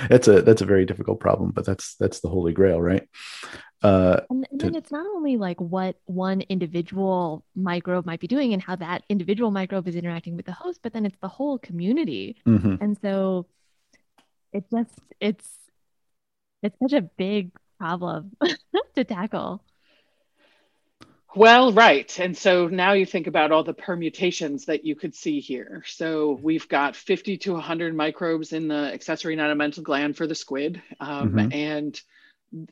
that's 0.10 0.28
a 0.28 0.42
that's 0.42 0.62
a 0.62 0.66
very 0.66 0.86
difficult 0.86 1.20
problem 1.20 1.52
but 1.52 1.66
that's 1.66 1.96
that's 1.96 2.20
the 2.20 2.30
holy 2.30 2.54
grail 2.54 2.82
right 2.82 3.08
uh 3.84 4.22
and, 4.30 4.48
and 4.50 4.60
to, 4.60 4.66
then 4.66 4.76
it's 4.76 4.92
not 4.92 5.06
only 5.06 5.38
like 5.38 5.60
what 5.62 5.98
one 6.06 6.42
individual 6.42 7.44
microbe 7.56 8.06
might 8.06 8.20
be 8.20 8.28
doing 8.28 8.54
and 8.54 8.62
how 8.62 8.76
that 8.76 9.04
individual 9.10 9.52
microbe 9.52 9.88
is 9.88 9.96
interacting 9.96 10.36
with 10.36 10.46
the 10.46 10.52
host 10.52 10.80
but 10.82 10.94
then 10.94 11.06
it's 11.06 11.18
the 11.22 11.28
whole 11.28 11.60
community 11.60 12.36
mm-hmm. 12.46 12.76
and 12.82 12.98
so 13.02 13.46
it 14.52 14.66
just 14.72 15.00
it's 15.20 15.48
it's 16.64 16.78
such 16.82 16.94
a 16.94 17.02
big 17.02 17.52
problem 17.78 18.32
to 18.96 19.04
tackle 19.04 19.62
well, 21.38 21.72
right. 21.72 22.20
And 22.20 22.36
so 22.36 22.68
now 22.68 22.94
you 22.94 23.06
think 23.06 23.28
about 23.28 23.52
all 23.52 23.64
the 23.64 23.74
permutations 23.74 24.66
that 24.66 24.86
you 24.86 24.96
could 24.96 25.14
see 25.14 25.40
here. 25.40 25.84
So 25.86 26.40
we've 26.42 26.68
got 26.68 26.96
50 26.96 27.38
to 27.38 27.54
100 27.54 27.96
microbes 27.96 28.54
in 28.54 28.68
the 28.68 28.92
accessory 28.92 29.36
nidamental 29.36 29.84
gland 29.84 30.18
for 30.18 30.26
the 30.26 30.34
squid. 30.34 30.82
Um, 31.00 31.34
mm-hmm. 31.34 31.54
And 31.54 32.02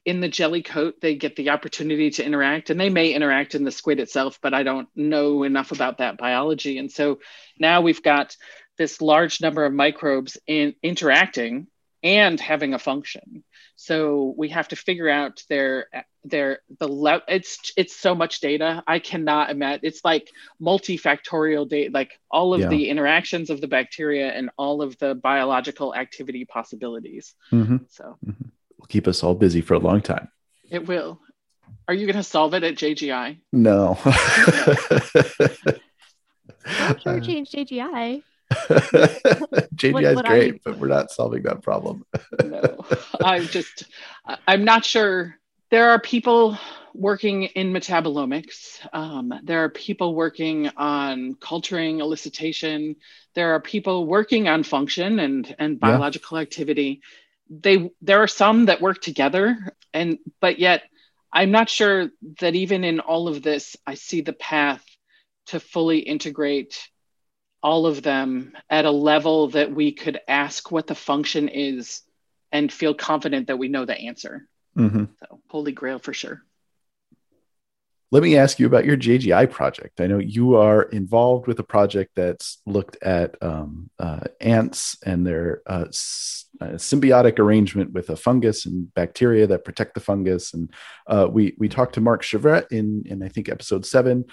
in 0.06 0.22
the 0.22 0.30
jelly 0.30 0.64
coat, 0.64 0.96
they 1.02 1.16
get 1.16 1.36
the 1.36 1.50
opportunity 1.50 2.10
to 2.12 2.26
interact, 2.26 2.70
and 2.70 2.80
they 2.80 2.90
may 2.90 3.12
interact 3.14 3.56
in 3.56 3.64
the 3.64 3.72
squid 3.72 4.00
itself, 4.00 4.40
but 4.42 4.54
I 4.54 4.64
don't 4.64 4.88
know 4.96 5.44
enough 5.44 5.72
about 5.72 5.98
that 5.98 6.18
biology. 6.18 6.78
And 6.78 6.92
so 6.92 7.20
now 7.60 7.82
we've 7.82 8.04
got 8.04 8.36
this 8.78 9.02
large 9.02 9.42
number 9.42 9.66
of 9.66 9.74
microbes 9.74 10.38
in 10.48 10.76
interacting 10.82 11.68
and 12.04 12.40
having 12.40 12.74
a 12.74 12.80
function. 12.80 13.44
So 13.76 14.34
we 14.38 14.50
have 14.50 14.70
to 14.70 14.76
figure 14.76 15.10
out 15.10 15.44
their 15.50 15.88
their 16.24 16.60
the 16.80 16.88
le- 16.88 17.24
it's 17.28 17.74
it's 17.76 17.96
so 17.96 18.16
much 18.16 18.40
data. 18.40 18.84
I 18.88 19.00
cannot 19.00 19.50
imagine. 19.50 19.82
It's 19.84 20.06
like 20.06 20.30
multifactorial 20.62 21.68
data, 21.68 21.92
like 21.94 22.18
all 22.32 22.54
of 22.54 22.62
yeah. 22.62 22.68
the 22.70 22.90
interactions 22.90 23.50
of 23.50 23.60
the 23.60 23.68
bacteria 23.68 24.30
and 24.32 24.50
all 24.58 24.82
of 24.82 24.98
the 25.00 25.16
biological 25.16 25.94
activity 25.94 26.46
possibilities. 26.46 27.34
Mm-hmm. 27.52 27.78
So 27.90 28.18
mm-hmm. 28.26 28.50
Will 28.86 28.92
keep 28.92 29.08
us 29.08 29.24
all 29.24 29.34
busy 29.34 29.62
for 29.62 29.74
a 29.74 29.80
long 29.80 30.02
time. 30.02 30.30
It 30.70 30.88
will. 30.88 31.20
Are 31.88 31.94
you 31.94 32.06
going 32.06 32.18
to 32.18 32.24
solve 32.24 32.54
it 32.54 32.64
at 32.64 32.76
JGI? 32.76 33.40
No. 33.52 33.98
Don't 34.04 34.16
shortchange 37.00 37.52
JGI. 37.52 38.24
JGI 39.76 40.16
is 40.16 40.22
great, 40.22 40.64
but 40.64 40.78
we're 40.78 40.88
not 40.88 41.12
solving 41.12 41.44
that 41.44 41.62
problem. 41.62 42.06
no, 42.44 42.86
I'm 43.24 43.46
just, 43.48 43.84
I'm 44.48 44.64
not 44.64 44.86
sure. 44.86 45.36
There 45.72 45.90
are 45.90 46.00
people 46.00 46.58
working 46.94 47.44
in 47.44 47.74
metabolomics. 47.74 48.80
Um, 48.94 49.34
there 49.44 49.64
are 49.64 49.70
people 49.70 50.16
working 50.16 50.70
on 50.78 51.36
culturing, 51.36 52.00
elicitation. 52.00 52.96
There 53.34 53.54
are 53.54 53.60
people 53.60 54.06
working 54.06 54.48
on 54.48 54.64
function 54.64 55.20
and 55.20 55.54
and 55.60 55.80
biological 55.80 56.38
yeah. 56.38 56.44
activity. 56.44 57.02
They 57.50 57.90
there 58.02 58.24
are 58.24 58.28
some 58.28 58.66
that 58.66 58.82
work 58.82 59.02
together, 59.02 59.74
and 59.94 60.18
but 60.40 60.60
yet 60.60 60.84
I'm 61.32 61.52
not 61.52 61.70
sure 61.70 62.10
that 62.40 62.56
even 62.56 62.84
in 62.84 63.00
all 63.00 63.28
of 63.28 63.42
this, 63.42 63.76
I 63.86 63.96
see 63.96 64.22
the 64.22 64.34
path 64.34 64.84
to 65.48 65.60
fully 65.60 66.00
integrate 66.00 66.90
all 67.62 67.86
of 67.86 68.02
them 68.02 68.54
at 68.70 68.86
a 68.86 68.92
level 68.92 69.50
that 69.50 69.72
we 69.72 69.92
could 69.92 70.20
ask 70.28 70.72
what 70.72 70.88
the 70.88 70.96
function 70.96 71.50
is 71.50 72.04
and 72.52 72.72
feel 72.72 72.94
confident 72.94 73.48
that 73.48 73.58
we 73.58 73.68
know 73.68 73.86
the 73.86 74.00
answer. 74.00 74.48
Mm-hmm. 74.78 75.06
So, 75.20 75.42
holy 75.50 75.72
grail 75.72 76.00
for 76.00 76.14
sure. 76.14 76.42
Let 78.12 78.22
me 78.22 78.38
ask 78.38 78.60
you 78.60 78.68
about 78.68 78.86
your 78.86 78.98
JGI 78.98 79.50
project. 79.50 80.00
I 80.00 80.08
know 80.08 80.20
you 80.20 80.56
are 80.56 80.84
involved 80.84 81.48
with 81.48 81.60
a 81.60 81.64
project 81.64 82.12
that's 82.16 82.62
looked 82.66 83.02
at 83.02 83.36
um, 83.42 83.90
uh, 83.98 84.22
ants 84.40 84.98
and 85.04 85.26
their 85.26 85.64
uh, 85.66 85.86
s- 85.88 86.46
uh, 86.62 86.76
symbiotic 86.76 87.40
arrangement 87.40 87.94
with 87.94 88.10
a 88.12 88.16
fungus 88.16 88.68
and 88.68 88.94
bacteria 88.94 89.48
that 89.48 89.66
protect 89.66 89.96
the 89.96 90.00
fungus. 90.00 90.54
And 90.54 90.72
uh, 91.08 91.28
we 91.32 91.56
we 91.58 91.68
talked 91.68 91.96
to 91.96 92.02
Marc 92.02 92.22
Chevrette 92.22 92.72
in 92.72 93.04
in 93.08 93.24
I 93.24 93.28
think 93.28 93.50
episode 93.50 93.86
seven 93.88 94.26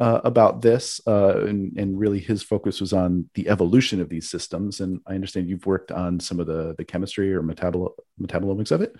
uh, 0.00 0.20
about 0.24 0.62
this, 0.62 1.00
and, 1.06 1.76
and, 1.78 1.98
really 1.98 2.18
his 2.18 2.42
focus 2.42 2.80
was 2.80 2.94
on 2.94 3.28
the 3.34 3.48
evolution 3.50 4.00
of 4.00 4.08
these 4.08 4.30
systems. 4.30 4.80
And 4.80 5.00
I 5.06 5.14
understand 5.14 5.48
you've 5.48 5.66
worked 5.66 5.92
on 5.92 6.18
some 6.18 6.40
of 6.40 6.46
the 6.46 6.74
the 6.76 6.84
chemistry 6.84 7.32
or 7.32 7.42
metabolo- 7.42 7.94
metabolomics 8.20 8.72
of 8.72 8.80
it. 8.82 8.96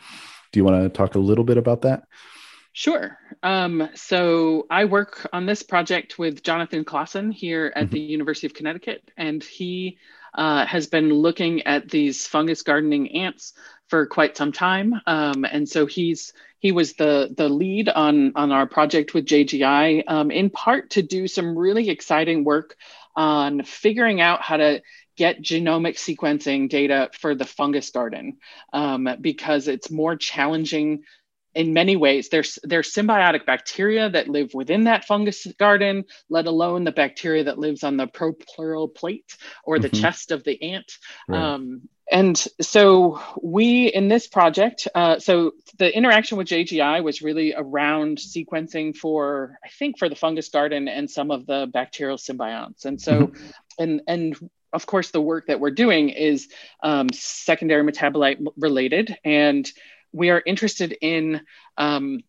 Do 0.53 0.61
you 0.61 0.65
want 0.65 0.83
to 0.83 0.89
talk 0.89 1.15
a 1.17 1.19
little 1.19 1.45
bit 1.45 1.59
about 1.59 1.83
that? 1.83 2.05
Sure. 2.73 3.19
Um, 3.43 3.89
so 3.95 4.67
I 4.71 4.85
work 4.85 5.29
on 5.33 5.47
this 5.47 5.63
project 5.63 6.19
with 6.19 6.43
Jonathan 6.43 6.85
Klassen 6.85 7.33
here 7.33 7.73
at 7.75 7.87
mm-hmm. 7.87 7.95
the 7.95 8.01
University 8.01 8.47
of 8.47 8.55
Connecticut, 8.55 9.11
and 9.17 9.43
he 9.43 9.99
uh, 10.35 10.65
has 10.67 10.87
been 10.87 11.13
looking 11.13 11.63
at 11.63 11.89
these 11.89 12.27
fungus 12.27 12.63
gardening 12.63 13.17
ants 13.17 13.55
for 13.89 14.07
quite 14.07 14.37
some 14.37 14.53
time. 14.53 14.95
Um, 15.07 15.45
and 15.45 15.69
so 15.69 15.87
he's 15.87 16.33
he 16.61 16.71
was 16.71 16.95
the 16.95 17.35
the 17.37 17.49
lead 17.49 17.89
on 17.89 18.33
on 18.37 18.53
our 18.53 18.67
project 18.67 19.15
with 19.15 19.27
JGI, 19.27 20.05
um, 20.07 20.31
in 20.31 20.51
part 20.51 20.91
to 20.91 21.03
do 21.03 21.27
some 21.27 21.59
really 21.59 21.91
exciting 21.91 22.45
work 22.45 22.77
on 23.17 23.65
figuring 23.65 24.21
out 24.21 24.43
how 24.43 24.59
to 24.59 24.81
get 25.17 25.43
genomic 25.43 25.97
sequencing 25.97 26.69
data 26.69 27.11
for 27.13 27.35
the 27.35 27.45
fungus 27.45 27.91
garden 27.91 28.39
um, 28.73 29.09
because 29.21 29.69
it's 29.69 29.91
more 29.91 30.17
challenging 30.17 31.03
in 31.55 31.73
many 31.73 31.97
ways 31.97 32.29
there's 32.29 32.59
there's 32.63 32.93
symbiotic 32.93 33.45
bacteria 33.45 34.09
that 34.09 34.29
live 34.29 34.55
within 34.55 34.85
that 34.85 35.05
fungus 35.05 35.47
garden 35.59 36.05
let 36.29 36.47
alone 36.47 36.85
the 36.85 36.93
bacteria 36.93 37.45
that 37.45 37.59
lives 37.59 37.83
on 37.83 37.97
the 37.97 38.07
propleural 38.07 38.93
plate 38.93 39.37
or 39.65 39.79
the 39.79 39.89
mm-hmm. 39.89 40.01
chest 40.01 40.31
of 40.31 40.45
the 40.45 40.63
ant 40.63 40.99
right. 41.29 41.41
um, 41.41 41.83
and 42.13 42.47
so 42.61 43.21
we 43.43 43.87
in 43.87 44.09
this 44.09 44.27
project 44.27 44.89
uh, 44.95 45.19
so 45.19 45.53
the 45.79 45.95
interaction 45.97 46.39
with 46.39 46.49
jgi 46.49 47.03
was 47.03 47.23
really 47.23 47.55
around 47.57 48.19
sequencing 48.19 48.97
for 48.97 49.59
i 49.65 49.69
think 49.69 49.99
for 49.99 50.09
the 50.09 50.17
fungus 50.17 50.49
garden 50.49 50.89
and 50.89 51.11
some 51.11 51.31
of 51.31 51.47
the 51.47 51.69
bacterial 51.73 52.17
symbionts 52.17 52.85
and 52.85 53.01
so 53.01 53.27
mm-hmm. 53.27 53.51
and 53.79 54.03
and 54.07 54.51
of 54.73 54.87
course 54.87 55.11
the 55.11 55.21
work 55.21 55.47
that 55.49 55.59
we're 55.59 55.71
doing 55.71 56.11
is 56.11 56.49
um, 56.83 57.09
secondary 57.13 57.83
metabolite 57.83 58.45
related 58.57 59.17
and 59.25 59.71
we 60.13 60.31
are 60.31 60.43
interested 60.45 60.97
in 61.01 61.43
um, 61.79 62.23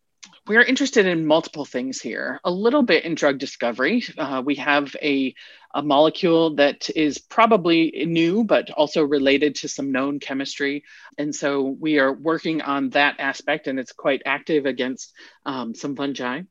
we 0.46 0.56
are 0.56 0.62
interested 0.62 1.06
in 1.06 1.26
multiple 1.26 1.64
things 1.64 2.00
here. 2.00 2.40
A 2.44 2.50
little 2.50 2.82
bit 2.82 3.04
in 3.04 3.14
drug 3.14 3.38
discovery. 3.38 4.04
Uh, 4.18 4.42
we 4.44 4.56
have 4.56 4.94
a, 5.00 5.34
a 5.74 5.82
molecule 5.82 6.56
that 6.56 6.90
is 6.90 7.18
probably 7.18 8.04
new, 8.06 8.42
but 8.42 8.70
also 8.70 9.04
related 9.04 9.56
to 9.56 9.68
some 9.68 9.92
known 9.92 10.18
chemistry. 10.18 10.84
And 11.16 11.34
so 11.34 11.62
we 11.62 12.00
are 12.00 12.12
working 12.12 12.60
on 12.60 12.90
that 12.90 13.20
aspect, 13.20 13.68
and 13.68 13.78
it's 13.78 13.92
quite 13.92 14.22
active 14.26 14.66
against 14.66 15.12
um, 15.46 15.74
some 15.74 15.94
fungi. 15.94 16.42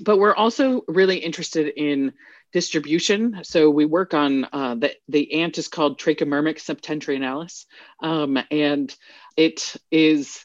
But 0.00 0.18
we're 0.18 0.34
also 0.34 0.82
really 0.86 1.18
interested 1.18 1.72
in 1.76 2.12
distribution. 2.52 3.40
So 3.42 3.68
we 3.70 3.84
work 3.84 4.14
on 4.14 4.46
uh, 4.52 4.76
the, 4.76 4.94
the 5.08 5.40
ant 5.40 5.58
is 5.58 5.68
called 5.68 5.98
Trachymyrmex 5.98 6.60
septentrionalis, 6.60 7.66
um, 8.00 8.38
and 8.50 8.94
it 9.36 9.76
is 9.90 10.44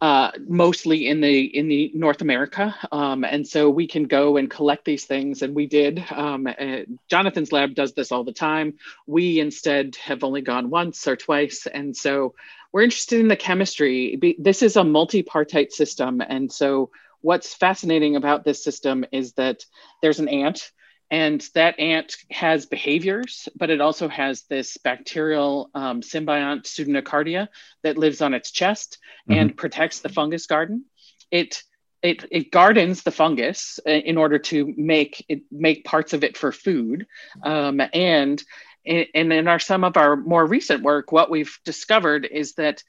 uh, 0.00 0.30
mostly 0.46 1.08
in 1.08 1.20
the 1.20 1.40
in 1.56 1.68
the 1.68 1.90
North 1.94 2.20
America, 2.20 2.74
um, 2.92 3.24
and 3.24 3.46
so 3.46 3.70
we 3.70 3.86
can 3.86 4.04
go 4.04 4.36
and 4.36 4.50
collect 4.50 4.84
these 4.84 5.04
things, 5.04 5.42
and 5.42 5.54
we 5.54 5.66
did. 5.66 6.04
Um, 6.10 6.46
uh, 6.46 6.80
Jonathan's 7.08 7.52
lab 7.52 7.74
does 7.74 7.94
this 7.94 8.12
all 8.12 8.24
the 8.24 8.32
time. 8.32 8.74
We 9.06 9.40
instead 9.40 9.96
have 9.96 10.22
only 10.22 10.42
gone 10.42 10.68
once 10.68 11.06
or 11.06 11.16
twice, 11.16 11.66
and 11.66 11.96
so 11.96 12.34
we're 12.72 12.82
interested 12.82 13.20
in 13.20 13.28
the 13.28 13.36
chemistry. 13.36 14.36
This 14.38 14.62
is 14.62 14.76
a 14.76 14.84
multi-partite 14.84 15.72
system, 15.72 16.20
and 16.20 16.52
so 16.52 16.90
what's 17.22 17.54
fascinating 17.54 18.16
about 18.16 18.44
this 18.44 18.62
system 18.62 19.04
is 19.12 19.32
that 19.32 19.64
there's 20.02 20.20
an 20.20 20.28
ant 20.28 20.72
and 21.10 21.40
that 21.54 21.78
ant 21.78 22.16
has 22.30 22.66
behaviors, 22.66 23.48
but 23.56 23.70
it 23.70 23.80
also 23.80 24.08
has 24.08 24.42
this 24.42 24.76
bacterial 24.78 25.70
um, 25.74 26.00
symbiont 26.00 26.64
pseudonocardia 26.64 27.48
that 27.82 27.98
lives 27.98 28.20
on 28.20 28.34
its 28.34 28.50
chest 28.50 28.98
mm-hmm. 29.28 29.40
and 29.40 29.56
protects 29.56 30.00
the 30.00 30.08
fungus 30.08 30.46
garden. 30.46 30.84
It 31.30 31.62
it, 32.02 32.24
it 32.30 32.50
gardens 32.52 33.02
the 33.02 33.10
fungus 33.10 33.80
uh, 33.86 33.90
in 33.90 34.18
order 34.18 34.38
to 34.38 34.72
make 34.76 35.24
it 35.28 35.42
make 35.50 35.84
parts 35.84 36.12
of 36.12 36.24
it 36.24 36.36
for 36.36 36.52
food, 36.52 37.06
um, 37.42 37.80
and 37.92 38.42
and 38.84 39.32
in 39.32 39.48
our 39.48 39.58
some 39.58 39.82
of 39.84 39.96
our 39.96 40.16
more 40.16 40.46
recent 40.46 40.82
work, 40.82 41.10
what 41.10 41.30
we've 41.30 41.58
discovered 41.64 42.24
is 42.24 42.54
that 42.54 42.82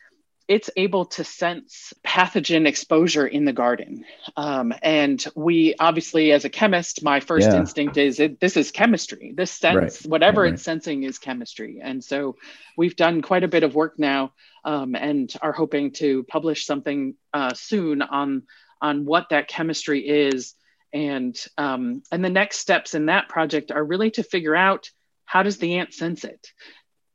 it's 0.48 0.70
able 0.78 1.06
to 1.06 1.24
sense 1.24 1.94
pathogen 2.06 2.66
exposure 2.66 3.28
in 3.28 3.44
the 3.44 3.52
garden. 3.52 4.06
Um, 4.38 4.74
and 4.82 5.24
we 5.36 5.76
obviously, 5.78 6.32
as 6.32 6.46
a 6.46 6.50
chemist, 6.50 7.04
my 7.04 7.20
first 7.20 7.50
yeah. 7.50 7.58
instinct 7.58 7.98
is 7.98 8.20
it, 8.20 8.40
this 8.40 8.56
is 8.56 8.72
chemistry. 8.72 9.34
This 9.36 9.52
sense, 9.52 9.76
right. 9.76 10.10
whatever 10.10 10.44
right. 10.44 10.54
it's 10.54 10.64
sensing, 10.64 11.04
is 11.04 11.20
chemistry. 11.20 11.80
And 11.84 12.02
so 12.02 12.38
we've 12.78 12.96
done 12.96 13.22
quite 13.22 13.44
a 13.44 13.50
bit 13.50 13.64
of 13.64 13.76
work 13.76 14.00
now 14.00 14.34
um, 14.64 14.96
and 14.96 15.34
are 15.42 15.52
hoping 15.52 15.92
to 15.92 16.24
publish 16.24 16.66
something 16.66 17.16
uh, 17.34 17.54
soon 17.54 18.02
on 18.02 18.44
on 18.82 19.06
what 19.06 19.30
that 19.30 19.48
chemistry 19.48 20.08
is. 20.08 20.54
And 20.94 21.38
um, 21.58 22.04
and 22.12 22.24
the 22.24 22.30
next 22.30 22.60
steps 22.60 22.94
in 22.94 23.08
that 23.08 23.28
project 23.28 23.72
are 23.72 23.84
really 23.84 24.12
to 24.12 24.24
figure 24.24 24.56
out 24.56 24.90
how 25.26 25.44
does 25.44 25.58
the 25.58 25.80
ant 25.80 25.94
sense 25.94 26.24
it? 26.24 26.54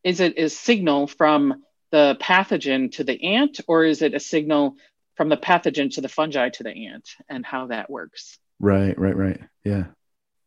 Is 0.04 0.20
it 0.20 0.34
a 0.36 0.50
signal 0.50 1.06
from 1.06 1.62
the 1.93 2.16
pathogen 2.20 2.90
to 2.93 3.05
the 3.05 3.22
ant, 3.22 3.61
or 3.68 3.84
is 3.84 4.03
it 4.03 4.14
a 4.14 4.20
signal 4.20 4.76
from 5.16 5.28
the 5.28 5.36
pathogen 5.36 5.95
to 5.95 6.01
the 6.01 6.09
fungi 6.09 6.49
to 6.49 6.62
the 6.64 6.88
ant, 6.88 7.09
and 7.28 7.47
how 7.47 7.68
that 7.68 7.88
works? 7.88 8.38
Right, 8.59 8.99
right, 8.99 9.16
right. 9.16 9.40
Yeah. 9.64 9.84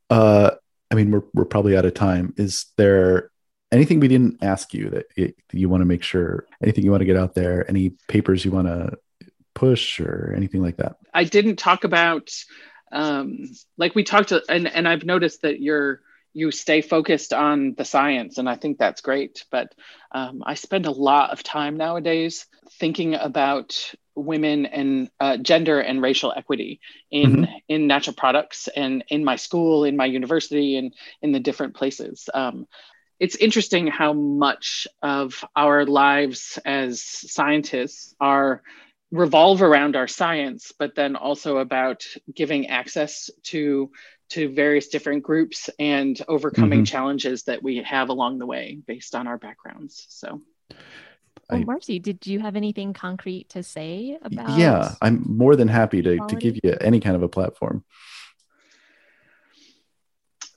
Uh, 0.10 0.52
I 0.92 0.96
mean, 0.96 1.12
we're 1.12 1.24
we're 1.34 1.46
probably 1.46 1.78
out 1.78 1.86
of 1.86 1.94
time. 1.94 2.34
Is 2.36 2.66
there 2.78 3.32
anything 3.72 4.00
we 4.00 4.08
didn't 4.08 4.44
ask 4.44 4.74
you 4.74 4.90
that 4.90 5.36
you 5.54 5.70
want 5.70 5.82
to 5.82 5.86
make 5.86 6.04
sure? 6.04 6.46
Anything 6.62 6.84
you 6.84 6.92
want 6.92 7.02
to 7.02 7.06
get 7.06 7.18
out 7.18 7.36
there? 7.36 7.70
Any 7.70 7.92
papers 8.08 8.44
you 8.44 8.52
want 8.52 8.68
to 8.68 8.98
push 9.54 10.00
or 10.00 10.34
anything 10.36 10.62
like 10.62 10.78
that? 10.78 10.98
I 11.14 11.24
didn't 11.24 11.58
talk 11.58 11.84
about 11.84 12.32
um, 12.92 13.50
like 13.78 13.96
we 13.96 14.04
talked, 14.04 14.30
to, 14.30 14.44
and 14.50 14.68
and 14.68 14.88
I've 14.88 15.06
noticed 15.06 15.44
that 15.44 15.60
you're 15.60 16.02
you 16.36 16.52
stay 16.52 16.82
focused 16.82 17.34
on 17.34 17.74
the 17.78 17.86
science 17.86 18.38
and 18.38 18.48
i 18.48 18.56
think 18.56 18.78
that's 18.78 19.02
great 19.02 19.46
but 19.50 19.74
um, 20.12 20.44
i 20.46 20.54
spend 20.54 20.86
a 20.86 20.92
lot 20.92 21.32
of 21.32 21.42
time 21.42 21.78
nowadays 21.78 22.46
thinking 22.80 23.16
about 23.16 23.94
women 24.16 24.66
and 24.66 25.10
uh, 25.20 25.38
gender 25.38 25.80
and 25.80 26.02
racial 26.02 26.34
equity 26.36 26.80
in 27.10 27.38
mm-hmm. 27.38 27.54
in 27.68 27.88
natural 27.88 28.16
products 28.16 28.68
and 28.76 29.04
in 29.10 29.24
my 29.24 29.38
school 29.38 29.86
in 29.86 29.98
my 29.98 30.06
university 30.06 30.78
and 30.78 30.94
in 31.22 31.32
the 31.32 31.40
different 31.40 31.74
places 31.74 32.30
um, 32.34 32.68
it's 33.18 33.38
interesting 33.38 33.88
how 33.88 34.12
much 34.12 34.88
of 35.02 35.44
our 35.56 35.86
lives 35.86 36.60
as 36.66 37.02
scientists 37.02 38.14
are 38.20 38.62
revolve 39.12 39.62
around 39.62 39.96
our 39.96 40.08
science 40.08 40.74
but 40.78 40.96
then 40.96 41.16
also 41.16 41.58
about 41.58 42.04
giving 42.34 42.68
access 42.68 43.30
to 43.44 43.90
to 44.30 44.50
various 44.50 44.88
different 44.88 45.24
groups 45.24 45.70
and 45.80 46.20
overcoming 46.28 46.80
mm-hmm. 46.80 46.86
challenges 46.86 47.44
that 47.44 47.62
we 47.62 47.78
have 47.84 48.10
along 48.10 48.40
the 48.40 48.46
way 48.46 48.80
based 48.86 49.16
on 49.16 49.28
our 49.28 49.38
backgrounds. 49.38 50.06
So, 50.10 50.42
well, 51.50 51.64
Marcy, 51.64 52.00
did 52.00 52.26
you 52.26 52.40
have 52.40 52.56
anything 52.56 52.94
concrete 52.94 53.50
to 53.50 53.62
say 53.62 54.18
about? 54.22 54.58
Yeah, 54.58 54.96
I'm 55.02 55.24
more 55.28 55.56
than 55.56 55.68
happy 55.68 56.02
to, 56.02 56.18
to 56.28 56.36
give 56.36 56.58
you 56.64 56.76
any 56.82 57.00
kind 57.00 57.16
of 57.16 57.24
a 57.24 57.28
platform. 57.28 57.84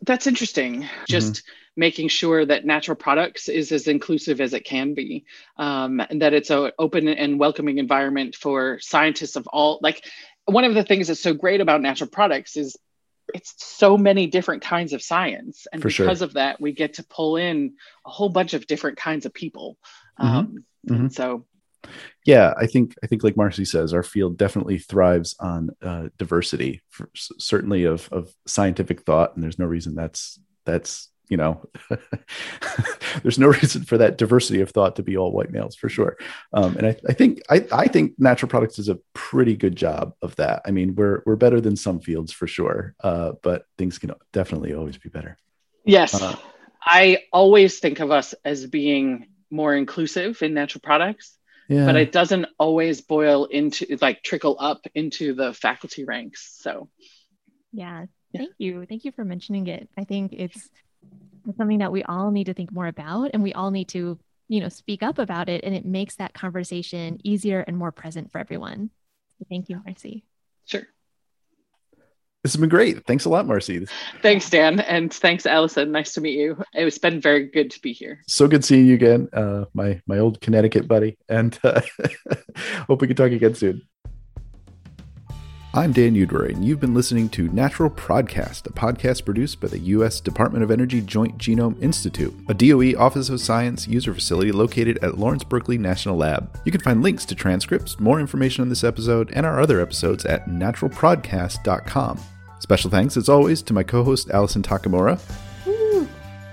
That's 0.02 0.26
interesting. 0.26 0.82
Mm-hmm. 0.82 1.04
Just 1.08 1.34
mm-hmm. 1.34 1.80
making 1.80 2.08
sure 2.08 2.46
that 2.46 2.64
natural 2.64 2.96
products 2.96 3.48
is 3.48 3.70
as 3.70 3.86
inclusive 3.86 4.40
as 4.40 4.54
it 4.54 4.64
can 4.64 4.94
be, 4.94 5.26
um, 5.58 6.00
and 6.00 6.22
that 6.22 6.32
it's 6.32 6.50
an 6.50 6.70
open 6.78 7.06
and 7.08 7.38
welcoming 7.38 7.76
environment 7.76 8.34
for 8.34 8.78
scientists 8.80 9.36
of 9.36 9.46
all. 9.48 9.78
Like 9.82 10.04
one 10.46 10.64
of 10.64 10.74
the 10.74 10.84
things 10.84 11.08
that's 11.08 11.20
so 11.20 11.34
great 11.34 11.60
about 11.60 11.82
natural 11.82 12.08
products 12.08 12.56
is 12.56 12.76
it's 13.34 13.54
so 13.58 13.96
many 13.96 14.26
different 14.26 14.62
kinds 14.62 14.92
of 14.92 15.02
science 15.02 15.66
and 15.72 15.82
For 15.82 15.88
because 15.88 16.18
sure. 16.18 16.24
of 16.24 16.34
that 16.34 16.60
we 16.60 16.72
get 16.72 16.94
to 16.94 17.04
pull 17.04 17.36
in 17.36 17.74
a 18.06 18.10
whole 18.10 18.28
bunch 18.28 18.54
of 18.54 18.66
different 18.66 18.98
kinds 18.98 19.26
of 19.26 19.34
people 19.34 19.78
mm-hmm. 20.20 20.36
Um, 20.36 20.64
mm-hmm. 20.88 21.08
so 21.08 21.46
yeah 22.24 22.54
i 22.58 22.66
think 22.66 22.94
i 23.02 23.06
think 23.06 23.22
like 23.22 23.36
marcy 23.36 23.64
says 23.64 23.92
our 23.92 24.02
field 24.02 24.36
definitely 24.36 24.78
thrives 24.78 25.36
on 25.38 25.70
uh, 25.82 26.08
diversity 26.18 26.82
for, 26.90 27.08
certainly 27.14 27.84
of 27.84 28.08
of 28.10 28.32
scientific 28.46 29.02
thought 29.02 29.34
and 29.34 29.42
there's 29.42 29.58
no 29.58 29.66
reason 29.66 29.94
that's 29.94 30.40
that's 30.64 31.10
you 31.28 31.36
know 31.36 31.64
there's 33.22 33.38
no 33.38 33.48
reason 33.48 33.84
for 33.84 33.98
that 33.98 34.18
diversity 34.18 34.60
of 34.60 34.70
thought 34.70 34.96
to 34.96 35.02
be 35.02 35.16
all 35.16 35.32
white 35.32 35.50
males 35.50 35.76
for 35.76 35.88
sure. 35.88 36.16
Um, 36.52 36.76
and 36.76 36.86
I, 36.86 36.96
I, 37.08 37.12
think 37.12 37.40
I, 37.50 37.66
I 37.72 37.86
think 37.86 38.14
natural 38.18 38.48
products 38.48 38.76
does 38.76 38.88
a 38.88 38.98
pretty 39.12 39.56
good 39.56 39.76
job 39.76 40.14
of 40.22 40.36
that. 40.36 40.62
I 40.64 40.70
mean 40.70 40.94
we're 40.94 41.22
we're 41.26 41.36
better 41.36 41.60
than 41.60 41.76
some 41.76 42.00
fields 42.00 42.32
for 42.32 42.46
sure 42.46 42.94
uh, 43.02 43.32
but 43.42 43.64
things 43.76 43.98
can 43.98 44.12
definitely 44.32 44.74
always 44.74 44.98
be 44.98 45.08
better. 45.08 45.36
Yes. 45.84 46.20
Uh, 46.20 46.36
i 46.90 47.24
always 47.32 47.80
think 47.80 47.98
of 47.98 48.12
us 48.12 48.34
as 48.44 48.64
being 48.66 49.26
more 49.50 49.74
inclusive 49.74 50.40
in 50.42 50.54
natural 50.54 50.80
products 50.80 51.36
yeah. 51.68 51.84
but 51.84 51.96
it 51.96 52.12
doesn't 52.12 52.46
always 52.56 53.00
boil 53.00 53.46
into 53.46 53.98
like 54.00 54.22
trickle 54.22 54.56
up 54.60 54.86
into 54.94 55.34
the 55.34 55.52
faculty 55.52 56.04
ranks 56.04 56.56
so. 56.60 56.88
Yeah. 57.72 58.06
Thank 58.34 58.50
you. 58.58 58.86
Thank 58.86 59.04
you 59.04 59.12
for 59.12 59.24
mentioning 59.24 59.66
it. 59.66 59.88
I 59.96 60.04
think 60.04 60.32
it's 60.32 60.68
it's 61.48 61.56
something 61.56 61.78
that 61.78 61.92
we 61.92 62.02
all 62.02 62.30
need 62.30 62.44
to 62.44 62.54
think 62.54 62.72
more 62.72 62.86
about 62.86 63.30
and 63.32 63.42
we 63.42 63.54
all 63.54 63.70
need 63.70 63.88
to, 63.88 64.18
you 64.48 64.60
know, 64.60 64.68
speak 64.68 65.02
up 65.02 65.18
about 65.18 65.48
it. 65.48 65.64
And 65.64 65.74
it 65.74 65.84
makes 65.84 66.16
that 66.16 66.34
conversation 66.34 67.18
easier 67.24 67.60
and 67.60 67.76
more 67.76 67.92
present 67.92 68.30
for 68.30 68.38
everyone. 68.38 68.90
So 69.38 69.46
thank 69.48 69.68
you, 69.68 69.80
Marcy. 69.84 70.24
Sure. 70.66 70.86
This 72.42 72.52
has 72.52 72.60
been 72.60 72.68
great. 72.68 73.04
Thanks 73.04 73.24
a 73.24 73.30
lot, 73.30 73.46
Marcy. 73.46 73.86
Thanks, 74.22 74.48
Dan. 74.48 74.80
And 74.80 75.12
thanks, 75.12 75.44
Allison. 75.44 75.90
Nice 75.90 76.12
to 76.14 76.20
meet 76.20 76.38
you. 76.38 76.62
It's 76.72 76.98
been 76.98 77.20
very 77.20 77.48
good 77.48 77.70
to 77.72 77.80
be 77.80 77.92
here. 77.92 78.22
So 78.28 78.46
good 78.46 78.64
seeing 78.64 78.86
you 78.86 78.94
again, 78.94 79.28
uh, 79.32 79.64
my 79.74 80.00
my 80.06 80.18
old 80.18 80.40
Connecticut 80.40 80.86
buddy. 80.86 81.18
And 81.28 81.58
uh, 81.64 81.80
hope 82.86 83.00
we 83.00 83.08
can 83.08 83.16
talk 83.16 83.32
again 83.32 83.54
soon. 83.54 83.82
I'm 85.74 85.92
Dan 85.92 86.14
Udwary, 86.14 86.54
and 86.54 86.64
you've 86.64 86.80
been 86.80 86.94
listening 86.94 87.28
to 87.30 87.48
Natural 87.50 87.90
Prodcast, 87.90 88.66
a 88.66 88.72
podcast 88.72 89.26
produced 89.26 89.60
by 89.60 89.68
the 89.68 89.78
U.S. 89.78 90.18
Department 90.18 90.64
of 90.64 90.70
Energy 90.70 91.02
Joint 91.02 91.36
Genome 91.36 91.80
Institute, 91.82 92.34
a 92.48 92.54
DOE 92.54 92.98
Office 92.98 93.28
of 93.28 93.38
Science 93.38 93.86
user 93.86 94.14
facility 94.14 94.50
located 94.50 94.98
at 95.02 95.18
Lawrence 95.18 95.44
Berkeley 95.44 95.76
National 95.76 96.16
Lab. 96.16 96.58
You 96.64 96.72
can 96.72 96.80
find 96.80 97.02
links 97.02 97.26
to 97.26 97.34
transcripts, 97.34 98.00
more 98.00 98.18
information 98.18 98.62
on 98.62 98.70
this 98.70 98.82
episode, 98.82 99.30
and 99.34 99.44
our 99.44 99.60
other 99.60 99.78
episodes 99.78 100.24
at 100.24 100.48
naturalprodcast.com. 100.48 102.18
Special 102.60 102.90
thanks, 102.90 103.18
as 103.18 103.28
always, 103.28 103.60
to 103.62 103.74
my 103.74 103.82
co 103.82 104.02
host 104.02 104.30
Alison 104.30 104.62
Takemura. 104.62 105.20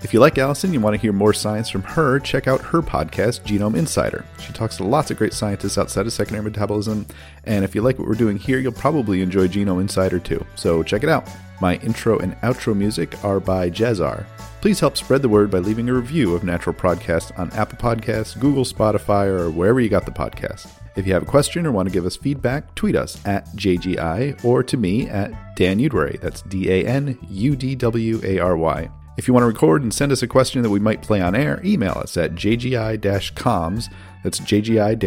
If 0.06 0.14
you 0.14 0.20
like 0.20 0.38
Allison, 0.38 0.72
you 0.72 0.80
want 0.80 0.94
to 0.94 1.02
hear 1.02 1.12
more 1.12 1.34
science 1.34 1.68
from 1.68 1.82
her, 1.82 2.20
check 2.20 2.48
out 2.48 2.62
her 2.62 2.84
podcast, 2.84 3.42
Genome 3.42 3.76
Insider. 3.76 4.24
She 4.40 4.54
talks 4.54 4.78
to 4.78 4.84
lots 4.84 5.10
of 5.10 5.18
great 5.18 5.34
scientists 5.34 5.80
outside 5.80 6.06
of 6.06 6.14
secondary 6.14 6.44
metabolism, 6.44 7.08
and 7.46 7.66
if 7.66 7.74
you 7.74 7.82
like 7.82 7.98
what 7.98 8.08
we're 8.08 8.14
doing 8.14 8.38
here, 8.38 8.60
you'll 8.60 8.72
probably 8.72 9.24
enjoy 9.24 9.48
Genome 9.48 9.82
Insider 9.82 10.20
too. 10.20 10.46
So 10.54 10.84
check 10.84 11.02
it 11.02 11.10
out. 11.10 11.28
My 11.60 11.78
intro 11.78 12.20
and 12.20 12.36
outro 12.42 12.78
music 12.78 13.24
are 13.24 13.40
by 13.40 13.72
Jazzar. 13.72 14.28
Please 14.62 14.80
help 14.80 14.96
spread 14.96 15.24
the 15.24 15.28
word 15.28 15.50
by 15.50 15.58
leaving 15.58 15.90
a 15.90 15.94
review 15.96 16.36
of 16.36 16.44
Natural 16.44 16.76
Prodcast 16.76 17.38
on 17.40 17.50
Apple 17.54 17.80
Podcasts, 17.80 18.40
Google, 18.40 18.64
Spotify, 18.64 19.26
or 19.26 19.50
wherever 19.50 19.80
you 19.80 19.90
got 19.90 20.06
the 20.06 20.12
podcast. 20.12 20.68
If 20.96 21.08
you 21.08 21.14
have 21.14 21.24
a 21.24 21.26
question 21.26 21.66
or 21.66 21.72
want 21.72 21.90
to 21.90 21.94
give 21.94 22.06
us 22.06 22.16
feedback, 22.16 22.76
tweet 22.76 22.96
us 22.96 23.20
at 23.26 23.48
JGI 23.56 24.46
or 24.46 24.62
to 24.62 24.78
me 24.78 25.10
at 25.10 25.56
Dan 25.56 25.80
Udwary. 25.80 26.22
That's 26.22 26.44
D 26.44 26.70
A 26.70 26.86
N 26.86 27.18
U 27.28 27.56
D 27.56 27.74
W 27.74 28.22
A 28.24 28.38
R 28.38 28.56
Y. 28.56 28.88
If 29.18 29.28
you 29.28 29.34
want 29.34 29.44
to 29.44 29.48
record 29.48 29.82
and 29.82 29.94
send 29.94 30.12
us 30.12 30.22
a 30.22 30.28
question 30.28 30.62
that 30.62 30.70
we 30.70 30.80
might 30.80 31.02
play 31.02 31.22
on 31.22 31.36
air, 31.36 31.62
email 31.64 31.94
us 31.94 32.18
at 32.18 32.36
jgi-comms, 32.36 33.90
that's 34.24 34.40
jgi-comms 34.40 35.04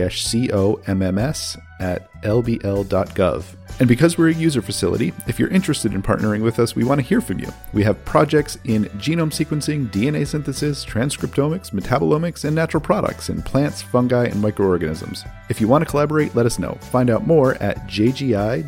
at 1.81 2.23
lbl.gov. 2.23 3.45
And 3.81 3.89
because 3.89 4.19
we're 4.19 4.29
a 4.29 4.35
user 4.35 4.63
facility, 4.63 5.13
if 5.27 5.39
you're 5.39 5.49
interested 5.51 5.93
in 5.93 6.03
partnering 6.03 6.43
with 6.43 6.59
us, 6.59 6.75
we 6.75 6.83
want 6.85 7.01
to 7.01 7.07
hear 7.07 7.21
from 7.21 7.39
you. 7.39 7.47
We 7.73 7.85
have 7.85 8.05
projects 8.05 8.59
in 8.65 8.87
genome 8.97 9.31
sequencing, 9.31 9.89
DNA 9.91 10.27
synthesis, 10.27 10.85
transcriptomics, 10.85 11.71
metabolomics, 11.71 12.45
and 12.45 12.57
natural 12.57 12.81
products 12.81 13.29
in 13.29 13.43
plants, 13.43 13.83
fungi, 13.83 14.25
and 14.25 14.41
microorganisms. 14.41 15.25
If 15.49 15.61
you 15.61 15.69
want 15.69 15.85
to 15.85 15.91
collaborate, 15.91 16.35
let 16.35 16.47
us 16.47 16.59
know. 16.59 16.73
Find 16.81 17.11
out 17.11 17.27
more 17.27 17.55
at 17.57 17.87
jgi.doe.gov 17.87 18.65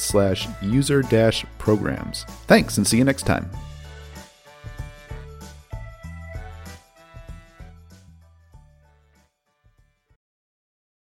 slash 0.00 0.48
user-programs. 0.60 2.24
Thanks, 2.46 2.78
and 2.78 2.86
see 2.86 2.98
you 2.98 3.04
next 3.04 3.22
time. 3.24 3.50